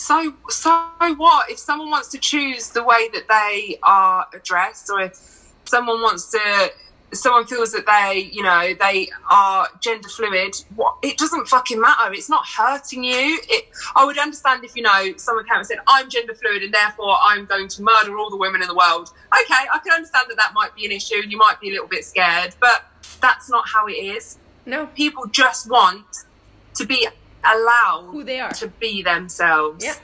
so 0.00 0.34
so 0.48 0.90
what 1.16 1.50
if 1.50 1.58
someone 1.58 1.90
wants 1.90 2.08
to 2.08 2.18
choose 2.18 2.70
the 2.70 2.82
way 2.82 3.08
that 3.12 3.28
they 3.28 3.78
are 3.82 4.26
addressed, 4.34 4.88
or 4.90 5.02
if 5.02 5.52
someone 5.66 6.00
wants 6.00 6.30
to, 6.30 6.72
someone 7.12 7.46
feels 7.46 7.70
that 7.72 7.84
they, 7.84 8.30
you 8.32 8.42
know, 8.42 8.72
they 8.80 9.10
are 9.30 9.68
gender 9.80 10.08
fluid. 10.08 10.54
What 10.74 10.96
it 11.02 11.18
doesn't 11.18 11.48
fucking 11.48 11.78
matter. 11.78 12.14
It's 12.14 12.30
not 12.30 12.46
hurting 12.46 13.04
you. 13.04 13.38
It. 13.48 13.68
I 13.94 14.06
would 14.06 14.18
understand 14.18 14.64
if 14.64 14.74
you 14.74 14.82
know 14.82 15.12
someone 15.18 15.44
came 15.44 15.58
and 15.58 15.66
said, 15.66 15.78
"I'm 15.86 16.08
gender 16.08 16.34
fluid, 16.34 16.62
and 16.62 16.72
therefore 16.72 17.18
I'm 17.22 17.44
going 17.44 17.68
to 17.68 17.82
murder 17.82 18.16
all 18.16 18.30
the 18.30 18.38
women 18.38 18.62
in 18.62 18.68
the 18.68 18.74
world." 18.74 19.12
Okay, 19.34 19.64
I 19.70 19.78
can 19.84 19.92
understand 19.92 20.24
that 20.30 20.36
that 20.38 20.54
might 20.54 20.74
be 20.74 20.86
an 20.86 20.92
issue, 20.92 21.16
and 21.22 21.30
you 21.30 21.36
might 21.36 21.60
be 21.60 21.68
a 21.68 21.72
little 21.72 21.88
bit 21.88 22.06
scared, 22.06 22.54
but 22.58 22.86
that's 23.20 23.50
not 23.50 23.68
how 23.68 23.86
it 23.86 23.92
is. 23.92 24.38
No, 24.64 24.86
People 24.86 25.26
just 25.26 25.68
want 25.68 26.06
to 26.74 26.86
be 26.86 27.06
allowed 27.44 28.08
who 28.10 28.24
they 28.24 28.40
are. 28.40 28.50
to 28.52 28.68
be 28.68 29.02
themselves. 29.02 29.84
Yeah. 29.84 29.94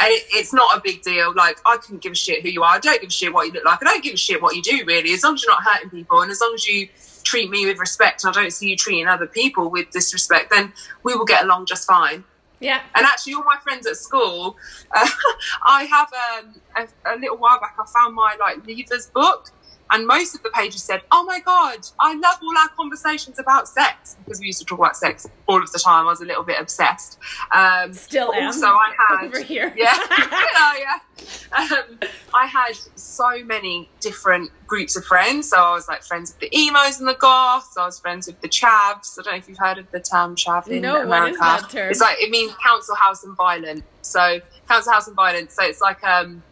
And 0.00 0.12
it, 0.12 0.24
it's 0.30 0.52
not 0.52 0.76
a 0.76 0.80
big 0.82 1.02
deal. 1.02 1.32
Like, 1.34 1.58
I 1.64 1.76
couldn't 1.76 2.02
give 2.02 2.12
a 2.12 2.16
shit 2.16 2.42
who 2.42 2.48
you 2.48 2.62
are. 2.62 2.74
I 2.74 2.78
don't 2.80 3.00
give 3.00 3.08
a 3.08 3.12
shit 3.12 3.32
what 3.32 3.46
you 3.46 3.52
look 3.52 3.64
like. 3.64 3.78
I 3.80 3.84
don't 3.84 4.02
give 4.02 4.14
a 4.14 4.18
shit 4.18 4.42
what 4.42 4.56
you 4.56 4.62
do, 4.62 4.84
really. 4.86 5.12
As 5.12 5.22
long 5.22 5.34
as 5.34 5.44
you're 5.44 5.52
not 5.52 5.62
hurting 5.62 5.90
people 5.90 6.20
and 6.20 6.30
as 6.30 6.40
long 6.40 6.52
as 6.54 6.66
you 6.66 6.88
treat 7.22 7.50
me 7.50 7.64
with 7.66 7.78
respect 7.78 8.24
and 8.24 8.36
I 8.36 8.42
don't 8.42 8.52
see 8.52 8.70
you 8.70 8.76
treating 8.76 9.06
other 9.06 9.26
people 9.26 9.70
with 9.70 9.90
disrespect, 9.90 10.50
then 10.50 10.72
we 11.02 11.14
will 11.14 11.24
get 11.24 11.44
along 11.44 11.66
just 11.66 11.86
fine. 11.86 12.24
Yeah. 12.60 12.80
And 12.94 13.04
actually, 13.04 13.34
all 13.34 13.44
my 13.44 13.58
friends 13.62 13.86
at 13.86 13.96
school, 13.96 14.56
uh, 14.94 15.08
I 15.64 15.84
have 15.84 16.08
um, 16.44 16.54
a, 16.76 17.14
a 17.14 17.16
little 17.18 17.36
while 17.36 17.60
back, 17.60 17.76
I 17.78 17.84
found 17.86 18.14
my 18.14 18.36
like 18.40 18.64
leavers 18.64 19.12
book, 19.12 19.50
and 19.90 20.06
most 20.06 20.34
of 20.34 20.42
the 20.42 20.50
pages 20.50 20.82
said, 20.82 21.02
"Oh 21.10 21.24
my 21.24 21.40
god, 21.40 21.86
I 22.00 22.14
love 22.14 22.36
all 22.42 22.56
our 22.58 22.68
conversations 22.70 23.38
about 23.38 23.68
sex," 23.68 24.16
because 24.24 24.40
we 24.40 24.46
used 24.46 24.58
to 24.60 24.64
talk 24.64 24.78
about 24.78 24.96
sex 24.96 25.26
all 25.46 25.62
of 25.62 25.70
the 25.72 25.78
time. 25.78 26.06
I 26.06 26.10
was 26.10 26.20
a 26.20 26.24
little 26.24 26.42
bit 26.42 26.60
obsessed. 26.60 27.18
Um, 27.52 27.92
Still 27.92 28.32
am. 28.32 28.46
Also, 28.46 28.66
I 28.66 28.92
had 29.08 29.26
over 29.26 29.40
here. 29.42 29.72
yeah, 29.76 29.96
yeah, 30.18 30.72
yeah. 30.78 30.98
Um, 31.56 31.98
I 32.34 32.46
had 32.46 32.74
so 32.96 33.44
many 33.44 33.88
different 34.00 34.50
groups 34.66 34.96
of 34.96 35.04
friends. 35.04 35.48
So 35.50 35.56
I 35.58 35.72
was 35.72 35.86
like 35.86 36.02
friends 36.02 36.32
with 36.32 36.50
the 36.50 36.58
emos 36.58 36.98
and 36.98 37.08
the 37.08 37.14
goths. 37.14 37.76
I 37.76 37.84
was 37.86 37.98
friends 38.00 38.26
with 38.26 38.40
the 38.40 38.48
chavs. 38.48 39.18
I 39.18 39.22
don't 39.22 39.32
know 39.32 39.38
if 39.38 39.48
you've 39.48 39.58
heard 39.58 39.78
of 39.78 39.90
the 39.90 40.00
term 40.00 40.34
chav 40.34 40.66
in 40.68 40.82
No, 40.82 40.94
what 40.94 41.06
America. 41.06 41.32
is 41.34 41.38
that 41.40 41.70
term? 41.70 41.90
It's 41.90 42.00
like 42.00 42.16
it 42.20 42.30
means 42.30 42.52
council 42.62 42.94
house 42.96 43.22
and 43.24 43.36
violent. 43.36 43.84
So 44.02 44.40
council 44.68 44.92
house 44.92 45.06
and 45.06 45.14
violent. 45.16 45.52
So 45.52 45.62
it's 45.64 45.80
like 45.80 46.02
um, 46.04 46.42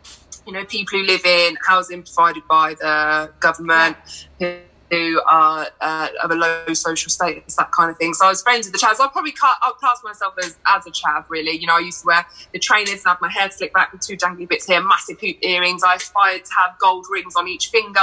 you 0.47 0.53
know, 0.53 0.65
people 0.65 0.99
who 0.99 1.05
live 1.05 1.25
in 1.25 1.57
housing 1.67 2.03
provided 2.03 2.43
by 2.49 2.75
the 2.75 3.33
government. 3.41 3.97
Who, 4.39 4.59
who 4.93 5.23
are 5.27 5.67
uh, 5.81 6.09
of 6.23 6.31
a 6.31 6.35
low 6.35 6.75
social 6.75 7.09
status, 7.09 7.57
that 7.57 7.73
kind 7.73 7.91
of 7.91 7.97
thing. 7.97 8.13
So 8.13 8.27
I 8.27 8.29
was 8.29 8.43
friends 8.43 8.67
with 8.67 8.79
the 8.79 8.87
chavs. 8.87 9.01
I 9.01 9.09
probably 9.09 9.35
I'll 9.63 9.73
class 9.73 10.03
myself 10.05 10.35
as, 10.39 10.59
as 10.67 10.87
a 10.87 10.91
chav, 10.91 11.25
really. 11.31 11.53
You 11.53 11.67
know, 11.67 11.77
I 11.77 11.79
used 11.79 12.03
to 12.03 12.09
wear 12.09 12.27
the 12.53 12.59
trainers 12.59 12.91
and 12.91 13.07
have 13.07 13.19
my 13.23 13.31
hair 13.31 13.51
slicked 13.51 13.73
back 13.73 13.91
with 13.91 14.03
two 14.03 14.19
dangly 14.19 14.47
bits 14.47 14.67
here, 14.67 14.83
massive 14.83 15.19
hoop 15.19 15.39
earrings. 15.41 15.83
I 15.83 15.95
aspired 15.95 16.45
to 16.45 16.53
have 16.59 16.79
gold 16.79 17.07
rings 17.11 17.37
on 17.37 17.49
each 17.49 17.69
finger. 17.69 18.01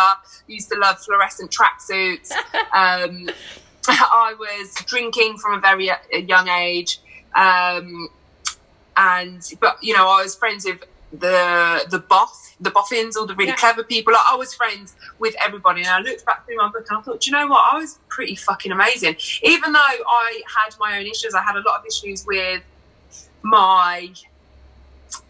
Used 0.47 0.71
to 0.71 0.79
love 0.79 0.97
fluorescent 0.97 1.51
tracksuits. 1.51 2.31
um, 2.73 3.29
I 3.87 4.33
was 4.39 4.73
drinking 4.85 5.37
from 5.37 5.59
a 5.59 5.61
very 5.61 5.91
uh, 5.91 5.97
young 6.11 6.47
age. 6.47 7.01
Um, 7.35 8.09
and 8.97 9.47
but 9.61 9.77
you 9.83 9.95
know, 9.95 10.07
I 10.09 10.23
was 10.23 10.35
friends 10.35 10.65
with 10.65 10.83
the 11.12 11.86
the 11.89 11.99
boss, 11.99 12.55
the 12.60 12.70
boffins, 12.72 13.18
all 13.18 13.26
the 13.26 13.36
really 13.36 13.49
Yeah. 13.49 13.55
clever 13.55 13.84
people. 13.84 14.14
Like, 14.14 14.26
I 14.28 14.36
was 14.36 14.53
friends 14.53 14.95
with 15.18 15.36
everybody, 15.43 15.82
and 15.82 15.89
I 15.89 15.99
looked 15.99 16.26
back 16.26 16.45
through 16.45 16.57
my 16.57 16.68
book 16.70 16.86
and 16.89 16.99
I 16.99 17.01
thought, 17.01 17.22
"Do 17.22 17.32
you 17.32 17.38
know 17.38 17.47
what? 17.47 17.74
I 17.74 17.78
was 17.78 17.99
pretty 18.10 18.36
fucking 18.36 18.72
amazing. 18.72 19.16
Even 19.41 19.74
though 19.74 19.80
I 19.80 20.41
had 20.55 20.78
my 20.80 20.99
own 20.99 21.07
issues, 21.07 21.34
I 21.34 21.41
had 21.41 21.55
a 21.55 21.62
lot 21.62 21.80
of 21.80 21.86
issues 21.86 22.26
with 22.26 22.64
my 23.41 24.12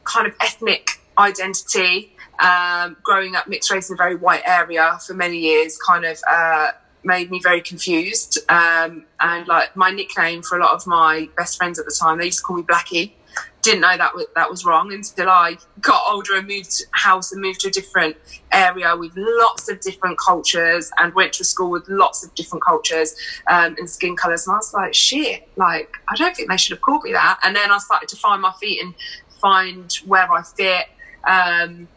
kind 0.04 0.28
of 0.28 0.34
ethnic 0.42 1.02
identity. 1.18 2.16
Um, 2.40 2.96
growing 3.04 3.36
up 3.36 3.48
mixed 3.48 3.70
race 3.70 3.90
in 3.90 3.96
a 3.96 3.98
very 3.98 4.16
white 4.16 4.44
area 4.46 4.98
for 5.06 5.14
many 5.14 5.38
years, 5.38 5.78
kind 5.78 6.06
of. 6.06 6.20
Uh, 6.30 6.72
made 7.02 7.32
me 7.32 7.40
very 7.42 7.62
confused 7.62 8.40
um, 8.50 9.06
and 9.22 9.48
like 9.48 9.74
my 9.74 9.90
nickname 9.90 10.42
for 10.42 10.58
a 10.58 10.62
lot 10.62 10.72
of 10.72 10.86
my 10.86 11.30
best 11.38 11.56
friends 11.56 11.80
at 11.80 11.86
the 11.86 11.96
time 11.98 12.18
they 12.18 12.26
used 12.26 12.40
to 12.40 12.44
call 12.44 12.58
me 12.58 12.62
blackie 12.64 13.14
didn't 13.62 13.82
know 13.82 13.98
that 13.98 14.14
was, 14.16 14.26
that 14.36 14.50
was 14.50 14.66
wrong 14.66 14.94
until 14.94 15.30
I 15.30 15.58
got 15.82 16.02
older 16.10 16.36
and 16.38 16.48
moved 16.48 16.84
house 16.92 17.32
and 17.32 17.42
moved 17.42 17.60
to 17.62 17.68
a 17.68 17.72
different 17.72 18.16
area 18.52 18.96
with 18.96 19.12
lots 19.16 19.70
of 19.70 19.80
different 19.82 20.18
cultures 20.18 20.92
and 20.98 21.14
went 21.14 21.34
to 21.34 21.42
a 21.42 21.46
school 21.46 21.70
with 21.70 21.88
lots 21.90 22.24
of 22.24 22.34
different 22.36 22.64
cultures 22.64 23.16
um, 23.48 23.76
and 23.78 23.90
skin 23.90 24.16
colours. 24.16 24.48
And 24.48 24.54
I 24.54 24.58
was 24.58 24.74
like, 24.74 24.94
shit, 24.94 25.50
like, 25.56 25.98
I 26.10 26.16
don't 26.16 26.36
think 26.36 26.50
they 26.50 26.58
should 26.58 26.78
have 26.78 26.82
called 26.82 27.04
me 27.04 27.12
that. 27.12 27.40
And 27.44 27.56
then 27.56 27.72
I 27.72 27.78
started 27.80 28.10
to 28.10 28.16
find 28.16 28.42
my 28.42 28.54
feet 28.60 28.82
and 28.82 28.94
find 29.42 29.92
where 30.06 30.32
I 30.32 30.42
fit. 30.44 30.88
Um, 31.28 31.88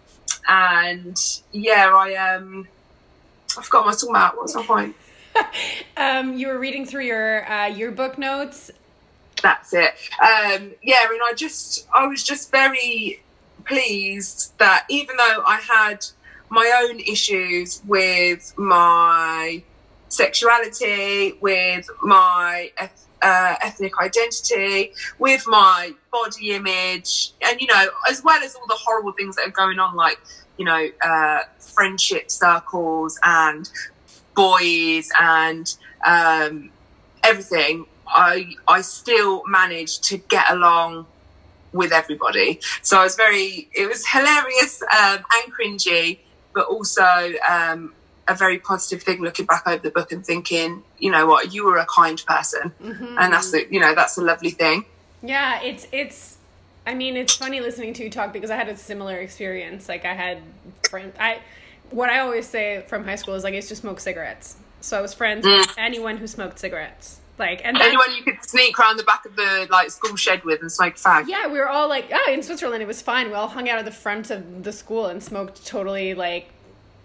and 0.48 1.16
yeah, 1.52 1.92
I, 1.94 2.14
um, 2.14 2.66
I 3.56 3.62
forgot 3.62 3.80
what 3.80 3.84
I 3.84 3.88
was 3.88 4.00
talking 4.00 4.16
about. 4.16 4.36
What 4.36 4.42
was 4.44 4.54
my 4.54 4.62
point? 4.62 4.96
Um, 5.96 6.36
you 6.36 6.48
were 6.48 6.58
reading 6.58 6.84
through 6.84 7.04
your 7.04 7.50
uh, 7.50 7.66
yearbook 7.66 8.18
notes. 8.18 8.70
That's 9.42 9.72
it. 9.74 9.94
Um, 10.20 10.72
yeah, 10.82 11.04
and 11.10 11.20
I 11.28 11.32
just, 11.36 11.86
I 11.92 12.06
was 12.06 12.22
just 12.22 12.50
very 12.50 13.22
pleased 13.64 14.52
that 14.58 14.86
even 14.88 15.16
though 15.16 15.42
I 15.46 15.60
had 15.60 16.04
my 16.48 16.82
own 16.82 17.00
issues 17.00 17.82
with 17.86 18.52
my 18.58 19.62
sexuality, 20.08 21.32
with 21.40 21.88
my 22.02 22.70
uh, 23.22 23.54
ethnic 23.62 23.92
identity, 24.00 24.92
with 25.18 25.44
my 25.46 25.92
body 26.10 26.50
image, 26.52 27.32
and 27.42 27.60
you 27.60 27.66
know, 27.66 27.86
as 28.10 28.22
well 28.22 28.42
as 28.42 28.54
all 28.54 28.66
the 28.68 28.78
horrible 28.78 29.12
things 29.12 29.36
that 29.36 29.46
are 29.46 29.52
going 29.52 29.78
on, 29.78 29.94
like 29.94 30.18
you 30.58 30.64
know, 30.64 30.88
uh, 31.02 31.40
friendship 31.58 32.30
circles 32.30 33.18
and 33.24 33.70
boys 34.34 35.08
and 35.18 35.76
um, 36.04 36.70
everything, 37.24 37.86
I 38.06 38.54
I 38.68 38.80
still 38.82 39.42
managed 39.46 40.04
to 40.04 40.18
get 40.18 40.50
along 40.50 41.06
with 41.72 41.92
everybody. 41.92 42.60
So 42.82 42.98
I 42.98 43.04
was 43.04 43.16
very, 43.16 43.68
it 43.72 43.88
was 43.88 44.06
hilarious 44.06 44.82
um, 44.82 45.24
and 45.32 45.52
cringy, 45.52 46.18
but 46.54 46.66
also 46.66 47.32
um, 47.48 47.94
a 48.28 48.34
very 48.34 48.58
positive 48.58 49.02
thing 49.02 49.20
looking 49.20 49.46
back 49.46 49.66
over 49.66 49.82
the 49.82 49.90
book 49.90 50.12
and 50.12 50.24
thinking, 50.24 50.82
you 50.98 51.10
know 51.10 51.26
what, 51.26 51.52
you 51.54 51.64
were 51.64 51.78
a 51.78 51.86
kind 51.86 52.22
person, 52.26 52.72
and 52.80 53.32
that's 53.32 53.50
the, 53.50 53.66
you 53.70 53.80
know 53.80 53.94
that's 53.94 54.18
a 54.18 54.22
lovely 54.22 54.50
thing. 54.50 54.84
Yeah, 55.22 55.60
it's 55.62 55.86
it's. 55.92 56.38
I 56.84 56.94
mean, 56.94 57.16
it's 57.16 57.36
funny 57.36 57.60
listening 57.60 57.94
to 57.94 58.02
you 58.04 58.10
talk 58.10 58.32
because 58.32 58.50
I 58.50 58.56
had 58.56 58.68
a 58.68 58.76
similar 58.76 59.16
experience. 59.18 59.88
Like 59.88 60.04
I 60.04 60.14
had 60.14 60.42
friends. 60.88 61.14
I 61.18 61.40
what 61.90 62.10
I 62.10 62.20
always 62.20 62.46
say 62.46 62.84
from 62.88 63.04
high 63.04 63.16
school 63.16 63.34
is 63.34 63.44
like 63.44 63.52
I 63.52 63.56
used 63.56 63.68
to 63.68 63.76
smoke 63.76 64.00
cigarettes. 64.00 64.56
So 64.80 64.98
I 64.98 65.00
was 65.00 65.14
friends 65.14 65.46
with 65.46 65.72
anyone 65.78 66.16
who 66.16 66.26
smoked 66.26 66.58
cigarettes. 66.58 67.20
Like 67.42 67.60
and 67.64 67.76
Anyone 67.76 68.14
you 68.16 68.22
could 68.22 68.38
sneak 68.42 68.78
around 68.78 68.96
the 68.98 69.02
back 69.04 69.24
of 69.26 69.34
the 69.36 69.66
like 69.70 69.90
school 69.90 70.16
shed 70.16 70.44
with 70.44 70.60
and 70.62 70.70
smoke 70.70 70.94
fag. 70.94 71.26
yeah, 71.28 71.46
we 71.48 71.58
were 71.58 71.68
all 71.68 71.88
like, 71.88 72.06
oh, 72.12 72.30
in 72.32 72.42
Switzerland 72.42 72.82
it 72.82 72.86
was 72.86 73.02
fine. 73.02 73.28
We 73.28 73.34
all 73.34 73.48
hung 73.48 73.68
out 73.68 73.78
at 73.78 73.84
the 73.84 73.90
front 74.06 74.30
of 74.30 74.62
the 74.62 74.72
school 74.72 75.06
and 75.06 75.22
smoked 75.22 75.66
totally 75.66 76.14
like 76.14 76.48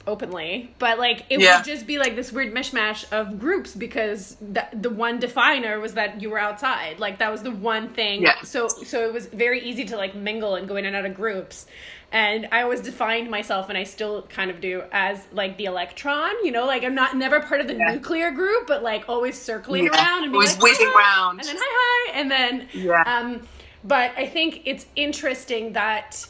openly. 0.06 0.74
But 0.80 1.00
like 1.00 1.26
it 1.30 1.40
Yeah. 1.42 1.58
would 1.58 1.66
just 1.66 1.86
be 1.86 1.98
like 2.00 2.16
this 2.16 2.32
weird 2.32 2.54
mishmash 2.54 3.12
of 3.12 3.40
groups 3.40 3.76
because 3.76 4.38
the 4.40 4.66
the 4.74 4.90
one 4.90 5.20
definer 5.20 5.80
was 5.80 5.96
that 5.96 6.22
you 6.22 6.30
were 6.30 6.40
outside. 6.40 7.00
Like 7.00 7.18
that 7.20 7.32
was 7.32 7.44
the 7.44 7.52
one 7.52 7.90
thing. 7.90 8.22
Yeah. 8.22 8.42
So 8.44 8.68
so 8.70 9.06
it 9.08 9.14
was 9.14 9.26
very 9.28 9.60
easy 9.62 9.86
to 9.86 9.98
like 9.98 10.16
mingle 10.16 10.56
and 10.56 10.68
go 10.68 10.76
in 10.78 10.86
and 10.86 10.96
out 10.96 11.06
of 11.06 11.14
groups. 11.14 11.66
And 12.12 12.48
I 12.54 12.62
always 12.62 12.80
defined 12.80 13.30
myself, 13.30 13.68
and 13.68 13.78
I 13.78 13.84
still 13.84 14.22
kind 14.24 14.50
of 14.50 14.62
do, 14.62 14.84
as 14.94 15.26
like 15.34 15.58
the 15.58 15.66
electron. 15.66 16.32
You 16.44 16.52
know, 16.52 16.66
like 16.66 16.84
I'm 16.84 16.96
not 16.96 17.18
never 17.18 17.42
part 17.42 17.60
of 17.60 17.68
the 17.68 17.76
Yeah. 17.76 17.94
nuclear 17.94 18.32
group, 18.32 18.66
but 18.66 18.82
like 18.82 19.10
always 19.10 19.38
circling 19.40 19.86
Yeah. 19.86 19.92
around 19.92 20.24
and 20.24 20.32
being 20.32 20.36
Always 20.36 20.54
like, 20.54 20.64
whizzing 20.64 20.88
"Hi," 20.90 21.00
round. 21.28 21.40
and 21.42 21.50
then 21.50 21.58
hi 21.60 21.66
hi, 21.70 22.12
and 22.20 22.32
then 22.32 22.70
Yeah. 22.74 23.04
um, 23.06 23.48
but 23.84 24.12
I 24.18 24.26
think 24.26 24.62
it's 24.66 24.86
interesting 24.96 25.74
that 25.74 26.26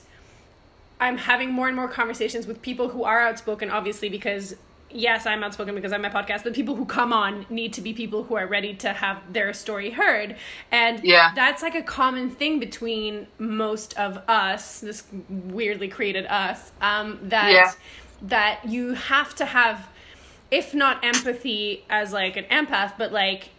I'm 1.00 1.18
having 1.18 1.52
more 1.52 1.68
and 1.68 1.76
more 1.76 1.88
conversations 1.88 2.48
with 2.48 2.60
people 2.64 2.90
who 2.90 3.04
are 3.04 3.22
outspoken, 3.22 3.70
obviously, 3.70 4.10
because 4.10 4.56
yes, 4.92 5.26
I'm 5.26 5.44
outspoken 5.44 5.76
because 5.76 5.92
I'm 5.92 6.02
my 6.02 6.10
podcast, 6.10 6.44
but 6.44 6.54
people 6.54 6.76
who 6.76 6.86
come 6.86 7.12
on 7.14 7.46
need 7.50 7.74
to 7.74 7.82
be 7.82 7.94
people 7.94 8.24
who 8.24 8.36
are 8.36 8.48
ready 8.48 8.74
to 8.76 8.94
have 8.94 9.22
their 9.32 9.54
story 9.54 9.92
heard. 9.92 10.36
And 10.72 11.04
Yeah. 11.04 11.32
that's 11.36 11.62
like 11.62 11.76
a 11.76 11.82
common 11.84 12.30
thing 12.30 12.60
between 12.60 13.28
most 13.38 13.98
of 13.98 14.18
us, 14.30 14.80
this 14.80 15.04
weirdly 15.30 15.88
created 15.88 16.26
us, 16.28 16.72
um, 16.82 17.20
that 17.24 17.52
Yeah. 17.52 17.72
that 18.24 18.66
you 18.66 18.94
have 18.94 19.36
to 19.36 19.46
have 19.46 19.88
if 20.50 20.74
not 20.74 21.04
empathy 21.04 21.84
as 21.90 22.14
like 22.14 22.38
an 22.38 22.46
empath, 22.46 22.94
but 22.98 23.12
like 23.12 23.50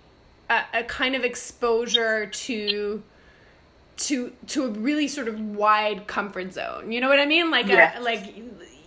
a, 0.48 0.62
a 0.72 0.82
kind 0.84 1.14
of 1.14 1.24
exposure 1.24 2.26
to 2.26 3.02
to 3.98 4.32
to 4.46 4.64
a 4.64 4.68
really 4.70 5.08
sort 5.08 5.28
of 5.28 5.38
wide 5.40 6.06
comfort 6.06 6.52
zone. 6.54 6.90
You 6.92 7.00
know 7.00 7.08
what 7.08 7.18
I 7.20 7.26
mean? 7.26 7.50
Like 7.50 7.66
Yeah. 7.68 7.98
a, 7.98 8.00
like 8.00 8.22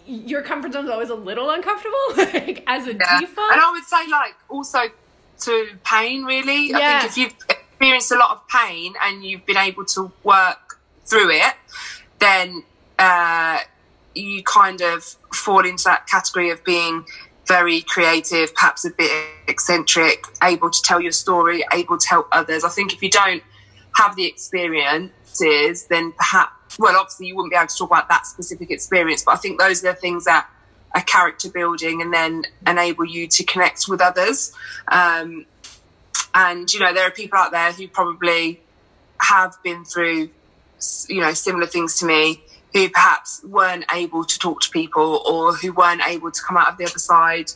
your 0.05 0.41
comfort 0.41 0.73
zone 0.73 0.85
is 0.85 0.91
always 0.91 1.09
a 1.09 1.15
little 1.15 1.49
uncomfortable, 1.49 1.97
like 2.17 2.63
as 2.67 2.87
a 2.87 2.93
Yeah. 2.93 3.19
default. 3.19 3.51
And 3.51 3.61
I 3.61 3.71
would 3.71 3.83
say, 3.83 4.07
like, 4.09 4.35
also 4.49 4.79
to 5.41 5.67
pain, 5.83 6.23
really. 6.23 6.69
Yeah. 6.69 6.77
I 6.77 6.99
think 6.99 7.11
if 7.11 7.17
you've 7.17 7.35
experienced 7.49 8.11
a 8.11 8.17
lot 8.17 8.31
of 8.31 8.47
pain 8.47 8.93
and 9.01 9.23
you've 9.23 9.45
been 9.45 9.57
able 9.57 9.85
to 9.85 10.11
work 10.23 10.79
through 11.05 11.31
it, 11.31 11.53
then 12.19 12.63
uh, 12.99 13.59
you 14.13 14.43
kind 14.43 14.81
of 14.81 15.03
fall 15.33 15.65
into 15.65 15.83
that 15.85 16.05
category 16.07 16.49
of 16.51 16.63
being 16.63 17.03
very 17.47 17.81
creative, 17.81 18.53
perhaps 18.53 18.85
a 18.85 18.91
bit 18.91 19.11
eccentric, 19.47 20.23
able 20.43 20.69
to 20.69 20.81
tell 20.83 21.01
your 21.01 21.11
story, 21.11 21.65
able 21.73 21.97
to 21.97 22.07
help 22.07 22.27
others. 22.31 22.63
I 22.63 22.69
think 22.69 22.93
if 22.93 23.01
you 23.01 23.09
don't 23.09 23.41
have 23.97 24.15
the 24.15 24.25
experiences, 24.25 25.85
then 25.85 26.11
perhaps, 26.13 26.53
well, 26.81 26.97
obviously 26.97 27.27
you 27.27 27.35
wouldn't 27.35 27.51
be 27.51 27.57
able 27.57 27.67
to 27.67 27.77
talk 27.77 27.89
about 27.89 28.09
that 28.09 28.25
specific 28.25 28.71
experience, 28.71 29.23
but 29.23 29.33
I 29.33 29.37
think 29.37 29.59
those 29.59 29.83
are 29.83 29.93
the 29.93 29.99
things 29.99 30.25
that 30.25 30.49
are 30.93 31.01
character 31.01 31.49
building 31.49 32.01
and 32.01 32.13
then 32.13 32.43
enable 32.67 33.05
you 33.05 33.27
to 33.27 33.43
connect 33.43 33.87
with 33.87 34.01
others. 34.01 34.53
Um, 34.91 35.45
and, 36.33 36.71
you 36.73 36.79
know, 36.79 36.93
there 36.93 37.07
are 37.07 37.11
people 37.11 37.37
out 37.37 37.51
there 37.51 37.71
who 37.71 37.87
probably 37.87 38.61
have 39.19 39.55
been 39.63 39.85
through, 39.85 40.29
you 41.07 41.21
know, 41.21 41.33
similar 41.33 41.67
things 41.67 41.99
to 41.99 42.05
me 42.05 42.43
who 42.73 42.89
perhaps 42.89 43.43
weren't 43.43 43.85
able 43.93 44.23
to 44.23 44.39
talk 44.39 44.61
to 44.61 44.69
people 44.69 45.21
or 45.29 45.53
who 45.53 45.73
weren't 45.73 46.01
able 46.07 46.31
to 46.31 46.41
come 46.41 46.57
out 46.57 46.69
of 46.69 46.77
the 46.77 46.85
other 46.85 46.99
side. 46.99 47.51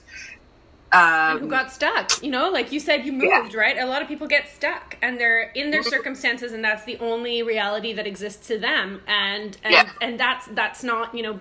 And 0.92 1.40
who 1.40 1.46
Um, 1.46 1.50
got 1.50 1.72
stuck 1.74 2.22
you 2.24 2.30
know 2.32 2.50
like 2.50 2.72
you 2.72 2.80
said 2.80 3.06
you 3.06 3.12
Yeah. 3.14 3.42
moved 3.42 3.54
right 3.56 3.78
a 3.78 3.86
lot 3.86 4.02
of 4.02 4.08
people 4.08 4.28
get 4.28 4.48
stuck 4.50 4.98
and 5.02 5.20
they're 5.20 5.52
in 5.56 5.72
their 5.72 5.82
Mhm. 5.82 5.90
circumstances 5.90 6.54
and 6.54 6.64
that's 6.64 6.84
the 6.86 6.98
only 7.00 7.44
reality 7.44 7.92
that 7.94 8.06
exists 8.08 8.48
to 8.48 8.58
them 8.58 9.02
and 9.08 9.58
and, 9.64 9.74
Yeah. 9.74 9.90
and 10.02 10.20
that's 10.20 10.46
that's 10.48 10.84
not 10.84 11.14
you 11.16 11.24
know 11.24 11.40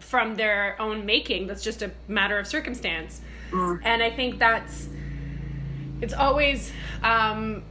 from 0.00 0.34
their 0.36 0.76
own 0.80 1.04
making 1.06 1.46
that's 1.46 1.62
just 1.62 1.82
a 1.82 1.90
matter 2.08 2.38
of 2.38 2.46
circumstance 2.46 3.20
Mm. 3.52 3.80
and 3.84 4.02
i 4.02 4.10
think 4.10 4.38
that's 4.38 4.88
it's 6.00 6.14
always 6.14 6.72
um 7.02 7.62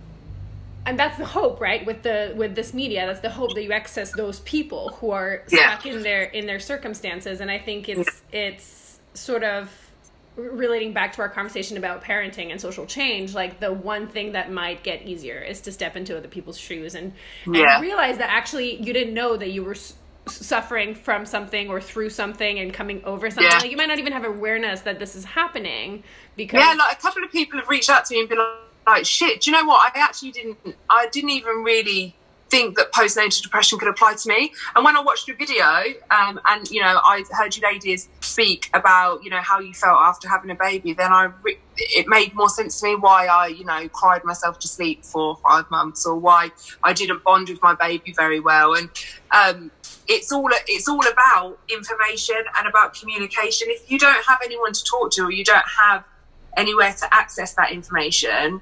and 0.85 0.97
that's 0.97 1.17
the 1.17 1.25
hope 1.25 1.59
right 1.59 1.85
with 1.85 2.03
the 2.03 2.33
with 2.35 2.55
this 2.55 2.73
media 2.73 3.05
that's 3.05 3.19
the 3.19 3.29
hope 3.29 3.53
that 3.55 3.63
you 3.63 3.73
access 3.73 4.11
those 4.13 4.39
people 4.41 4.89
who 5.01 5.11
are 5.11 5.43
Yeah. 5.49 5.71
stuck 5.71 5.85
in 5.85 6.03
their 6.03 6.23
in 6.23 6.45
their 6.45 6.59
circumstances 6.59 7.41
and 7.41 7.51
i 7.51 7.59
think 7.59 7.89
it's 7.89 8.21
it's 8.31 8.99
sort 9.13 9.43
of 9.43 9.69
relating 10.37 10.93
back 10.93 11.11
to 11.13 11.21
our 11.21 11.29
conversation 11.29 11.77
about 11.77 12.03
parenting 12.03 12.51
and 12.51 12.61
social 12.61 12.85
change 12.85 13.33
like 13.33 13.59
the 13.59 13.73
one 13.73 14.07
thing 14.07 14.31
that 14.33 14.51
might 14.51 14.83
get 14.83 15.01
easier 15.01 15.39
is 15.39 15.59
to 15.61 15.71
step 15.71 15.95
into 15.95 16.15
other 16.15 16.27
people's 16.27 16.57
shoes 16.57 16.93
and, 16.95 17.11
and 17.45 17.55
Yeah. 17.55 17.81
realize 17.81 18.17
that 18.19 18.29
actually 18.29 18.75
you 18.81 18.93
didn't 18.93 19.13
know 19.15 19.35
that 19.35 19.49
you 19.49 19.63
were 19.63 19.71
s- 19.73 19.95
suffering 20.27 20.93
from 20.93 21.25
something 21.25 21.69
or 21.69 21.81
through 21.81 22.09
something 22.11 22.59
and 22.59 22.71
coming 22.73 23.03
over 23.03 23.29
something 23.31 23.49
Yeah. 23.51 23.57
like 23.59 23.71
you 23.71 23.77
might 23.77 23.87
not 23.87 23.97
even 23.97 24.13
have 24.13 24.25
awareness 24.25 24.81
that 24.81 24.99
this 24.99 25.15
is 25.15 25.25
happening 25.25 26.03
because 26.35 26.59
yeah, 26.59 26.73
like 26.77 26.97
a 26.97 27.01
couple 27.01 27.23
of 27.23 27.31
people 27.31 27.59
have 27.59 27.67
reached 27.69 27.89
out 27.89 28.05
to 28.05 28.13
me 28.13 28.19
and 28.21 28.29
been 28.29 28.39
like, 28.85 29.05
shit, 29.05 29.41
do 29.41 29.49
you 29.51 29.57
know 29.57 29.65
what? 29.65 29.91
I 29.95 29.99
actually 29.99 30.31
didn't, 30.31 30.57
I 30.89 31.07
didn't 31.11 31.31
even 31.31 31.63
really 31.63 32.15
think 32.49 32.77
that 32.77 32.91
postnatal 32.91 33.41
depression 33.41 33.77
could 33.79 33.87
apply 33.87 34.13
to 34.13 34.29
me. 34.29 34.53
And 34.75 34.85
when 34.85 34.95
I 34.95 35.01
watched 35.01 35.27
your 35.27 35.37
video, 35.37 35.65
um, 36.11 36.39
and 36.47 36.69
you 36.69 36.81
know, 36.81 36.99
I 37.03 37.23
heard 37.31 37.55
you 37.55 37.63
ladies 37.63 38.09
speak 38.21 38.69
about, 38.73 39.23
you 39.23 39.29
know, 39.29 39.41
how 39.41 39.59
you 39.59 39.73
felt 39.73 39.99
after 40.01 40.27
having 40.27 40.49
a 40.51 40.55
baby, 40.55 40.93
then 40.93 41.11
I, 41.11 41.29
re- 41.41 41.59
it 41.77 42.07
made 42.07 42.33
more 42.33 42.49
sense 42.49 42.79
to 42.81 42.87
me 42.87 42.95
why 42.95 43.27
I, 43.27 43.47
you 43.47 43.65
know, 43.65 43.87
cried 43.89 44.23
myself 44.23 44.59
to 44.59 44.67
sleep 44.67 45.03
for 45.03 45.35
five 45.37 45.69
months 45.69 46.05
or 46.05 46.15
why 46.15 46.51
I 46.83 46.93
didn't 46.93 47.23
bond 47.23 47.49
with 47.49 47.61
my 47.61 47.75
baby 47.75 48.13
very 48.13 48.39
well. 48.39 48.73
And, 48.73 48.89
um, 49.31 49.71
it's 50.07 50.31
all 50.31 50.49
it's 50.67 50.87
all 50.87 51.05
about 51.05 51.59
information 51.69 52.37
and 52.57 52.67
about 52.67 52.93
communication. 52.93 53.67
If 53.69 53.91
you 53.91 53.99
don't 53.99 54.25
have 54.25 54.39
anyone 54.43 54.71
to 54.71 54.83
talk 54.83 55.11
to 55.11 55.23
or 55.23 55.31
you 55.31 55.43
don't 55.43 55.67
have 55.79 56.05
anywhere 56.55 56.93
to 56.93 57.13
access 57.13 57.53
that 57.55 57.71
information, 57.71 58.61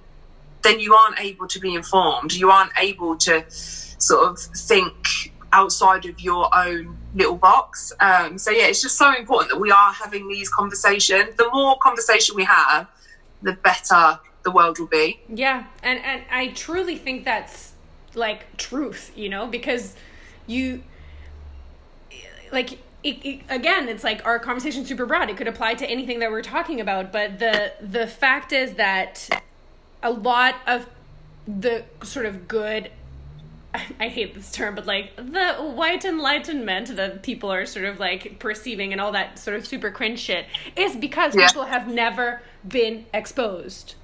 then 0.64 0.80
you 0.80 0.94
aren't 0.96 1.20
able 1.20 1.48
to 1.48 1.60
be 1.60 1.76
informed. 1.76 2.34
You 2.34 2.50
aren't 2.50 2.72
able 2.80 3.18
to 3.18 3.44
sort 3.50 4.28
of 4.28 4.40
think 4.40 5.32
outside 5.54 6.06
of 6.06 6.20
your 6.20 6.54
own 6.56 6.98
little 7.14 7.38
box. 7.38 7.94
Um, 8.00 8.38
so 8.38 8.52
yeah, 8.52 8.68
it's 8.68 8.82
just 8.82 8.98
so 8.98 9.16
important 9.16 9.52
that 9.52 9.60
we 9.60 9.72
are 9.72 9.94
having 9.94 10.28
these 10.28 10.50
conversations. 10.50 11.36
The 11.36 11.50
more 11.54 11.78
conversation 11.78 12.36
we 12.36 12.44
have, 12.44 12.88
the 13.42 13.54
better 13.54 14.20
the 14.44 14.52
world 14.52 14.80
will 14.80 14.88
be. 14.88 15.20
Yeah, 15.30 15.66
and 15.82 16.00
and 16.00 16.24
I 16.32 16.50
truly 16.50 16.98
think 16.98 17.26
that's 17.26 17.74
like 18.14 18.58
truth, 18.58 19.12
you 19.16 19.30
know, 19.30 19.48
because 19.48 19.96
you 20.48 20.84
like 22.52 22.74
it, 23.04 23.24
it, 23.24 23.42
again, 23.50 23.88
it's 23.88 24.04
like 24.04 24.26
our 24.26 24.40
conversation 24.40 24.86
super 24.86 25.06
broad. 25.06 25.30
It 25.30 25.38
could 25.38 25.48
apply 25.48 25.76
to 25.76 25.90
anything 25.90 26.20
that 26.20 26.32
we're 26.32 26.42
talking 26.42 26.82
about, 26.82 27.12
but 27.12 27.40
the 27.40 27.74
the 27.82 28.08
fact 28.08 28.52
is 28.52 28.74
that 28.74 29.30
a 30.06 30.12
lot 30.12 30.56
of 30.68 30.88
the 31.48 31.84
sort 32.04 32.26
of 32.26 32.48
good 32.48 32.92
I 34.00 34.08
hate 34.08 34.34
this 34.34 34.52
term, 34.54 34.74
but 34.76 34.86
like 34.86 35.16
the 35.18 35.56
white 35.56 36.06
enlightenment 36.06 36.96
that 36.96 37.24
people 37.24 37.52
are 37.52 37.66
sort 37.66 37.84
of 37.84 38.00
like 38.00 38.40
perceiving 38.40 38.94
and 38.94 39.02
all 39.02 39.12
that 39.12 39.38
sort 39.38 39.58
of 39.58 39.68
super 39.68 39.92
cringe 39.92 40.20
shit 40.20 40.46
is 40.78 40.96
because 40.96 41.36
Yeah. 41.36 41.48
people 41.48 41.64
have 41.66 41.86
never 41.90 42.42
been 42.66 43.06
exposed. 43.14 43.96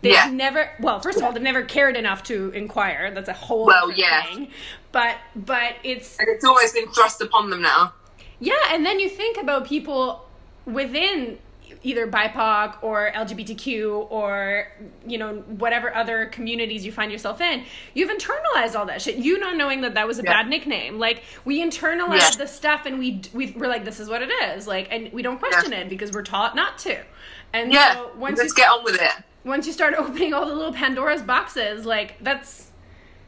They've 0.00 0.12
Yeah. 0.14 0.28
never 0.32 0.70
well, 0.80 0.98
first 0.98 1.18
of 1.18 1.24
all, 1.24 1.30
they've 1.32 1.40
never 1.42 1.62
cared 1.62 1.96
enough 1.96 2.24
to 2.24 2.50
inquire. 2.50 3.12
That's 3.12 3.28
a 3.28 3.32
whole 3.32 3.66
Well, 3.66 3.92
yeah. 3.92 4.24
thing. 4.24 4.48
But 4.90 5.16
but 5.36 5.74
it's 5.84 6.18
And 6.18 6.28
it's 6.28 6.44
always 6.44 6.72
been 6.72 6.88
thrust 6.88 7.20
upon 7.22 7.50
them 7.50 7.62
now. 7.62 7.92
yeah, 8.40 8.54
and 8.72 8.84
then 8.84 8.98
you 8.98 9.08
think 9.08 9.36
about 9.40 9.66
people 9.66 10.26
within 10.66 11.38
either 11.82 12.06
BIPOC 12.06 12.82
or 12.82 13.10
LGBTQ 13.14 14.06
or 14.10 14.68
you 15.06 15.18
know 15.18 15.36
whatever 15.58 15.94
other 15.94 16.26
communities 16.26 16.84
you 16.84 16.92
find 16.92 17.10
yourself 17.12 17.40
in, 17.40 17.64
you've 17.94 18.10
internalized 18.10 18.74
all 18.78 18.86
that 18.86 19.00
shit. 19.00 19.16
You 19.16 19.38
not 19.38 19.56
knowing 19.56 19.80
that 19.82 19.94
that 19.94 20.06
was 20.06 20.18
a 20.18 20.22
Yeah. 20.22 20.32
bad 20.42 20.48
nickname. 20.48 20.98
Like 20.98 21.22
we 21.44 21.62
internalize 21.62 22.18
Yeah. 22.18 22.30
the 22.38 22.46
stuff 22.46 22.86
and 22.86 22.98
we 22.98 23.22
we 23.32 23.52
we're 23.56 23.68
like 23.68 23.84
this 23.84 24.00
is 24.00 24.08
what 24.08 24.22
it 24.22 24.30
is. 24.30 24.66
Like 24.66 24.88
and 24.90 25.12
we 25.12 25.22
don't 25.22 25.38
question 25.38 25.72
it 25.72 25.88
because 25.88 26.12
we're 26.12 26.22
taught 26.22 26.56
not 26.56 26.78
to. 26.78 26.98
And 27.52 27.72
Yeah, 27.72 27.94
so 27.94 28.10
once 28.16 28.38
let's 28.38 28.50
you 28.50 28.56
get 28.56 28.70
on 28.70 28.82
with 28.84 29.00
it. 29.00 29.10
once 29.44 29.66
you 29.66 29.72
start 29.72 29.94
opening 29.98 30.34
all 30.34 30.46
the 30.46 30.54
little 30.54 30.72
Pandora's 30.72 31.22
boxes, 31.22 31.86
like 31.86 32.16
that's 32.20 32.71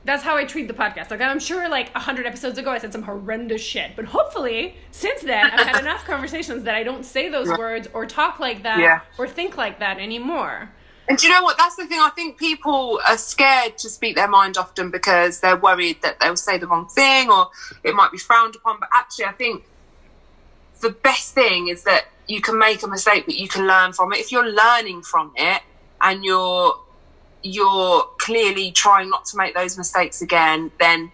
that's 0.05 0.23
how 0.23 0.37
I 0.37 0.45
treat 0.45 0.69
the 0.69 0.75
podcast. 0.75 1.11
Like 1.11 1.21
I'm 1.21 1.39
sure 1.41 1.69
like 1.69 1.91
a 1.95 1.99
hundred 1.99 2.27
episodes 2.27 2.59
ago 2.59 2.71
I 2.71 2.79
said 2.79 2.93
some 2.93 3.03
horrendous 3.03 3.63
shit. 3.63 3.93
But 3.97 4.05
hopefully 4.05 4.77
since 4.91 5.23
then 5.23 5.51
I've 5.51 5.67
had 5.67 5.81
enough 5.81 6.05
conversations 6.05 6.65
that 6.65 6.75
I 6.75 6.83
don't 6.83 7.05
say 7.05 7.29
those 7.29 7.49
words 7.57 7.89
or 7.95 8.05
talk 8.07 8.39
like 8.41 8.63
that 8.65 8.79
Yeah. 8.81 9.01
or 9.19 9.27
think 9.27 9.57
like 9.57 9.79
that 9.81 9.99
anymore. 9.99 10.71
And 11.09 11.19
do 11.19 11.27
you 11.27 11.33
know 11.35 11.43
what? 11.43 11.59
That's 11.59 11.77
the 11.77 11.87
thing. 11.87 11.99
I 12.01 12.11
think 12.11 12.39
people 12.39 12.99
are 13.07 13.19
scared 13.19 13.77
to 13.79 13.91
speak 13.91 14.15
their 14.17 14.29
mind 14.29 14.57
often 14.57 14.91
because 14.91 15.41
they're 15.41 15.57
worried 15.57 16.01
that 16.03 16.19
they'll 16.21 16.37
say 16.37 16.57
the 16.57 16.67
wrong 16.67 16.87
thing 16.89 17.31
or 17.31 17.49
it 17.83 17.95
might 17.95 18.11
be 18.11 18.17
frowned 18.19 18.57
upon. 18.57 18.81
But 18.81 18.89
actually, 18.93 19.27
I 19.27 19.33
think 19.33 19.65
the 20.81 20.91
best 20.91 21.35
thing 21.35 21.69
is 21.69 21.85
that 21.85 22.07
you 22.27 22.41
can 22.41 22.59
make 22.59 22.83
a 22.83 22.87
mistake, 22.89 23.27
but 23.27 23.35
you 23.37 23.49
can 23.49 23.67
learn 23.67 23.93
from 23.93 24.13
it. 24.15 24.19
If 24.19 24.33
you're 24.33 24.49
learning 24.51 25.03
from 25.03 25.33
it 25.37 25.61
and 26.01 26.25
you're 26.25 26.75
you're 27.45 28.03
clearly 28.19 28.73
trying 28.73 29.11
not 29.11 29.25
to 29.27 29.37
make 29.37 29.55
those 29.55 29.77
mistakes 29.79 30.23
again, 30.23 30.73
then 30.81 31.13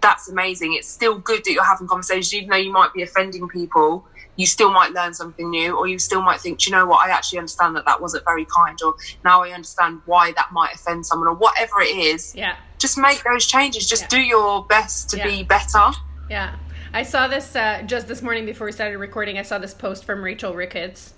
that's 0.00 0.28
amazing. 0.28 0.74
It's 0.74 0.88
still 0.88 1.18
good 1.18 1.44
that 1.44 1.52
you're 1.52 1.64
having 1.64 1.88
conversations, 1.88 2.32
even 2.34 2.48
though 2.50 2.56
you 2.56 2.72
might 2.72 2.92
be 2.94 3.02
offending 3.02 3.48
people. 3.48 4.06
You 4.36 4.46
still 4.46 4.70
might 4.70 4.92
learn 4.92 5.12
something 5.12 5.50
new, 5.50 5.76
or 5.76 5.86
you 5.86 5.98
still 5.98 6.22
might 6.22 6.40
think, 6.40 6.58
"Do 6.60 6.70
you 6.70 6.76
know 6.76 6.86
what? 6.86 7.06
I 7.06 7.10
actually 7.10 7.38
understand 7.40 7.76
that 7.76 7.84
that 7.84 8.00
wasn't 8.00 8.24
very 8.24 8.46
kind, 8.46 8.80
or 8.82 8.94
now 9.24 9.42
I 9.42 9.50
understand 9.50 10.00
why 10.06 10.32
that 10.32 10.52
might 10.52 10.72
offend 10.74 11.04
someone, 11.04 11.28
or 11.28 11.34
whatever 11.34 11.80
it 11.82 11.94
is. 11.96 12.34
Yeah. 12.34 12.54
Just 12.78 12.96
make 12.96 13.22
those 13.24 13.44
changes. 13.46 13.86
Just 13.86 14.04
Yeah. 14.04 14.08
do 14.08 14.20
your 14.20 14.64
best 14.64 15.10
to 15.10 15.18
Yeah. 15.18 15.26
be 15.26 15.42
better. 15.42 15.90
Yeah. 16.30 16.54
I 16.94 17.02
saw 17.02 17.26
this 17.28 17.54
uh, 17.54 17.82
just 17.84 18.08
this 18.08 18.22
morning 18.22 18.46
before 18.46 18.64
we 18.66 18.72
started 18.72 18.96
recording. 18.98 19.38
I 19.38 19.42
saw 19.42 19.58
this 19.58 19.74
post 19.74 20.04
from 20.04 20.22
Rachel 20.22 20.54
Ricketts, 20.54 21.12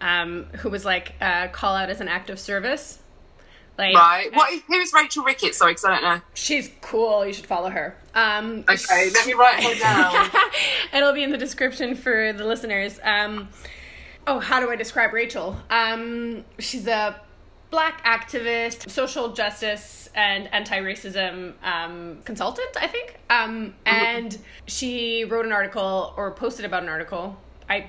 um, 0.00 0.44
who 0.58 0.70
was 0.70 0.84
like, 0.84 1.14
uh, 1.20 1.48
call 1.48 1.74
out 1.74 1.90
as 1.90 2.00
an 2.00 2.08
act 2.08 2.30
of 2.30 2.38
service. 2.38 2.98
Like, 3.80 3.94
Right? 3.94 4.28
What? 4.34 4.62
Who's 4.68 4.92
Rachel 4.92 5.24
Ricketts? 5.24 5.58
Sorry, 5.58 5.72
because 5.72 5.84
I 5.84 5.90
don't 6.00 6.02
know. 6.02 6.20
She's 6.34 6.70
cool. 6.82 7.24
You 7.26 7.32
should 7.32 7.46
follow 7.46 7.70
her. 7.70 7.96
Um, 8.14 8.64
Okay, 8.68 9.10
let 9.10 9.26
me 9.26 9.32
write 9.32 9.62
her 9.62 9.74
down. 9.80 10.28
It'll 10.92 11.12
be 11.12 11.22
in 11.22 11.30
the 11.30 11.38
description 11.38 11.94
for 11.94 12.32
the 12.32 12.44
listeners. 12.44 13.00
Um, 13.02 13.48
oh, 14.26 14.38
how 14.38 14.60
do 14.60 14.70
I 14.70 14.76
describe 14.76 15.12
Rachel? 15.12 15.56
Um, 15.70 16.44
she's 16.58 16.86
a 16.86 17.20
black 17.70 18.04
activist, 18.04 18.90
social 18.90 19.32
justice, 19.32 20.10
and 20.14 20.52
anti 20.52 20.78
racism 20.80 21.54
um, 21.64 22.18
consultant, 22.24 22.76
I 22.76 22.86
think. 22.88 23.16
Um, 23.30 23.74
and 23.86 24.36
she 24.66 25.24
wrote 25.24 25.46
an 25.46 25.52
article 25.52 26.12
or 26.16 26.32
posted 26.32 26.64
about 26.64 26.82
an 26.82 26.88
article. 26.88 27.38
I 27.68 27.86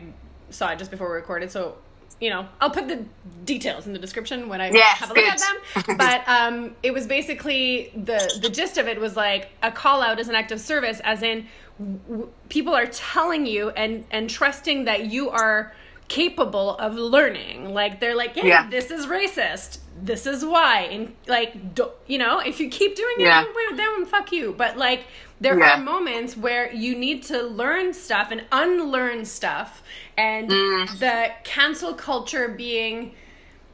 saw 0.52 0.70
it 0.70 0.78
just 0.80 0.92
before 0.92 1.10
we 1.10 1.16
recorded, 1.16 1.52
so 1.52 1.78
you 2.22 2.30
know, 2.30 2.48
I'll 2.62 2.70
put 2.70 2.88
the 2.88 3.04
details 3.46 3.88
in 3.88 3.94
the 3.94 4.00
description 4.00 4.48
when 4.48 4.62
I 4.62 4.72
Yes, 4.72 5.00
have 5.00 5.10
a 5.12 5.14
look 5.16 5.24
good. 5.26 5.34
at 5.34 5.40
them. 5.40 5.98
But 5.98 6.22
um, 6.28 6.76
it 6.84 6.94
was 6.94 7.08
basically 7.08 7.92
the 7.96 8.38
the 8.40 8.50
gist 8.50 8.78
of 8.78 8.88
it 8.88 9.02
was 9.02 9.18
like 9.18 9.50
a 9.64 9.72
call 9.72 10.02
out 10.02 10.20
is 10.20 10.30
an 10.30 10.36
act 10.36 10.52
of 10.52 10.62
service, 10.62 11.02
as 11.04 11.24
in 11.24 11.48
w- 11.80 12.30
people 12.50 12.74
are 12.76 12.86
telling 12.86 13.46
you 13.48 13.72
and 13.72 14.06
and 14.12 14.30
trusting 14.30 14.86
that 14.86 15.06
you 15.08 15.30
are 15.32 15.74
capable 16.12 16.76
of 16.76 16.95
learning. 16.95 17.74
Like 17.74 17.99
they're 18.01 18.16
like, 18.16 18.36
yeah, 18.36 18.45
Yeah. 18.45 18.70
this 18.70 18.91
is 18.91 19.05
racist. 19.07 19.80
This 20.03 20.26
is 20.26 20.43
why, 20.43 20.82
and 20.91 21.14
like, 21.28 21.76
do, 21.76 21.89
you 22.07 22.18
know, 22.18 22.39
if 22.39 22.59
you 22.59 22.68
keep 22.70 22.95
doing 22.95 23.16
it, 23.20 23.24
Yeah. 23.28 23.43
then, 23.70 23.78
then 23.78 24.05
fuck 24.05 24.32
you. 24.32 24.53
But 24.57 24.78
like, 24.78 25.01
there 25.39 25.57
Yeah. 25.57 25.76
are 25.80 25.84
moments 25.84 26.36
where 26.36 26.72
you 26.74 26.95
need 26.95 27.24
to 27.24 27.41
learn 27.43 27.93
stuff 27.93 28.28
and 28.32 28.43
unlearn 28.51 29.24
stuff, 29.26 29.82
and 30.18 30.49
Mm. 30.49 30.99
the 30.99 31.32
cancel 31.43 31.93
culture 31.93 32.47
being 32.49 33.14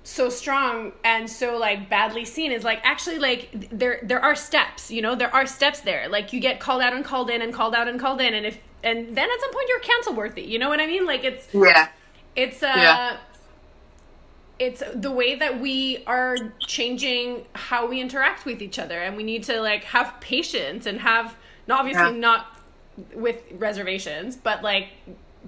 so 0.04 0.30
strong 0.30 0.94
and 1.04 1.30
so 1.30 1.58
like 1.58 1.90
badly 1.90 2.24
seen 2.24 2.50
is 2.54 2.64
like 2.64 2.80
actually 2.86 3.20
like 3.20 3.50
there 3.84 4.00
there 4.04 4.22
are 4.22 4.36
steps 4.36 4.90
you 4.90 5.02
know 5.02 5.16
there 5.16 5.34
are 5.36 5.46
steps 5.46 5.82
there 5.82 6.08
like 6.08 6.32
you 6.32 6.40
get 6.40 6.62
called 6.62 6.82
out 6.82 6.94
and 6.94 7.04
called 7.04 7.30
in 7.30 7.42
and 7.42 7.54
called 7.54 7.76
out 7.76 7.90
and 7.90 8.00
called 8.00 8.22
in 8.22 8.34
and 8.34 8.46
if 8.46 8.58
and 8.86 8.98
then 9.18 9.28
at 9.30 9.40
some 9.42 9.52
point 9.52 9.66
you're 9.68 9.80
cancel 9.82 10.14
worthy 10.14 10.44
you 10.44 10.58
know 10.60 10.70
what 10.70 10.80
i 10.80 10.88
mean 10.88 11.06
like 11.06 11.26
it's 11.26 11.46
Yeah. 11.54 11.90
It's 12.38 12.64
uh 12.64 12.68
Yeah. 12.76 13.18
it's 14.60 14.82
the 14.96 15.12
way 15.12 15.36
that 15.36 15.60
we 15.60 16.04
are 16.08 16.36
changing 16.60 17.46
how 17.54 17.88
we 17.88 18.00
interact 18.02 18.46
with 18.46 18.62
each 18.62 18.80
other 18.80 19.00
and 19.00 19.16
we 19.18 19.24
need 19.24 19.44
to 19.44 19.60
like 19.62 19.84
have 19.86 20.14
patience 20.20 20.86
and 20.86 21.00
have 21.02 21.36
not 21.68 21.80
obviously 21.82 22.14
Yeah. 22.14 22.20
not 22.30 22.46
with 23.14 23.38
reservations 23.54 24.36
but 24.36 24.64
like 24.64 24.88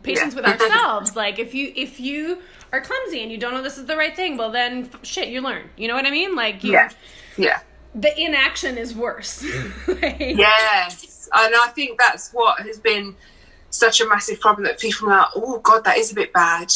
patience 0.03 0.35
Yeah. 0.35 0.41
with 0.41 0.45
ourselves 0.61 1.15
like 1.15 1.39
if 1.39 1.53
you 1.55 1.71
if 1.75 1.99
you 1.99 2.39
are 2.71 2.81
clumsy 2.81 3.23
and 3.23 3.31
you 3.31 3.37
don't 3.39 3.53
know 3.53 3.63
this 3.63 3.77
is 3.79 3.85
the 3.85 3.97
right 3.97 4.15
thing 4.15 4.37
well 4.37 4.51
then 4.51 4.89
f- 4.93 5.03
shit 5.03 5.29
you 5.29 5.41
learn 5.41 5.63
you 5.77 5.87
know 5.87 5.95
what 5.95 6.05
i 6.05 6.11
mean 6.11 6.35
like 6.35 6.63
you, 6.63 6.73
Yeah. 6.73 6.89
Yeah. 7.37 7.59
the 7.95 8.11
inaction 8.21 8.77
is 8.77 8.93
worse 8.95 9.43
Like, 9.87 10.17
Yes, 10.19 11.27
and 11.33 11.53
I 11.55 11.67
think 11.73 11.97
that's 11.99 12.31
what 12.31 12.59
has 12.61 12.79
been 12.79 13.15
such 13.69 14.01
a 14.01 14.07
massive 14.07 14.39
problem 14.39 14.65
that 14.65 14.79
people 14.79 15.09
are 15.09 15.17
like, 15.19 15.27
oh 15.35 15.59
god, 15.59 15.83
that 15.85 15.97
is 15.97 16.11
a 16.11 16.15
bit 16.15 16.33
bad. 16.33 16.71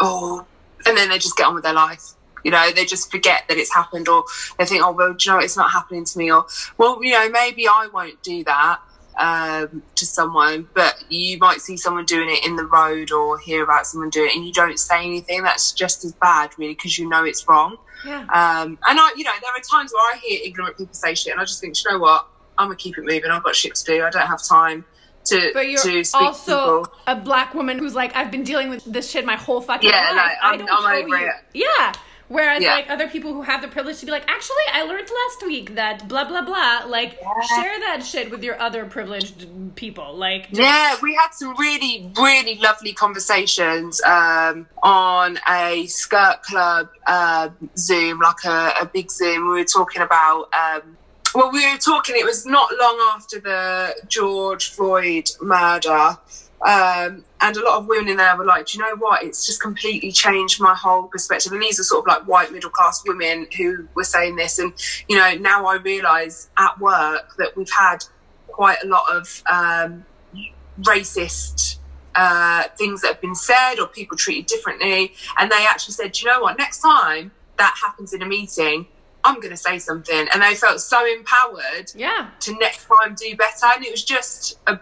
Oh, 0.00 0.46
and 0.86 0.96
then 0.96 1.08
they 1.08 1.18
just 1.18 1.36
get 1.36 1.46
on 1.46 1.54
with 1.54 1.64
their 1.64 1.72
life. 1.74 2.12
You 2.44 2.52
know, 2.52 2.70
they 2.70 2.84
just 2.84 3.10
forget 3.10 3.42
that 3.48 3.58
it's 3.58 3.74
happened, 3.74 4.08
or 4.08 4.24
they 4.58 4.64
think, 4.64 4.82
oh 4.84 4.92
well, 4.92 5.12
do 5.12 5.28
you 5.28 5.36
know, 5.36 5.42
it's 5.42 5.56
not 5.56 5.70
happening 5.70 6.04
to 6.04 6.18
me, 6.18 6.30
or 6.32 6.46
well, 6.78 7.02
you 7.02 7.12
know, 7.12 7.28
maybe 7.30 7.66
I 7.66 7.88
won't 7.92 8.22
do 8.22 8.44
that 8.44 8.80
um, 9.18 9.82
to 9.96 10.06
someone, 10.06 10.68
but 10.74 11.04
you 11.08 11.38
might 11.38 11.60
see 11.60 11.76
someone 11.76 12.04
doing 12.04 12.28
it 12.30 12.46
in 12.46 12.56
the 12.56 12.64
road 12.64 13.10
or 13.10 13.38
hear 13.38 13.64
about 13.64 13.86
someone 13.86 14.10
doing 14.10 14.28
it, 14.28 14.36
and 14.36 14.46
you 14.46 14.52
don't 14.52 14.78
say 14.78 15.04
anything. 15.04 15.42
That's 15.42 15.72
just 15.72 16.04
as 16.04 16.12
bad, 16.12 16.50
really, 16.58 16.74
because 16.74 16.98
you 16.98 17.08
know 17.08 17.24
it's 17.24 17.46
wrong. 17.48 17.76
yeah 18.06 18.20
Um, 18.20 18.78
and 18.88 19.00
I, 19.00 19.12
you 19.16 19.24
know, 19.24 19.32
there 19.42 19.50
are 19.52 19.60
times 19.60 19.92
where 19.92 20.14
I 20.14 20.18
hear 20.18 20.40
ignorant 20.44 20.78
people 20.78 20.94
say 20.94 21.14
shit, 21.14 21.32
and 21.32 21.40
I 21.40 21.44
just 21.44 21.60
think, 21.60 21.74
"Do 21.74 21.82
you 21.84 21.92
know 21.92 21.98
what? 21.98 22.26
I'm 22.56 22.68
gonna 22.68 22.76
keep 22.76 22.96
it 22.96 23.04
moving. 23.04 23.30
I've 23.30 23.42
got 23.42 23.56
shit 23.56 23.74
to 23.74 23.84
do. 23.84 24.04
I 24.04 24.10
don't 24.10 24.26
have 24.26 24.42
time 24.42 24.84
to 25.24 25.50
but 25.54 25.68
you're 25.68 25.80
to 25.82 26.04
also 26.14 26.84
a 27.06 27.14
black 27.16 27.54
woman 27.54 27.78
who's 27.78 27.94
like, 27.94 28.14
I've 28.16 28.30
been 28.30 28.44
dealing 28.44 28.70
with 28.70 28.84
this 28.84 29.10
shit 29.10 29.24
my 29.26 29.36
whole 29.36 29.60
fucking 29.60 29.88
Yeah, 29.90 30.06
life. 30.12 30.16
like, 30.16 30.36
I 30.42 30.48
I'm- 30.50 30.58
don't 30.58 30.70
I'm 30.70 31.04
over 31.04 31.16
it. 31.16 31.32
Yeah. 31.54 31.92
Whereas 32.28 32.62
Yeah. 32.62 32.74
like 32.74 32.90
other 32.90 33.08
people 33.08 33.32
who 33.32 33.40
have 33.40 33.62
the 33.62 33.68
privilege 33.68 34.00
to 34.00 34.04
be 34.06 34.12
like, 34.12 34.24
actually, 34.30 34.56
I 34.70 34.82
learned 34.82 35.08
last 35.08 35.46
week 35.46 35.74
that 35.76 36.06
blah 36.08 36.24
blah 36.24 36.42
blah. 36.42 36.82
Like, 36.86 37.12
share 37.56 37.80
that 37.80 38.02
shit 38.04 38.30
with 38.30 38.44
your 38.44 38.60
other 38.60 38.84
privileged 38.84 39.46
people. 39.76 40.14
Like, 40.14 40.48
just- 40.50 40.60
Yeah, 40.60 40.96
we 41.02 41.14
had 41.14 41.30
some 41.32 41.54
really, 41.56 42.12
really 42.18 42.56
lovely 42.56 42.92
conversations 42.92 44.02
um, 44.02 44.66
on 44.82 45.38
a 45.48 45.86
skirt 45.86 46.42
club 46.42 46.90
uh, 47.06 47.48
Zoom, 47.78 48.20
like 48.20 48.44
a, 48.44 48.74
a 48.82 48.86
big 48.86 49.10
Zoom. 49.10 49.44
We 49.48 49.60
were 49.60 49.64
talking 49.64 50.02
about. 50.02 50.50
Um, 50.52 50.96
well, 51.38 51.52
we 51.52 51.70
were 51.70 51.78
talking. 51.78 52.16
It 52.18 52.24
was 52.24 52.44
not 52.44 52.68
long 52.80 52.98
after 53.14 53.38
the 53.38 53.94
George 54.08 54.72
Floyd 54.72 55.30
murder, 55.40 56.18
um, 56.66 57.24
and 57.40 57.56
a 57.56 57.64
lot 57.64 57.78
of 57.78 57.86
women 57.86 58.08
in 58.08 58.16
there 58.16 58.36
were 58.36 58.44
like, 58.44 58.66
"Do 58.66 58.76
you 58.76 58.84
know 58.84 58.96
what? 58.96 59.22
It's 59.22 59.46
just 59.46 59.62
completely 59.62 60.10
changed 60.10 60.60
my 60.60 60.74
whole 60.74 61.04
perspective." 61.04 61.52
And 61.52 61.62
these 61.62 61.78
are 61.78 61.84
sort 61.84 62.00
of 62.00 62.08
like 62.08 62.26
white 62.26 62.50
middle 62.50 62.70
class 62.70 63.04
women 63.06 63.46
who 63.56 63.86
were 63.94 64.02
saying 64.02 64.34
this, 64.34 64.58
and 64.58 64.72
you 65.06 65.16
know, 65.16 65.36
now 65.36 65.64
I 65.66 65.76
realise 65.76 66.50
at 66.56 66.76
work 66.80 67.36
that 67.38 67.56
we've 67.56 67.70
had 67.70 67.98
quite 68.48 68.78
a 68.82 68.88
lot 68.88 69.04
of 69.08 69.40
um, 69.48 70.04
racist 70.80 71.76
uh, 72.16 72.64
things 72.76 73.02
that 73.02 73.12
have 73.12 73.20
been 73.20 73.36
said 73.36 73.76
or 73.78 73.86
people 73.86 74.16
treated 74.16 74.46
differently. 74.46 75.12
And 75.38 75.52
they 75.52 75.64
actually 75.68 75.94
said, 75.94 76.10
"Do 76.10 76.26
you 76.26 76.32
know 76.32 76.40
what? 76.40 76.58
Next 76.58 76.80
time 76.80 77.30
that 77.58 77.76
happens 77.80 78.12
in 78.12 78.22
a 78.22 78.26
meeting, 78.26 78.88
I'm 79.24 79.36
going 79.36 79.50
to 79.50 79.56
say 79.56 79.78
something. 79.78 80.28
And 80.32 80.42
they 80.42 80.54
felt 80.54 80.80
so 80.80 81.04
empowered 81.06 81.92
yeah, 81.94 82.30
to 82.40 82.56
next 82.58 82.86
time 82.86 83.14
do 83.14 83.36
better. 83.36 83.66
And 83.74 83.84
it 83.84 83.90
was 83.90 84.04
just 84.04 84.58
a 84.66 84.76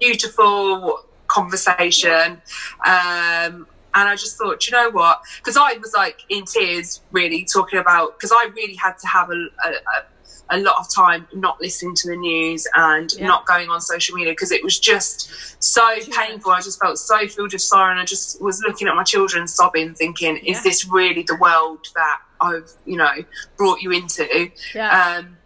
beautiful 0.00 1.00
conversation. 1.28 2.40
Um, 2.86 3.66
and 3.94 4.08
I 4.08 4.14
just 4.14 4.36
thought, 4.36 4.66
you 4.66 4.72
know 4.76 4.90
what? 4.90 5.20
Because 5.38 5.56
I 5.56 5.74
was 5.78 5.92
like 5.94 6.20
in 6.28 6.44
tears, 6.44 7.00
really 7.12 7.44
talking 7.44 7.78
about, 7.78 8.18
because 8.18 8.32
I 8.32 8.48
really 8.54 8.74
had 8.74 8.98
to 8.98 9.06
have 9.06 9.30
a, 9.30 9.34
a, 9.34 9.68
a 9.70 10.06
a 10.50 10.58
lot 10.60 10.76
of 10.78 10.88
time 10.94 11.26
not 11.34 11.60
listening 11.60 11.92
to 11.96 12.08
the 12.08 12.14
news 12.14 12.68
and 12.76 13.12
Yeah. 13.14 13.26
not 13.26 13.46
going 13.46 13.68
on 13.68 13.80
social 13.80 14.14
media 14.14 14.30
because 14.32 14.52
it 14.52 14.62
was 14.62 14.78
just 14.78 15.28
so 15.58 15.84
painful. 16.12 16.52
I 16.52 16.60
just 16.60 16.78
felt 16.80 16.98
so 16.98 17.26
filled 17.26 17.52
with 17.52 17.62
sorrow 17.62 17.90
and 17.90 17.98
I 17.98 18.04
just 18.04 18.40
was 18.40 18.62
looking 18.62 18.86
at 18.86 18.94
my 18.94 19.02
children 19.02 19.48
sobbing, 19.48 19.94
thinking, 19.94 20.38
Yeah. 20.40 20.52
is 20.52 20.62
this 20.62 20.88
really 20.88 21.24
the 21.24 21.34
world 21.34 21.88
that 21.96 22.20
I've, 22.40 22.70
you 22.84 22.96
know, 22.96 23.12
brought 23.56 23.80
you 23.80 23.92
into? 23.92 24.50
yeah, 24.74 25.16
Um, 25.18 25.36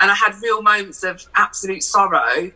and 0.00 0.10
I 0.10 0.14
had 0.14 0.34
real 0.42 0.62
moments 0.62 1.02
of 1.02 1.26
absolute 1.34 1.82
sorrow 1.82 2.50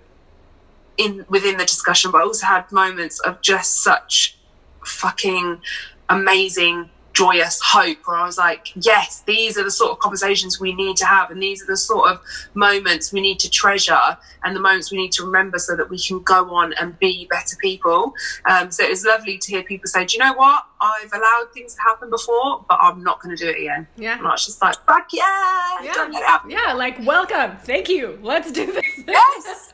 in 0.96 1.24
within 1.28 1.56
the 1.56 1.64
discussion, 1.64 2.10
but 2.10 2.18
I 2.18 2.24
also 2.24 2.46
had 2.46 2.70
moments 2.72 3.20
of 3.20 3.40
just 3.42 3.82
such 3.82 4.36
fucking 4.84 5.60
amazing, 6.08 6.90
joyous 7.14 7.60
hope 7.64 7.98
where 8.04 8.16
I 8.16 8.26
was 8.26 8.36
like, 8.36 8.72
yes, 8.74 9.22
these 9.26 9.56
are 9.56 9.64
the 9.64 9.70
sort 9.70 9.92
of 9.92 9.98
conversations 10.00 10.60
we 10.60 10.74
need 10.74 10.96
to 10.98 11.06
have, 11.06 11.30
and 11.30 11.42
these 11.42 11.62
are 11.62 11.66
the 11.66 11.76
sort 11.76 12.10
of 12.10 12.20
moments 12.54 13.12
we 13.12 13.20
need 13.20 13.38
to 13.40 13.50
treasure 13.50 14.18
and 14.42 14.54
the 14.54 14.60
moments 14.60 14.92
we 14.92 14.98
need 14.98 15.12
to 15.12 15.24
remember 15.24 15.58
so 15.58 15.74
that 15.76 15.88
we 15.88 15.98
can 15.98 16.20
go 16.22 16.54
on 16.54 16.74
and 16.74 16.98
be 16.98 17.26
better 17.30 17.56
people. 17.60 18.12
Um, 18.44 18.70
so 18.70 18.84
it 18.84 18.90
was 18.90 19.04
lovely 19.04 19.38
to 19.38 19.50
hear 19.50 19.62
people 19.62 19.86
say, 19.88 20.04
do 20.04 20.16
you 20.16 20.22
know 20.22 20.34
what? 20.34 20.64
I've 20.80 21.12
allowed 21.12 21.46
things 21.54 21.74
to 21.74 21.80
happen 21.80 22.10
before, 22.10 22.64
but 22.68 22.78
I'm 22.80 23.02
not 23.02 23.22
going 23.22 23.34
to 23.36 23.42
do 23.42 23.48
it 23.50 23.60
again. 23.60 23.86
yeah. 23.96 24.18
And 24.18 24.26
I 24.26 24.32
was 24.32 24.44
just 24.44 24.60
like, 24.60 24.74
fuck 24.86 25.08
yeah, 25.12 25.80
Yeah. 25.82 26.38
Yeah, 26.48 26.72
like 26.74 26.98
welcome, 27.06 27.56
thank 27.62 27.88
you. 27.88 28.18
Let's 28.22 28.50
do 28.52 28.70
this. 28.70 28.84
Yes. 29.06 29.70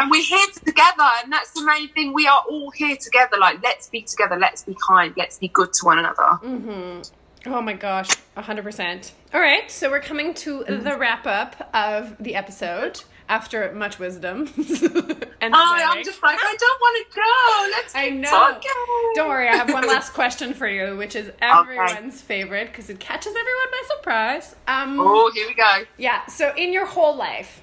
and 0.00 0.10
we're 0.10 0.22
here 0.22 0.46
together, 0.64 1.08
and 1.22 1.32
that's 1.32 1.50
the 1.52 1.64
main 1.64 1.88
thing. 1.90 2.12
We 2.12 2.26
are 2.26 2.42
all 2.48 2.70
here 2.70 2.96
together. 2.96 3.36
Like, 3.38 3.62
let's 3.62 3.88
be 3.88 4.02
together. 4.02 4.36
Let's 4.38 4.62
be 4.64 4.76
kind. 4.86 5.14
Let's 5.16 5.38
be 5.38 5.48
good 5.48 5.72
to 5.74 5.84
one 5.84 5.98
another. 5.98 7.02
Oh 7.46 7.60
my 7.60 7.74
gosh, 7.74 8.08
100%. 8.38 9.10
All 9.34 9.40
right, 9.40 9.70
so 9.70 9.90
we're 9.90 10.00
coming 10.00 10.32
to 10.34 10.64
the 10.64 10.96
wrap 10.98 11.26
up 11.26 11.68
of 11.74 12.16
the 12.18 12.36
episode 12.36 13.02
after 13.28 13.70
much 13.74 13.98
wisdom. 13.98 14.40
and 14.56 15.54
Oh. 15.54 15.76
I'm 15.90 16.02
just 16.04 16.22
like, 16.22 16.38
I 16.42 16.56
don't 16.58 16.80
want 16.80 17.06
to 17.10 17.16
go. 17.16 17.76
Let's 17.76 17.94
I 17.94 18.08
know. 18.10 18.30
talking. 18.30 18.70
Don't 19.14 19.28
worry, 19.28 19.48
I 19.48 19.56
have 19.56 19.70
one 19.72 19.86
last 19.86 20.10
question 20.14 20.54
for 20.54 20.66
you, 20.68 20.96
which 20.96 21.14
is 21.16 21.30
everyone's 21.42 22.22
favorite 22.22 22.68
because 22.68 22.88
it 22.88 22.98
catches 22.98 23.28
everyone 23.34 23.70
by 23.70 23.82
surprise. 23.96 24.56
Um, 24.66 24.98
Oh, 24.98 25.30
here 25.34 25.46
we 25.46 25.54
go. 25.54 25.82
Yeah, 25.98 26.24
so 26.26 26.54
in 26.56 26.72
your 26.72 26.86
whole 26.86 27.14
life, 27.16 27.60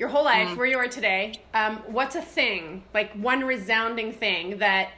your 0.00 0.08
whole 0.08 0.24
life, 0.24 0.48
Mm. 0.48 0.56
where 0.56 0.66
you 0.66 0.78
are 0.78 0.88
today, 0.88 1.34
um, 1.52 1.76
what's 1.86 2.16
a 2.16 2.22
thing, 2.22 2.82
like 2.94 3.12
one 3.12 3.44
resounding 3.44 4.12
thing 4.12 4.58
that 4.58 4.92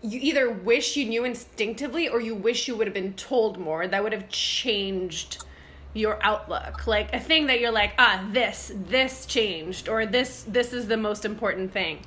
you 0.00 0.18
either 0.22 0.50
wish 0.50 0.96
you 0.96 1.04
knew 1.04 1.24
instinctively 1.24 2.08
or 2.08 2.20
you 2.20 2.34
wish 2.34 2.66
you 2.66 2.74
would 2.74 2.86
have 2.86 2.94
been 2.94 3.12
told 3.12 3.58
more 3.58 3.86
that 3.86 4.02
would 4.02 4.14
have 4.14 4.28
changed 4.30 5.44
your 5.92 6.18
outlook? 6.22 6.86
Like 6.86 7.12
a 7.14 7.20
thing 7.20 7.46
that 7.48 7.60
you're 7.60 7.70
like, 7.70 7.92
ah, 7.98 8.26
this, 8.32 8.72
this 8.74 9.26
changed, 9.26 9.90
or 9.90 10.06
this, 10.06 10.44
this 10.48 10.72
is 10.72 10.88
the 10.88 10.96
most 10.96 11.26
important 11.26 11.72
thing. 11.74 12.00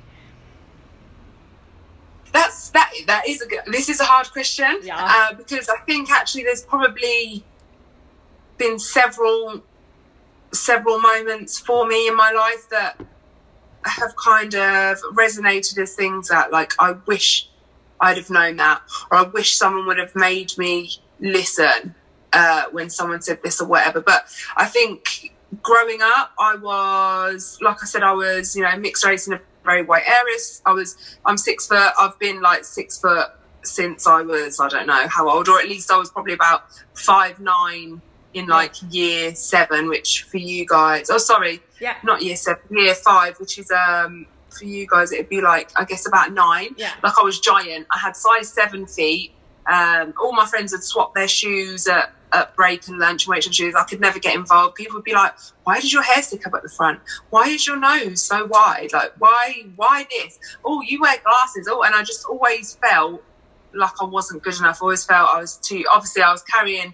That's 2.32 2.70
that. 2.70 2.92
That 3.06 3.28
is 3.28 3.40
a 3.42 3.46
good. 3.46 3.60
This 3.66 3.88
is 3.88 3.98
a 4.00 4.04
hard 4.04 4.30
question. 4.30 4.80
Yeah. 4.84 4.96
Uh, 5.00 5.34
because 5.34 5.68
I 5.68 5.78
think 5.78 6.12
actually 6.12 6.44
there's 6.44 6.62
probably 6.62 7.44
been 8.56 8.78
several 8.78 9.64
several 10.52 11.00
moments 11.00 11.58
for 11.58 11.86
me 11.86 12.08
in 12.08 12.16
my 12.16 12.32
life 12.32 12.68
that 12.70 13.00
have 13.84 14.14
kind 14.16 14.54
of 14.54 14.98
resonated 15.14 15.78
as 15.78 15.94
things 15.94 16.28
that 16.28 16.50
like 16.50 16.72
I 16.78 16.92
wish 17.06 17.48
I'd 18.00 18.16
have 18.16 18.30
known 18.30 18.56
that, 18.56 18.82
or 19.10 19.18
I 19.18 19.22
wish 19.22 19.56
someone 19.56 19.86
would 19.86 19.98
have 19.98 20.14
made 20.14 20.56
me 20.58 20.90
listen 21.20 21.94
uh, 22.32 22.64
when 22.72 22.90
someone 22.90 23.20
said 23.20 23.42
this 23.42 23.60
or 23.60 23.68
whatever. 23.68 24.00
But 24.00 24.24
I 24.56 24.66
think 24.66 25.34
growing 25.62 25.98
up, 26.02 26.32
I 26.38 26.56
was 26.56 27.58
like 27.60 27.82
I 27.82 27.86
said, 27.86 28.02
I 28.02 28.12
was 28.12 28.56
you 28.56 28.62
know 28.62 28.76
mixed 28.76 29.04
race 29.04 29.26
in 29.26 29.34
a 29.34 29.40
very 29.64 29.82
white 29.82 30.08
area. 30.08 30.36
I 30.66 30.72
was 30.72 30.96
I'm 31.24 31.36
six 31.36 31.66
foot. 31.66 31.92
I've 31.98 32.18
been 32.18 32.40
like 32.40 32.64
six 32.64 32.98
foot 32.98 33.28
since 33.62 34.06
I 34.06 34.22
was, 34.22 34.58
I 34.58 34.68
don't 34.68 34.86
know 34.86 35.06
how 35.08 35.28
old, 35.28 35.48
or 35.48 35.58
at 35.60 35.68
least 35.68 35.90
I 35.90 35.96
was 35.98 36.10
probably 36.10 36.32
about 36.32 36.64
five, 36.94 37.38
nine 37.40 38.00
in 38.34 38.46
like 38.46 38.74
year 38.90 39.34
seven, 39.34 39.88
which 39.88 40.22
for 40.24 40.36
you 40.38 40.64
guys, 40.66 41.10
oh, 41.10 41.18
sorry, 41.18 41.60
Yeah. 41.80 41.96
not 42.04 42.22
year 42.22 42.36
seven, 42.36 42.62
year 42.70 42.94
five, 42.94 43.38
which 43.40 43.58
is, 43.58 43.70
um, 43.70 44.26
for 44.56 44.64
you 44.64 44.86
guys, 44.86 45.12
it'd 45.12 45.28
be 45.28 45.40
like, 45.40 45.70
I 45.76 45.84
guess 45.84 46.06
about 46.06 46.32
nine. 46.32 46.74
Yeah. 46.76 46.92
Like 47.02 47.14
I 47.18 47.22
was 47.22 47.38
giant. 47.40 47.86
I 47.94 47.98
had 47.98 48.16
size 48.16 48.48
seven 48.52 48.86
feet. 48.86 49.32
Um, 49.70 50.14
all 50.20 50.32
my 50.32 50.46
friends 50.46 50.72
had 50.72 50.82
swapped 50.82 51.14
their 51.14 51.28
shoes 51.28 51.86
at, 51.86 52.12
at 52.32 52.54
break 52.56 52.86
and 52.88 52.98
lunch 52.98 53.26
and 53.26 53.30
waiting 53.30 53.52
shoes. 53.52 53.74
I 53.76 53.84
could 53.84 54.00
never 54.00 54.18
get 54.18 54.34
involved. 54.34 54.74
People 54.76 54.96
would 54.96 55.04
be 55.04 55.12
like, 55.14 55.34
why 55.64 55.80
did 55.80 55.92
your 55.92 56.02
hair 56.02 56.22
stick 56.22 56.46
up 56.46 56.54
at 56.54 56.62
the 56.62 56.68
front? 56.68 57.00
Why 57.30 57.46
is 57.48 57.66
your 57.66 57.76
nose 57.76 58.22
so 58.22 58.46
wide? 58.46 58.88
Like, 58.92 59.12
why, 59.18 59.64
why 59.76 60.06
this? 60.10 60.38
Oh, 60.64 60.80
you 60.82 61.00
wear 61.00 61.16
glasses. 61.24 61.68
Oh, 61.70 61.82
and 61.82 61.94
I 61.94 62.02
just 62.02 62.24
always 62.26 62.74
felt 62.76 63.22
like 63.72 63.92
I 64.00 64.04
wasn't 64.04 64.42
good 64.42 64.58
enough. 64.58 64.78
I 64.82 64.84
always 64.86 65.04
felt 65.04 65.28
I 65.32 65.38
was 65.40 65.56
too, 65.58 65.84
obviously 65.92 66.22
I 66.22 66.32
was 66.32 66.42
carrying, 66.42 66.92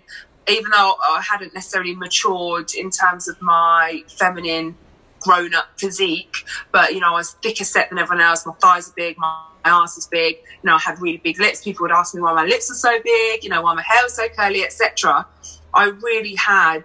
even 0.49 0.71
though 0.71 0.97
I 1.03 1.23
hadn't 1.29 1.55
necessarily 1.55 1.95
matured 1.95 2.73
in 2.75 2.91
terms 2.91 3.29
of 3.29 3.41
my 3.43 4.03
feminine 4.09 4.77
grown 5.21 5.55
up 5.55 5.69
physique, 5.77 6.37
but 6.73 6.95
you 6.95 7.01
know, 7.01 7.09
I 7.09 7.13
was 7.13 7.33
thicker 7.43 7.65
set 7.65 7.89
than 7.89 7.99
everyone 7.99 8.25
else. 8.25 8.47
My 8.47 8.53
thighs 8.55 8.89
are 8.89 8.95
big, 8.95 9.19
my, 9.19 9.45
my 9.65 9.71
ass 9.71 9.97
is 9.97 10.07
big. 10.07 10.37
You 10.37 10.71
know, 10.71 10.77
I 10.77 10.79
had 10.79 11.01
really 11.01 11.19
big 11.19 11.41
lips. 11.41 11.63
People 11.63 11.85
would 11.85 11.93
ask 11.93 12.15
me 12.15 12.21
why 12.21 12.33
my 12.33 12.45
lips 12.45 12.71
are 12.71 12.75
so 12.75 13.01
big, 13.03 13.43
you 13.43 13.51
know, 13.51 13.63
why 13.63 13.75
my 13.75 13.83
hair 13.83 14.03
was 14.03 14.15
so 14.15 14.29
curly, 14.29 14.63
etc. 14.63 15.27
I 15.75 15.87
really 15.87 16.37
had 16.37 16.85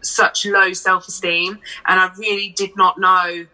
such 0.00 0.46
low 0.46 0.72
self 0.72 1.08
esteem 1.08 1.58
and 1.86 2.00
I 2.00 2.10
really 2.16 2.50
did 2.50 2.76
not 2.76 2.98
know 2.98 3.46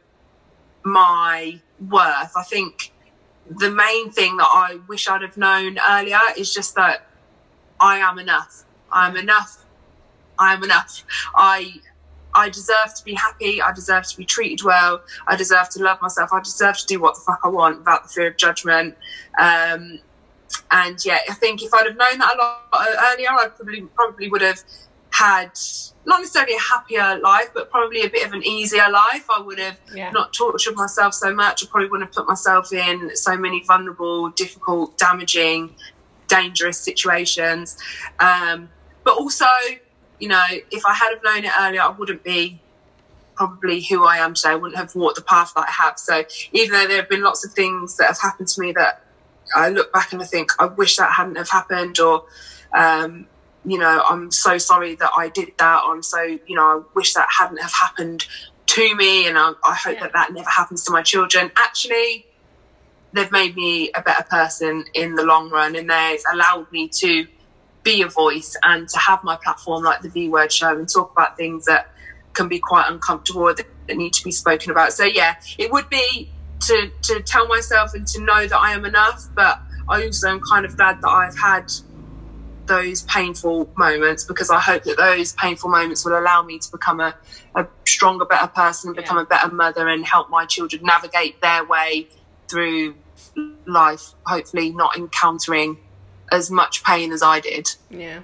my 0.84 1.60
worth. 1.80 2.36
I 2.36 2.42
think 2.42 2.92
the 3.48 3.70
main 3.70 4.10
thing 4.10 4.36
that 4.36 4.48
I 4.48 4.78
wish 4.88 5.08
I'd 5.08 5.22
have 5.22 5.36
known 5.36 5.78
earlier 5.88 6.20
is 6.36 6.52
just 6.52 6.74
that 6.76 7.06
I 7.80 7.98
am 7.98 8.18
enough. 8.18 8.64
I'm 8.94 9.16
enough. 9.16 9.64
I 10.38 10.54
am 10.54 10.62
enough. 10.64 11.04
I 11.34 11.74
I 12.34 12.48
deserve 12.48 12.94
to 12.96 13.04
be 13.04 13.14
happy. 13.14 13.60
I 13.62 13.72
deserve 13.72 14.06
to 14.08 14.16
be 14.16 14.24
treated 14.24 14.64
well. 14.64 15.02
I 15.26 15.36
deserve 15.36 15.68
to 15.70 15.82
love 15.82 16.00
myself. 16.02 16.30
I 16.32 16.40
deserve 16.40 16.76
to 16.78 16.86
do 16.86 17.00
what 17.00 17.14
the 17.14 17.20
fuck 17.20 17.40
I 17.44 17.48
want 17.48 17.78
without 17.78 18.04
the 18.04 18.08
fear 18.08 18.26
of 18.28 18.36
judgment. 18.36 18.96
Um, 19.38 20.00
and 20.70 21.04
yeah, 21.04 21.18
I 21.28 21.34
think 21.34 21.62
if 21.62 21.72
I'd 21.72 21.86
have 21.86 21.96
known 21.96 22.18
that 22.18 22.34
a 22.34 22.38
lot 22.38 22.88
earlier, 23.12 23.30
I 23.30 23.48
probably 23.48 23.82
probably 23.82 24.28
would 24.28 24.42
have 24.42 24.62
had 25.10 25.52
not 26.06 26.20
necessarily 26.20 26.54
a 26.54 26.60
happier 26.60 27.20
life, 27.22 27.50
but 27.54 27.70
probably 27.70 28.02
a 28.02 28.10
bit 28.10 28.26
of 28.26 28.32
an 28.32 28.42
easier 28.42 28.88
life. 28.90 29.26
I 29.30 29.40
would 29.40 29.60
have 29.60 29.78
Yeah. 29.94 30.10
not 30.10 30.32
tortured 30.32 30.74
myself 30.74 31.14
so 31.14 31.32
much. 31.32 31.62
I 31.62 31.68
probably 31.68 31.88
wouldn't 31.88 32.08
have 32.08 32.14
put 32.14 32.26
myself 32.26 32.72
in 32.72 33.14
so 33.16 33.36
many 33.36 33.62
vulnerable, 33.62 34.30
difficult, 34.30 34.98
damaging, 34.98 35.76
dangerous 36.26 36.80
situations. 36.80 37.76
Um, 38.18 38.70
but 39.04 39.16
also, 39.16 39.46
you 40.18 40.28
know, 40.28 40.44
if 40.70 40.84
I 40.86 40.94
had 40.94 41.10
have 41.10 41.22
known 41.24 41.44
it 41.44 41.52
earlier, 41.58 41.82
I 41.82 41.90
wouldn't 41.90 42.24
be 42.24 42.60
probably 43.36 43.82
who 43.82 44.04
I 44.04 44.18
am 44.18 44.34
today. 44.34 44.50
I 44.50 44.54
wouldn't 44.54 44.78
have 44.78 44.94
walked 44.94 45.16
the 45.16 45.22
path 45.22 45.52
that 45.56 45.66
I 45.68 45.70
have. 45.70 45.98
So 45.98 46.24
even 46.52 46.72
though 46.72 46.86
there 46.86 46.98
have 46.98 47.08
been 47.08 47.22
lots 47.22 47.44
of 47.44 47.52
things 47.52 47.96
that 47.96 48.06
have 48.06 48.20
happened 48.20 48.48
to 48.48 48.60
me 48.60 48.72
that 48.72 49.00
I 49.54 49.68
look 49.68 49.92
back 49.92 50.12
and 50.12 50.22
I 50.22 50.24
think 50.24 50.50
I 50.58 50.66
wish 50.66 50.96
that 50.96 51.12
hadn't 51.12 51.36
have 51.36 51.50
happened, 51.50 51.98
or 51.98 52.24
um, 52.74 53.28
you 53.64 53.78
know, 53.78 54.02
I'm 54.08 54.30
so 54.30 54.58
sorry 54.58 54.94
that 54.96 55.10
I 55.16 55.28
did 55.28 55.52
that. 55.58 55.82
Or 55.84 55.94
I'm 55.94 56.02
so 56.02 56.22
you 56.22 56.56
know, 56.56 56.62
I 56.62 56.80
wish 56.94 57.14
that 57.14 57.28
hadn't 57.38 57.60
have 57.60 57.72
happened 57.72 58.24
to 58.66 58.96
me, 58.96 59.26
and 59.28 59.36
I, 59.38 59.52
I 59.66 59.74
hope 59.74 59.94
Yeah. 59.94 60.00
that 60.04 60.12
that 60.14 60.32
never 60.32 60.48
happens 60.48 60.84
to 60.84 60.92
my 60.92 61.02
children. 61.02 61.50
Actually, 61.56 62.26
they've 63.12 63.30
made 63.30 63.54
me 63.56 63.90
a 63.94 64.02
better 64.02 64.24
person 64.24 64.84
in 64.94 65.14
the 65.14 65.24
long 65.24 65.50
run, 65.50 65.76
and 65.76 65.90
they've 65.90 66.22
allowed 66.32 66.70
me 66.72 66.88
to 67.00 67.26
be 67.84 68.02
a 68.02 68.08
voice 68.08 68.56
and 68.62 68.88
to 68.88 68.98
have 68.98 69.22
my 69.22 69.36
platform 69.36 69.84
like 69.84 70.00
the 70.00 70.08
V 70.08 70.28
Word 70.28 70.50
Show 70.50 70.76
and 70.76 70.88
talk 70.88 71.12
about 71.12 71.36
things 71.36 71.66
that 71.66 71.90
can 72.32 72.48
be 72.48 72.58
quite 72.58 72.90
uncomfortable 72.90 73.46
that, 73.54 73.66
that 73.86 73.96
need 73.96 74.12
to 74.14 74.24
be 74.24 74.32
spoken 74.32 74.72
about. 74.72 74.92
So 74.92 75.04
yeah, 75.04 75.36
it 75.58 75.70
would 75.70 75.88
be 75.88 76.30
to 76.60 76.90
to 77.02 77.22
tell 77.22 77.46
myself 77.46 77.94
and 77.94 78.06
to 78.08 78.20
know 78.20 78.46
that 78.46 78.58
I 78.58 78.72
am 78.72 78.84
enough, 78.84 79.28
but 79.34 79.60
I 79.88 80.04
also 80.04 80.28
am 80.28 80.40
kind 80.40 80.64
of 80.64 80.76
glad 80.76 81.00
that 81.02 81.08
I've 81.08 81.38
had 81.38 81.70
those 82.66 83.02
painful 83.02 83.70
moments 83.76 84.24
because 84.24 84.50
I 84.50 84.58
hope 84.58 84.84
that 84.84 84.96
those 84.96 85.34
painful 85.34 85.68
moments 85.70 86.04
will 86.04 86.18
allow 86.18 86.42
me 86.42 86.58
to 86.58 86.70
become 86.70 86.98
a, 87.00 87.14
a 87.54 87.66
stronger, 87.86 88.24
better 88.24 88.46
person, 88.46 88.94
become 88.94 89.18
a 89.18 89.26
better 89.26 89.52
mother, 89.52 89.86
and 89.86 90.04
help 90.04 90.30
my 90.30 90.46
children 90.46 90.82
navigate 90.82 91.42
their 91.42 91.64
way 91.64 92.08
through 92.48 92.94
life, 93.66 94.14
hopefully 94.24 94.70
not 94.70 94.96
encountering 94.96 95.76
as 96.30 96.50
much 96.50 96.84
pain 96.84 97.12
as 97.12 97.22
I 97.22 97.40
did. 97.40 97.68
Yeah. 97.90 98.20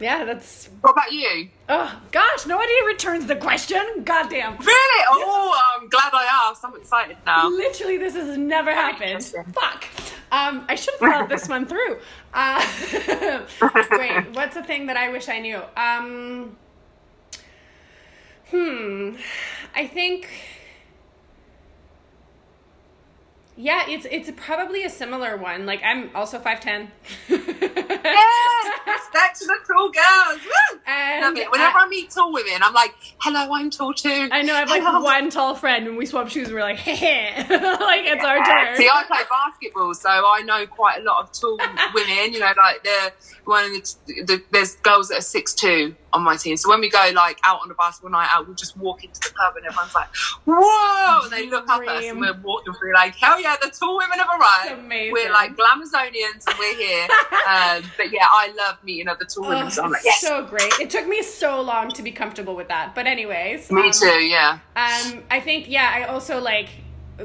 Yeah, 0.00 0.24
that's. 0.24 0.70
What 0.80 0.92
about 0.92 1.12
you? 1.12 1.48
Oh 1.68 2.00
gosh, 2.10 2.46
nobody 2.46 2.72
returns 2.86 3.26
the 3.26 3.36
question. 3.36 4.02
Goddamn. 4.02 4.56
Really? 4.56 5.04
Oh, 5.10 5.60
I'm 5.78 5.88
glad 5.90 6.10
I 6.14 6.48
asked. 6.48 6.64
I'm 6.64 6.74
excited 6.74 7.18
now. 7.26 7.48
Literally, 7.48 7.98
this 7.98 8.14
has 8.14 8.38
never 8.38 8.72
happened. 8.72 9.22
Fuck. 9.52 9.84
Um, 10.32 10.64
I 10.68 10.74
should 10.74 10.94
have 11.00 11.10
thought 11.10 11.28
this 11.28 11.48
one 11.48 11.66
through. 11.66 11.98
Uh, 12.32 12.64
wait, 13.92 14.30
what's 14.32 14.54
the 14.54 14.62
thing 14.62 14.86
that 14.86 14.96
I 14.96 15.10
wish 15.10 15.28
I 15.28 15.38
knew? 15.38 15.60
Um, 15.76 16.56
hmm. 18.50 19.16
I 19.74 19.86
think. 19.86 20.28
Yeah, 23.62 23.84
it's 23.88 24.06
it's 24.10 24.30
probably 24.36 24.84
a 24.84 24.88
similar 24.88 25.36
one. 25.36 25.66
Like 25.66 25.82
I'm 25.84 26.08
also 26.16 26.38
five 26.38 26.60
ten. 26.60 26.90
Yes, 27.28 27.42
ah! 28.06 28.89
Back 29.12 29.34
to 29.38 29.44
the 29.46 29.56
tall 29.66 29.90
girls. 29.90 30.40
Woo! 30.44 30.80
And 30.86 31.22
Love 31.24 31.36
it. 31.36 31.50
Whenever 31.50 31.78
I- 31.78 31.84
I 31.84 31.88
meet 31.88 32.10
tall 32.10 32.32
women, 32.32 32.62
I'm 32.62 32.72
like, 32.74 32.94
"Hello, 33.18 33.52
I'm 33.54 33.70
tall 33.70 33.92
too." 33.94 34.28
I 34.32 34.42
know 34.42 34.54
I 34.54 34.60
have 34.60 34.70
like 34.70 34.82
Hello. 34.82 35.00
one 35.02 35.30
tall 35.30 35.54
friend 35.54 35.86
and 35.86 35.96
we 35.96 36.06
swap 36.06 36.28
shoes 36.28 36.48
and 36.48 36.54
we're 36.54 36.62
like, 36.62 36.76
hey, 36.88 37.34
like 37.48 38.02
it's 38.06 38.24
our 38.24 38.44
turn. 38.44 38.76
See, 38.76 38.88
I 38.88 39.04
play 39.06 39.22
basketball, 39.28 39.94
so 39.94 40.08
I 40.08 40.42
know 40.44 40.66
quite 40.66 41.00
a 41.00 41.02
lot 41.02 41.22
of 41.24 41.32
tall 41.32 41.56
women. 41.94 42.32
You 42.32 42.40
know, 42.40 42.52
like 42.56 42.82
the 42.84 43.12
one 43.44 43.64
of 43.64 43.70
the, 43.72 44.22
the 44.24 44.42
there's 44.50 44.76
girls 44.76 45.08
that 45.08 45.18
are 45.18 45.22
six 45.22 45.54
two 45.54 45.94
on 46.12 46.22
my 46.22 46.36
team. 46.36 46.56
So 46.56 46.68
when 46.68 46.80
we 46.80 46.90
go 46.90 47.10
like 47.14 47.38
out 47.44 47.60
on 47.62 47.70
a 47.70 47.74
basketball 47.74 48.10
night 48.10 48.28
out, 48.32 48.46
we'll 48.46 48.56
just 48.56 48.76
walk 48.76 49.04
into 49.04 49.20
the 49.20 49.32
pub 49.34 49.56
and 49.56 49.64
everyone's 49.66 49.94
like, 49.94 50.08
"Whoa!" 50.44 51.20
And 51.24 51.32
they 51.32 51.48
look 51.48 51.68
up 51.68 51.80
at 51.82 51.88
us 51.88 52.04
and 52.04 52.20
we're 52.20 52.34
walking 52.42 52.74
through 52.74 52.94
like, 52.94 53.14
"Hell 53.16 53.40
yeah, 53.40 53.56
the 53.60 53.70
tall 53.70 53.96
women 53.96 54.18
have 54.18 54.28
arrived." 54.28 54.88
We're 55.12 55.32
like 55.32 55.56
Glamazonians 55.56 56.46
and 56.46 56.58
we're 56.58 56.76
here. 56.76 57.04
um, 57.48 57.82
but 57.96 58.12
yeah, 58.12 58.26
I 58.28 58.52
love 58.56 58.78
meeting 58.82 59.08
other 59.08 59.24
tall 59.24 59.48
women. 59.48 59.66
Oh, 59.66 59.68
so 59.68 59.82
I'm 59.84 59.90
like, 59.90 60.04
yes, 60.04 60.20
so 60.20 60.44
great. 60.46 60.72
It 60.80 60.90
took 60.90 61.06
me 61.06 61.22
so 61.22 61.60
long 61.60 61.90
to 61.92 62.02
be 62.02 62.10
comfortable 62.12 62.56
with 62.56 62.68
that. 62.68 62.94
But 62.94 63.06
anyways. 63.06 63.70
me 63.70 63.86
um, 63.86 63.90
too. 63.92 64.06
Yeah. 64.06 64.58
Um, 64.76 65.22
I 65.30 65.40
think 65.40 65.68
yeah. 65.68 65.90
I 65.94 66.04
also 66.04 66.40
like 66.40 66.68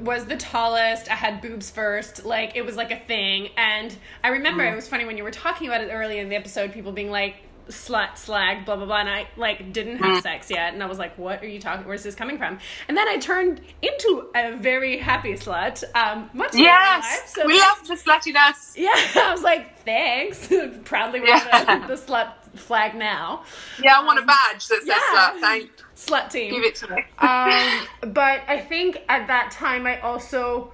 was 0.01 0.25
the 0.25 0.35
tallest. 0.35 1.09
I 1.09 1.15
had 1.15 1.41
boobs 1.41 1.69
first. 1.69 2.25
Like 2.25 2.55
it 2.55 2.65
was 2.65 2.75
like 2.75 2.91
a 2.91 2.99
thing. 2.99 3.49
And 3.57 3.95
I 4.23 4.29
remember 4.29 4.63
Mm. 4.63 4.73
it 4.73 4.75
was 4.75 4.87
funny 4.87 5.05
when 5.05 5.17
you 5.17 5.23
were 5.23 5.31
talking 5.31 5.67
about 5.67 5.81
it 5.81 5.89
early 5.91 6.19
in 6.19 6.29
the 6.29 6.35
episode. 6.35 6.73
People 6.73 6.91
being 6.91 7.11
like 7.11 7.35
slut, 7.69 8.17
slag, 8.17 8.65
blah 8.65 8.75
blah 8.75 8.85
blah. 8.85 8.97
And 8.99 9.09
I 9.09 9.27
like 9.37 9.73
didn't 9.73 9.97
Mm. 9.97 10.05
have 10.13 10.21
sex 10.23 10.49
yet. 10.51 10.73
And 10.73 10.83
I 10.83 10.85
was 10.85 10.99
like, 10.99 11.17
what 11.17 11.41
are 11.41 11.47
you 11.47 11.59
talking? 11.59 11.87
Where's 11.87 12.03
this 12.03 12.15
coming 12.15 12.37
from? 12.37 12.59
And 12.87 12.95
then 12.95 13.07
I 13.07 13.17
turned 13.17 13.61
into 13.81 14.29
a 14.35 14.55
very 14.55 14.97
happy 14.99 15.33
slut. 15.33 15.83
Um, 15.95 16.29
much 16.33 16.53
in 16.55 16.63
life. 16.63 17.23
So 17.27 17.45
we 17.47 17.57
love 17.59 17.87
the 17.87 17.95
sluttiness. 17.95 18.73
yeah, 18.77 18.91
I 19.15 19.31
was 19.31 19.41
like, 19.41 19.79
thanks. 19.83 20.47
Proudly 20.85 21.21
wear 21.21 21.29
Yeah. 21.29 21.79
the, 21.87 21.95
the 21.95 22.01
slut 22.01 22.33
flag 22.55 22.95
now. 22.95 23.43
Yeah, 23.83 23.99
I 23.99 24.05
want 24.05 24.19
a 24.19 24.25
badge 24.25 24.67
that 24.67 24.81
says 24.81 24.87
yeah. 24.87 24.99
slut. 25.13 25.39
Thank, 25.41 25.71
Slut 25.95 26.29
team. 26.29 26.51
give 26.51 26.63
it 26.63 26.75
to 26.75 26.89
me. 26.93 27.03
um, 27.19 28.11
but 28.13 28.41
I 28.49 28.59
think 28.67 29.01
at 29.09 29.27
that 29.27 29.49
time 29.51 29.87
I 29.87 29.99
also 30.01 30.73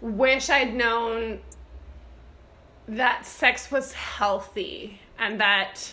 wish 0.00 0.48
I'd 0.48 0.74
known 0.74 1.40
that 2.88 3.26
sex 3.26 3.70
was 3.70 3.92
healthy 3.92 5.00
and 5.18 5.40
that 5.40 5.92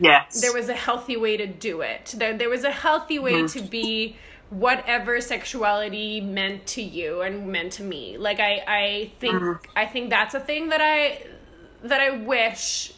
yes. 0.00 0.40
there 0.40 0.52
was 0.52 0.68
a 0.68 0.74
healthy 0.74 1.16
way 1.16 1.36
to 1.36 1.46
do 1.46 1.80
it. 1.80 2.14
There, 2.16 2.36
there 2.36 2.48
was 2.48 2.64
a 2.64 2.70
healthy 2.70 3.18
way 3.18 3.34
mm-hmm. 3.34 3.58
to 3.58 3.60
be 3.62 4.16
whatever 4.50 5.20
sexuality 5.20 6.20
meant 6.20 6.66
to 6.66 6.82
you 6.82 7.20
and 7.20 7.46
meant 7.48 7.72
to 7.72 7.82
me. 7.82 8.16
Like 8.16 8.40
I, 8.40 8.62
I 8.66 9.10
think 9.20 9.34
mm-hmm. 9.34 9.70
I 9.76 9.86
think 9.86 10.10
that's 10.10 10.34
a 10.34 10.40
thing 10.40 10.70
that 10.70 10.80
I 10.80 11.22
that 11.82 12.00
I 12.00 12.10
wish 12.10 12.92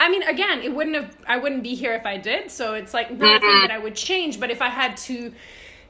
I 0.00 0.08
mean 0.08 0.22
again, 0.24 0.62
it 0.62 0.74
wouldn't 0.74 0.96
have 0.96 1.16
I 1.26 1.36
wouldn't 1.38 1.62
be 1.62 1.74
here 1.74 1.94
if 1.94 2.04
I 2.06 2.16
did, 2.16 2.50
so 2.50 2.74
it's 2.74 2.92
like 2.92 3.10
nothing 3.10 3.40
thing 3.40 3.50
mm-hmm. 3.50 3.68
that 3.68 3.70
I 3.70 3.78
would 3.78 3.94
change, 3.94 4.40
but 4.40 4.50
if 4.50 4.60
I 4.60 4.68
had 4.68 4.96
to 4.98 5.32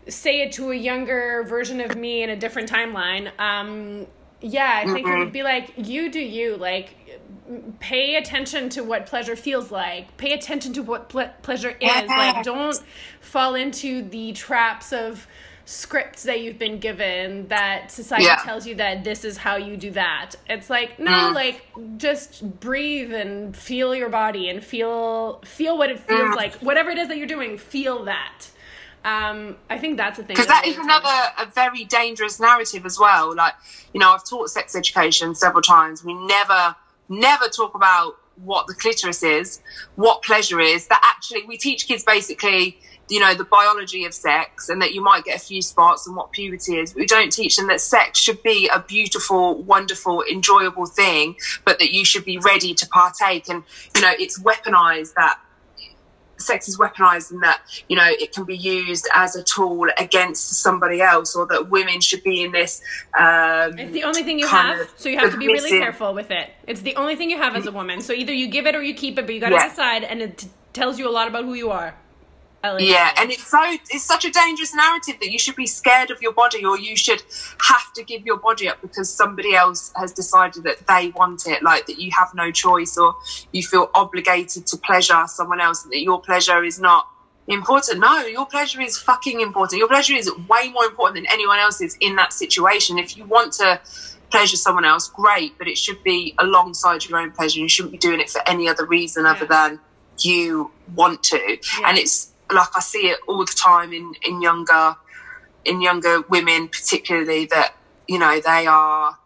say 0.09 0.43
it 0.43 0.53
to 0.53 0.71
a 0.71 0.75
younger 0.75 1.45
version 1.49 1.81
of 1.81 1.97
me 1.97 2.23
in 2.23 2.31
a 2.31 2.37
different 2.37 2.71
timeline, 2.71 3.31
um 3.41 4.07
yeah, 4.41 4.83
I 4.85 4.93
think 4.93 5.07
it 5.07 5.17
would 5.19 5.33
be 5.33 5.43
like 5.43 5.73
you 5.77 6.11
do 6.11 6.21
you 6.21 6.57
like 6.57 6.95
pay 7.81 8.17
attention 8.17 8.69
to 8.71 8.83
what 8.83 9.07
pleasure 9.07 9.37
feels 9.37 9.71
like 9.71 10.17
pay 10.17 10.33
attention 10.33 10.73
to 10.73 10.83
what 10.83 11.09
ple- 11.09 11.31
pleasure 11.43 11.77
is 11.81 12.09
like 12.09 12.43
don't 12.45 12.83
fall 13.21 13.55
into 13.55 14.03
the 14.03 14.33
traps 14.33 14.93
of 14.93 15.27
scripts 15.65 16.25
that 16.25 16.41
you've 16.41 16.59
been 16.59 16.79
given 16.79 17.47
that 17.49 17.91
society 17.91 18.25
Yeah. 18.25 18.37
tells 18.37 18.67
you 18.67 18.75
that 18.77 19.03
this 19.05 19.25
is 19.25 19.37
how 19.37 19.57
you 19.57 19.77
do 19.77 19.91
that. 19.93 20.33
It's 20.49 20.71
like 20.71 20.99
no, 21.01 21.11
Mm. 21.11 21.35
like 21.35 21.63
just 21.97 22.61
breathe 22.61 23.13
and 23.13 23.57
feel 23.57 23.93
your 23.95 24.09
body 24.09 24.49
and 24.49 24.63
feel 24.63 25.41
feel 25.45 25.77
what 25.79 25.91
it 25.91 25.99
feels 26.01 26.31
Mm. 26.31 26.37
like. 26.37 26.55
Whatever 26.57 26.91
it 26.91 26.99
is 26.99 27.09
that 27.09 27.17
you're 27.17 27.27
doing, 27.27 27.59
feel 27.59 28.05
that. 28.05 28.47
Um, 29.07 29.57
I 29.71 29.79
think 29.79 29.97
that's 29.97 30.19
a 30.19 30.25
thing. 30.25 30.35
because 30.35 30.49
that 30.49 30.67
is 30.67 30.77
another 30.77 31.09
a 31.39 31.47
very 31.47 31.85
dangerous 31.85 32.41
narrative 32.41 32.85
as 32.85 32.99
well. 32.99 33.35
Like 33.35 33.55
you 33.95 34.01
know 34.01 34.13
i've 34.13 34.25
taught 34.25 34.51
sex 34.51 34.75
education 34.75 35.35
several 35.37 35.63
times. 35.63 36.05
We 36.05 36.13
never 36.15 36.75
never 37.09 37.47
talk 37.47 37.77
about 37.77 38.17
what 38.45 38.67
the 38.67 38.75
clitoris 38.75 39.23
is 39.23 39.61
what 39.95 40.25
pleasure 40.25 40.59
is. 40.59 40.89
That 40.89 41.01
actually 41.05 41.45
we 41.47 41.57
teach 41.57 41.87
kids 41.87 42.03
basically 42.03 42.81
you 43.09 43.21
know 43.21 43.33
the 43.33 43.45
biology 43.45 44.05
of 44.07 44.13
sex 44.13 44.69
and 44.69 44.83
that 44.83 44.93
you 44.93 45.01
might 45.01 45.23
get 45.23 45.37
a 45.37 45.45
few 45.45 45.63
spots 45.63 46.09
and 46.09 46.17
what 46.17 46.33
puberty 46.33 46.77
is. 46.77 46.93
We 46.93 47.07
don't 47.07 47.31
teach 47.31 47.57
them 47.57 47.69
that 47.69 47.81
sex 47.81 48.19
should 48.19 48.43
be 48.43 48.69
a 48.75 48.81
beautiful 48.81 49.63
wonderful 49.63 50.25
enjoyable 50.29 50.87
thing 50.87 51.37
but 51.65 51.79
that 51.79 51.93
you 51.93 52.05
should 52.05 52.25
be 52.25 52.39
ready 52.39 52.75
to 52.75 52.89
partake. 52.89 53.49
And 53.49 53.63
you 53.95 54.01
know 54.01 54.15
it's 54.19 54.43
weaponized 54.43 55.15
that 55.15 55.39
sex 56.39 56.69
is 56.69 56.79
weaponized 56.79 57.31
and 57.31 57.43
that 57.43 57.61
you 57.89 57.97
know 57.97 58.05
it 58.07 58.33
can 58.33 58.45
be 58.45 58.57
used 58.57 59.09
as 59.15 59.37
a 59.37 59.43
tool 59.43 59.87
against 59.99 60.61
somebody 60.63 61.01
else 61.01 61.35
or 61.35 61.47
that 61.47 61.71
women 61.71 62.01
should 62.01 62.23
be 62.23 62.43
in 62.43 62.53
this 62.53 62.81
um 63.19 63.79
It's 63.79 63.93
the 63.93 64.05
only 64.05 64.23
thing 64.23 64.39
you 64.39 64.47
have, 64.47 64.89
so 64.97 65.09
you 65.09 65.19
have 65.19 65.33
to 65.33 65.39
be 65.39 65.47
really 65.49 65.71
careful 65.79 66.15
with 66.15 66.31
it. 66.31 66.51
It's 66.67 66.83
the 66.83 66.97
only 66.97 67.17
thing 67.17 67.31
you 67.31 67.39
have 67.39 67.57
as 67.57 67.67
a 67.67 67.73
woman. 67.73 68.01
So 68.01 68.13
either 68.13 68.33
you 68.33 68.49
give 68.49 68.67
it 68.67 68.75
or 68.75 68.83
you 68.83 68.95
keep 68.95 69.19
it, 69.19 69.27
but 69.27 69.35
you 69.35 69.41
got 69.41 69.51
to 69.51 69.55
Yeah. 69.57 69.69
decide, 69.69 70.05
and 70.05 70.21
it 70.23 70.39
t- 70.39 70.49
tells 70.73 70.99
you 70.99 71.09
a 71.09 71.15
lot 71.19 71.29
about 71.29 71.45
who 71.45 71.55
you 71.55 71.71
are. 71.71 71.95
Yeah 72.79 73.13
and 73.17 73.31
it's 73.31 73.47
so 73.47 73.61
it's 73.91 74.05
such 74.05 74.25
a 74.25 74.31
dangerous 74.31 74.75
narrative 74.75 75.17
that 75.21 75.31
you 75.31 75.39
should 75.39 75.57
be 75.57 75.67
scared 75.67 76.11
of 76.11 76.21
your 76.23 76.33
body 76.33 76.65
or 76.65 76.79
you 76.79 76.97
should 76.97 77.23
have 77.61 77.93
to 77.95 78.05
give 78.05 78.25
your 78.25 78.37
body 78.37 78.69
up 78.69 78.81
because 78.81 79.13
somebody 79.13 79.55
else 79.55 79.93
has 79.97 80.13
decided 80.13 80.63
that 80.65 80.87
they 80.87 81.09
want 81.11 81.47
it 81.47 81.63
like 81.63 81.87
that 81.87 81.99
you 81.99 82.11
have 82.17 82.33
no 82.35 82.51
choice 82.51 82.97
or 82.97 83.15
you 83.53 83.63
feel 83.63 83.91
obligated 83.95 84.67
to 84.67 84.77
pleasure 84.77 85.25
someone 85.27 85.61
else 85.61 85.85
and 85.85 85.93
that 85.93 86.03
your 86.03 86.21
pleasure 86.21 86.63
is 86.63 86.79
not 86.79 87.09
important. 87.49 88.01
No 88.01 88.21
your 88.27 88.47
pleasure 88.47 88.81
is 88.81 88.99
fucking 88.99 89.41
important. 89.41 89.79
Your 89.79 89.89
pleasure 89.89 90.15
is 90.15 90.31
way 90.49 90.71
more 90.71 90.85
important 90.85 91.17
than 91.17 91.33
anyone 91.33 91.59
else's 91.59 91.97
in 92.01 92.17
that 92.17 92.33
situation. 92.33 92.99
If 92.99 93.17
you 93.17 93.25
want 93.25 93.53
to 93.55 93.81
pleasure 94.31 94.57
someone 94.57 94.85
else 94.85 95.09
great 95.09 95.57
but 95.57 95.69
it 95.69 95.79
should 95.79 96.03
be 96.03 96.35
alongside 96.39 97.05
your 97.07 97.19
own 97.19 97.31
pleasure. 97.31 97.61
You 97.61 97.69
shouldn't 97.69 97.93
be 97.93 97.99
doing 97.99 98.21
it 98.21 98.29
for 98.29 98.43
any 98.47 98.69
other 98.69 98.85
reason 98.85 99.25
other 99.25 99.47
than 99.47 99.81
you 100.19 100.71
want 100.95 101.23
to. 101.25 101.59
And 101.85 101.99
it's 101.99 102.33
like 102.53 102.69
I 102.77 102.81
see 102.81 103.09
it 103.09 103.19
all 103.27 103.45
the 103.45 103.53
time 103.53 103.93
in 103.93 104.15
in 104.23 104.41
younger 104.43 104.97
in 105.65 105.81
younger 105.81 106.23
women 106.23 106.69
particularly 106.69 107.47
that 107.47 107.75
you 108.07 108.19
know 108.19 108.41
they 108.41 108.67
are 108.67 109.19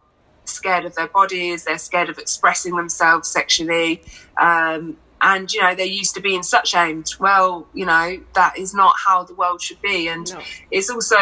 scared 0.44 0.84
of 0.84 0.94
their 0.94 1.06
bodies 1.06 1.64
they're 1.64 1.78
scared 1.78 2.08
of 2.08 2.18
expressing 2.18 2.74
themselves 2.76 3.28
sexually 3.28 4.02
um, 4.40 4.96
and 5.20 5.52
you 5.52 5.60
know 5.62 5.74
they're 5.74 5.86
used 5.86 6.14
to 6.14 6.20
being 6.20 6.42
such 6.42 6.68
shamed 6.70 7.12
well 7.20 7.66
you 7.74 7.84
know 7.86 8.18
that 8.34 8.58
is 8.58 8.74
not 8.74 8.94
how 9.06 9.22
the 9.22 9.34
world 9.34 9.60
should 9.62 9.80
be 9.82 10.08
and 10.08 10.32
No. 10.32 10.40
it's 10.70 10.90
also 10.90 11.18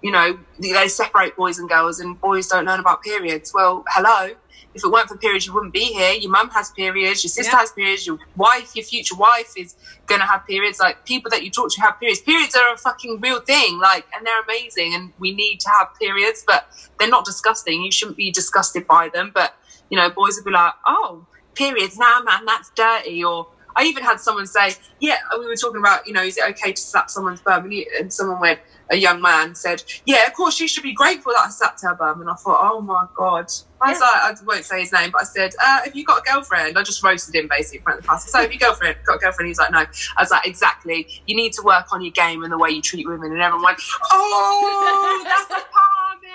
you 0.00 0.10
know 0.10 0.38
they 0.60 0.88
separate 0.88 1.36
boys 1.36 1.58
and 1.58 1.68
girls 1.68 2.00
and 2.00 2.18
boys 2.20 2.46
don't 2.48 2.64
learn 2.64 2.80
about 2.80 3.02
periods 3.02 3.52
well 3.52 3.84
hello 3.88 4.30
if 4.74 4.84
it 4.84 4.90
weren't 4.90 5.08
for 5.08 5.16
periods 5.16 5.46
you 5.46 5.52
wouldn't 5.52 5.72
be 5.72 5.84
here. 5.84 6.12
Your 6.12 6.30
mum 6.30 6.50
has 6.50 6.70
periods 6.70 7.22
your 7.24 7.28
sister 7.30 7.52
Yeah. 7.52 7.60
has 7.60 7.72
periods 7.72 8.06
your 8.06 8.18
wife 8.36 8.74
your 8.74 8.84
future 8.84 9.14
wife 9.14 9.52
is 9.56 9.74
gonna 10.06 10.26
have 10.26 10.46
periods. 10.46 10.78
Like 10.80 11.04
people 11.04 11.30
that 11.30 11.42
you 11.42 11.50
talk 11.50 11.70
to 11.72 11.80
have 11.82 11.98
periods. 12.00 12.20
Periods 12.20 12.54
are 12.54 12.72
a 12.72 12.76
fucking 12.76 13.20
real 13.20 13.40
thing 13.40 13.78
like 13.78 14.06
and 14.14 14.26
they're 14.26 14.40
amazing 14.42 14.94
and 14.94 15.12
we 15.18 15.34
need 15.34 15.60
to 15.60 15.68
have 15.70 15.88
periods 16.00 16.44
but 16.46 16.66
they're 16.98 17.08
not 17.08 17.24
disgusting. 17.24 17.82
You 17.82 17.90
shouldn't 17.92 18.16
be 18.16 18.30
disgusted 18.30 18.86
by 18.86 19.08
them 19.08 19.30
but 19.34 19.54
you 19.90 19.98
know 19.98 20.08
boys 20.10 20.36
would 20.36 20.44
be 20.44 20.50
like 20.52 20.72
oh 20.86 21.26
periods 21.54 21.98
nah 21.98 22.22
man 22.22 22.46
that's 22.46 22.70
dirty 22.74 23.22
or 23.22 23.46
I 23.76 23.84
even 23.84 24.02
had 24.02 24.20
someone 24.20 24.46
say, 24.46 24.74
"Yeah, 25.00 25.16
we 25.38 25.46
were 25.46 25.56
talking 25.56 25.78
about, 25.80 26.06
you 26.06 26.12
know, 26.12 26.22
is 26.22 26.36
it 26.36 26.44
okay 26.50 26.72
to 26.72 26.80
slap 26.80 27.10
someone's 27.10 27.40
bum?" 27.40 27.70
And, 27.98 28.12
someone 28.12 28.40
went, 28.40 28.60
a 28.90 28.96
young 28.96 29.20
man 29.22 29.54
said, 29.54 29.82
"Yeah, 30.04 30.26
of 30.26 30.34
course, 30.34 30.60
you 30.60 30.68
should 30.68 30.82
be 30.82 30.92
grateful 30.92 31.32
that 31.32 31.46
I 31.46 31.50
slapped 31.50 31.82
her 31.82 31.94
bum." 31.94 32.20
And 32.20 32.28
I 32.30 32.34
thought, 32.34 32.58
"Oh 32.60 32.80
my 32.80 33.06
god!" 33.14 33.46
I 33.80 33.90
was 33.90 33.98
Yeah. 34.00 34.06
like, 34.06 34.40
I 34.40 34.44
won't 34.44 34.64
say 34.64 34.80
his 34.80 34.92
name, 34.92 35.10
but 35.10 35.22
I 35.22 35.24
said, 35.24 35.54
uh, 35.60 35.80
"Have 35.84 35.96
you 35.96 36.04
got 36.04 36.20
a 36.20 36.32
girlfriend?" 36.32 36.78
I 36.78 36.82
just 36.82 37.02
roasted 37.02 37.34
him 37.34 37.48
basically 37.48 37.78
in 37.78 37.84
front 37.84 37.98
of 37.98 38.04
the 38.04 38.08
class. 38.08 38.30
So, 38.30 38.38
have 38.40 38.52
you 38.52 38.58
girlfriend? 38.58 38.96
Got 39.04 39.16
a 39.16 39.18
girlfriend? 39.18 39.48
He's 39.48 39.58
like, 39.58 39.70
"No." 39.72 39.78
I 39.80 40.20
was 40.20 40.30
like, 40.30 40.46
"Exactly. 40.46 41.08
You 41.26 41.34
need 41.34 41.52
to 41.54 41.62
work 41.62 41.86
on 41.92 42.02
your 42.02 42.12
game 42.12 42.42
and 42.44 42.52
the 42.52 42.58
way 42.58 42.70
you 42.70 42.82
treat 42.82 43.08
women." 43.08 43.32
And 43.32 43.40
everyone 43.42 43.64
went, 43.64 43.78
"Oh, 44.10 45.20
that's 45.24 45.50
a 45.50 45.64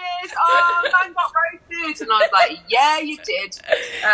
promise. 0.07 0.33
Oh, 0.39 0.89
man 1.03 1.13
got 1.13 1.31
roasted." 1.33 2.01
And 2.01 2.11
I 2.11 2.15
was 2.17 2.29
like, 2.33 2.59
"Yeah, 2.67 2.99
you 2.99 3.17
did." 3.17 3.57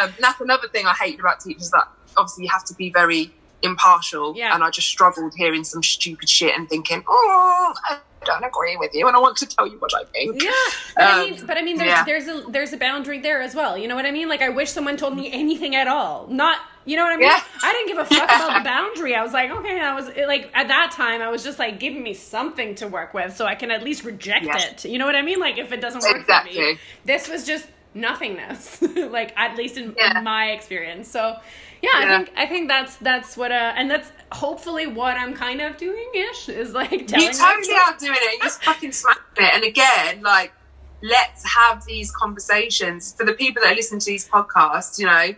Um, 0.01 0.13
that's 0.19 0.39
another 0.41 0.67
thing 0.67 0.85
I 0.85 0.93
hate 0.93 1.19
about 1.19 1.39
teachers 1.39 1.69
that 1.71 1.87
obviously 2.17 2.45
you 2.45 2.49
have 2.51 2.63
to 2.65 2.73
be 2.75 2.91
very 2.91 3.33
impartial. 3.61 4.35
Yeah. 4.35 4.53
And 4.53 4.63
I 4.63 4.69
just 4.69 4.87
struggled 4.87 5.33
hearing 5.35 5.63
some 5.63 5.81
stupid 5.83 6.29
shit 6.29 6.55
and 6.57 6.69
thinking, 6.69 7.03
"Oh, 7.07 7.73
I 7.89 7.97
don't 8.25 8.43
agree 8.43 8.75
with 8.77 8.93
you," 8.93 9.07
and 9.07 9.15
I 9.15 9.19
want 9.19 9.37
to 9.37 9.45
tell 9.45 9.67
you 9.67 9.77
what 9.79 9.91
I 9.95 10.03
think. 10.05 10.41
Yeah, 10.43 10.51
but 10.95 11.03
I 11.03 11.11
Um, 11.23 11.31
mean, 11.31 11.45
but 11.45 11.57
I 11.57 11.61
mean, 11.61 11.77
there's 11.77 11.89
yeah. 11.89 12.03
there's 12.03 12.27
a 12.27 12.43
there's 12.49 12.73
a 12.73 12.77
boundary 12.77 13.19
there 13.19 13.41
as 13.41 13.55
well. 13.55 13.77
You 13.77 13.87
know 13.87 13.95
what 13.95 14.05
I 14.05 14.11
mean? 14.11 14.29
Like, 14.29 14.41
I 14.41 14.49
wish 14.49 14.71
someone 14.71 14.97
told 14.97 15.15
me 15.15 15.31
anything 15.31 15.75
at 15.75 15.87
all. 15.87 16.27
Not, 16.29 16.57
you 16.85 16.97
know 16.97 17.03
what 17.03 17.13
I 17.13 17.17
mean? 17.17 17.27
Yeah. 17.27 17.41
I 17.63 17.71
didn't 17.73 17.87
give 17.87 17.97
a 17.97 18.05
fuck 18.05 18.29
Yeah. 18.29 18.45
about 18.45 18.57
the 18.59 18.63
boundary. 18.69 19.15
I 19.15 19.23
was 19.23 19.33
like, 19.33 19.49
okay, 19.51 19.79
I 19.79 19.95
was 19.95 20.09
like 20.27 20.51
at 20.53 20.67
that 20.67 20.91
time, 20.91 21.21
I 21.21 21.29
was 21.29 21.43
just 21.43 21.59
like 21.59 21.79
giving 21.79 22.03
me 22.03 22.13
something 22.13 22.75
to 22.75 22.87
work 22.87 23.13
with, 23.13 23.35
so 23.35 23.45
I 23.45 23.55
can 23.55 23.71
at 23.71 23.83
least 23.83 24.03
reject 24.03 24.45
Yes. 24.45 24.85
it. 24.85 24.89
You 24.91 24.97
know 24.99 25.05
what 25.05 25.15
I 25.15 25.21
mean? 25.21 25.39
Like, 25.39 25.57
if 25.57 25.71
it 25.71 25.81
doesn't 25.81 26.01
work 26.03 26.25
for 26.25 26.43
me, 26.45 26.77
this 27.05 27.27
was 27.29 27.45
just 27.45 27.67
nothingness. 27.93 28.81
like, 28.95 29.33
at 29.37 29.55
least 29.57 29.77
in, 29.77 29.95
Yeah. 29.97 30.17
in 30.17 30.23
my 30.23 30.51
experience. 30.51 31.07
So. 31.09 31.37
Yeah, 31.81 31.89
I 31.95 32.07
think 32.07 32.31
I 32.37 32.45
think 32.47 32.69
that's 32.69 32.95
that's 32.95 33.35
what 33.35 33.51
uh 33.51 33.73
and 33.75 33.91
that's 33.91 34.09
hopefully 34.31 34.87
what 34.87 35.17
I'm 35.17 35.33
kind 35.33 35.59
of 35.59 35.75
doing 35.75 36.09
ish 36.15 36.47
is 36.47 36.71
like 36.73 37.07
telling 37.07 37.25
You 37.27 37.33
totally 37.33 37.73
are 37.75 37.97
doing 37.99 38.15
it. 38.21 38.33
You 38.37 38.39
just 38.41 38.63
fucking 38.63 38.93
smashed 38.93 39.19
it. 39.37 39.53
And 39.53 39.65
again, 39.65 40.21
like, 40.21 40.53
let's 41.01 41.43
have 41.57 41.83
these 41.85 42.09
conversations. 42.11 43.13
For 43.17 43.25
the 43.25 43.33
people 43.33 43.61
that 43.63 43.75
listen 43.75 43.99
to 43.99 44.05
these 44.05 44.25
podcasts, 44.29 44.97
you 44.97 45.05
know, 45.07 45.35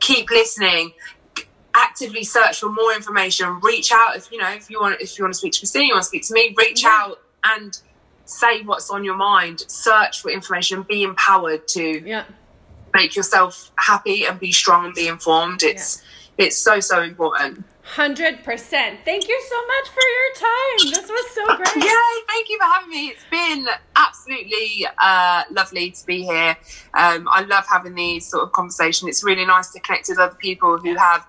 keep 0.00 0.30
listening. 0.30 0.92
Actively 1.74 2.24
search 2.24 2.60
for 2.60 2.68
more 2.68 2.92
information. 2.94 3.60
Reach 3.60 3.92
out 3.92 4.16
if 4.16 4.30
you 4.32 4.38
know 4.38 4.50
if 4.50 4.68
you 4.70 4.80
want 4.80 5.00
if 5.00 5.16
you 5.18 5.24
want 5.24 5.34
to 5.34 5.38
speak 5.38 5.52
to 5.52 5.60
Christine, 5.60 5.86
you 5.86 5.94
want 5.94 6.02
to 6.02 6.08
speak 6.08 6.26
to 6.26 6.34
me. 6.34 6.54
Reach 6.58 6.82
Yeah. 6.82 6.90
out 7.00 7.20
and 7.44 7.78
say 8.24 8.62
what's 8.62 8.90
on 8.90 9.04
your 9.04 9.14
mind. 9.16 9.64
Search 9.68 10.20
for 10.20 10.30
information. 10.30 10.82
Be 10.82 11.02
empowered 11.04 11.68
to 11.68 12.02
Yeah. 12.04 12.24
make 12.92 13.14
yourself 13.14 13.70
happy 13.76 14.24
and 14.26 14.38
be 14.40 14.52
strong 14.52 14.84
and 14.86 14.94
be 14.94 15.06
informed. 15.06 15.62
It's 15.62 16.02
it's 16.38 16.58
so 16.58 16.80
so 16.80 17.02
important. 17.02 17.64
Hundred 17.94 18.44
percent. 18.44 19.00
Thank 19.04 19.26
you 19.26 19.42
so 19.48 19.56
much 19.66 19.88
for 19.88 20.00
your 20.00 20.34
time. 20.38 20.90
This 20.92 21.10
was 21.10 21.30
so 21.34 21.44
great. 21.56 21.84
Yay, 21.84 22.22
thank 22.28 22.48
you 22.48 22.56
for 22.56 22.64
having 22.64 22.88
me. 22.88 23.08
It's 23.08 23.24
been 23.28 23.66
absolutely 23.96 24.86
uh, 24.96 25.42
lovely 25.50 25.90
to 25.90 26.06
be 26.06 26.22
here. 26.22 26.56
Um, 26.94 27.26
I 27.28 27.44
love 27.48 27.64
having 27.68 27.96
these 27.96 28.26
sort 28.26 28.44
of 28.44 28.52
conversations. 28.52 29.08
It's 29.08 29.24
really 29.24 29.44
nice 29.44 29.72
to 29.72 29.80
connect 29.80 30.08
with 30.08 30.20
other 30.20 30.36
people 30.36 30.78
who 30.78 30.94
have 30.94 31.26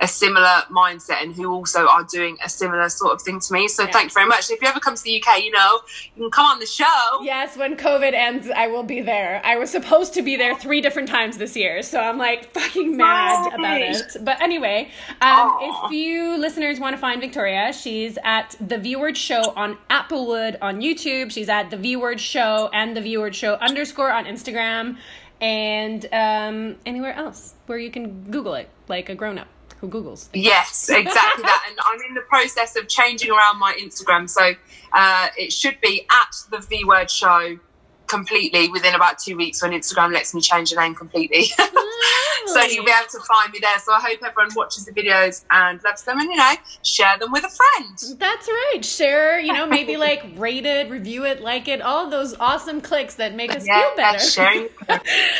a 0.00 0.08
similar 0.08 0.62
mindset 0.70 1.22
and 1.22 1.34
who 1.34 1.52
also 1.52 1.86
are 1.86 2.02
doing 2.04 2.36
a 2.44 2.48
similar 2.48 2.88
sort 2.88 3.12
of 3.12 3.22
thing 3.22 3.38
to 3.38 3.52
me. 3.52 3.68
So 3.68 3.84
Yeah. 3.84 3.90
thank 3.92 4.10
you 4.10 4.14
very 4.14 4.26
much. 4.26 4.50
If 4.50 4.60
you 4.60 4.66
ever 4.68 4.80
come 4.80 4.96
to 4.96 5.02
the 5.02 5.22
UK, 5.22 5.38
you 5.44 5.52
know, 5.52 5.80
you 6.16 6.22
can 6.24 6.30
come 6.32 6.46
on 6.46 6.58
the 6.58 6.66
show. 6.66 7.20
Yes, 7.22 7.56
when 7.56 7.76
COVID 7.76 8.12
ends, 8.12 8.50
I 8.50 8.66
will 8.66 8.82
be 8.82 9.00
there. 9.00 9.40
I 9.44 9.56
was 9.56 9.70
supposed 9.70 10.12
to 10.14 10.22
be 10.22 10.34
there 10.36 10.54
three 10.56 10.80
different 10.80 11.08
times 11.08 11.38
this 11.38 11.56
year, 11.56 11.82
so 11.82 12.00
I'm 12.00 12.18
like 12.18 12.52
fucking 12.52 12.96
mad 12.96 13.54
about 13.54 13.80
it. 13.80 14.16
But 14.22 14.40
anyway, 14.42 14.90
um, 15.20 15.58
if 15.60 15.92
you 15.92 16.36
listeners 16.38 16.80
want 16.80 16.94
to 16.94 17.00
find 17.00 17.20
Victoria, 17.20 17.72
she's 17.72 18.18
at 18.24 18.56
the 18.60 18.78
V 18.78 18.96
Word 18.96 19.16
Show 19.16 19.52
on 19.56 19.78
Applewood 19.90 20.56
on 20.60 20.80
YouTube. 20.80 21.30
She's 21.30 21.48
at 21.48 21.70
the 21.70 21.76
V 21.76 21.96
Word 21.96 22.20
Show 22.20 22.68
and 22.72 22.96
the 22.96 23.00
V 23.00 23.16
Word 23.18 23.34
Show 23.36 23.54
underscore 23.54 24.10
on 24.10 24.24
Instagram, 24.24 24.96
and 25.40 26.06
um, 26.12 26.76
anywhere 26.84 27.12
else 27.14 27.54
where 27.66 27.78
you 27.78 27.90
can 27.90 28.24
Google 28.30 28.54
it 28.54 28.68
like 28.88 29.08
a 29.08 29.14
grown 29.14 29.38
up 29.38 29.46
who 29.84 30.02
Googles. 30.02 30.28
Yes, 30.32 30.88
exactly 30.88 31.42
that. 31.42 31.66
And 31.68 31.78
I'm 31.84 32.00
in 32.08 32.14
the 32.14 32.22
process 32.22 32.76
of 32.76 32.88
changing 32.88 33.30
around 33.30 33.58
my 33.58 33.76
Instagram. 33.80 34.28
So 34.28 34.52
uh, 34.92 35.28
it 35.36 35.52
should 35.52 35.80
be 35.80 36.06
at 36.10 36.34
the 36.50 36.66
V 36.66 36.84
Word 36.84 37.10
Show 37.10 37.58
completely 38.06 38.68
within 38.68 38.94
about 38.94 39.18
two 39.18 39.36
weeks 39.36 39.62
when 39.62 39.72
Instagram 39.72 40.12
lets 40.12 40.34
me 40.34 40.40
change 40.40 40.70
the 40.70 40.76
name 40.76 40.94
completely. 40.94 41.44
so 42.46 42.62
you'll 42.62 42.84
be 42.84 42.90
able 42.90 43.08
to 43.10 43.20
find 43.26 43.52
me 43.52 43.58
there. 43.60 43.78
So 43.78 43.92
I 43.92 44.00
hope 44.00 44.18
everyone 44.22 44.54
watches 44.54 44.84
the 44.84 44.92
videos 44.92 45.44
and 45.50 45.82
loves 45.82 46.04
them 46.04 46.20
and, 46.20 46.30
you 46.30 46.36
know, 46.36 46.54
share 46.82 47.18
them 47.18 47.32
with 47.32 47.44
a 47.44 47.48
friend. 47.48 48.18
That's 48.18 48.48
right. 48.48 48.84
Share, 48.84 49.40
you 49.40 49.52
know, 49.52 49.66
maybe 49.66 49.96
like 49.96 50.24
rate 50.36 50.66
it, 50.66 50.90
review 50.90 51.24
it, 51.24 51.40
like 51.40 51.66
it, 51.68 51.80
all 51.80 52.10
those 52.10 52.34
awesome 52.38 52.80
clicks 52.80 53.14
that 53.14 53.34
make 53.34 53.54
us 53.54 53.64
feel 53.64 53.92
better. 53.96 54.18
sharing. 54.18 54.68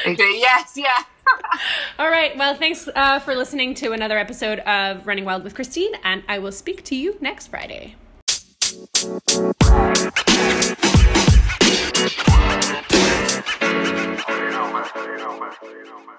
yes, 0.07 0.73
yeah. 0.77 1.05
All 1.99 2.09
right. 2.09 2.37
Well, 2.37 2.55
thanks 2.55 2.89
uh, 2.95 3.19
for 3.21 3.35
listening 3.35 3.75
to 3.77 3.93
another 3.93 4.19
episode 4.19 4.61
of 4.61 5.07
Running 5.07 5.25
Wild 5.25 5.45
with 5.45 5.55
Christine, 5.55 5.93
and 6.03 6.23
I 6.29 6.39
will 6.39 6.53
speak 6.53 6.85
to 6.85 6.97
you 6.97 7.17
next 7.21 7.49
Friday. 7.49 7.97
you 15.05 15.19
know, 15.19 15.41
man. 15.41 15.53
You 15.63 15.85
know, 15.85 15.99
man. 16.07 16.14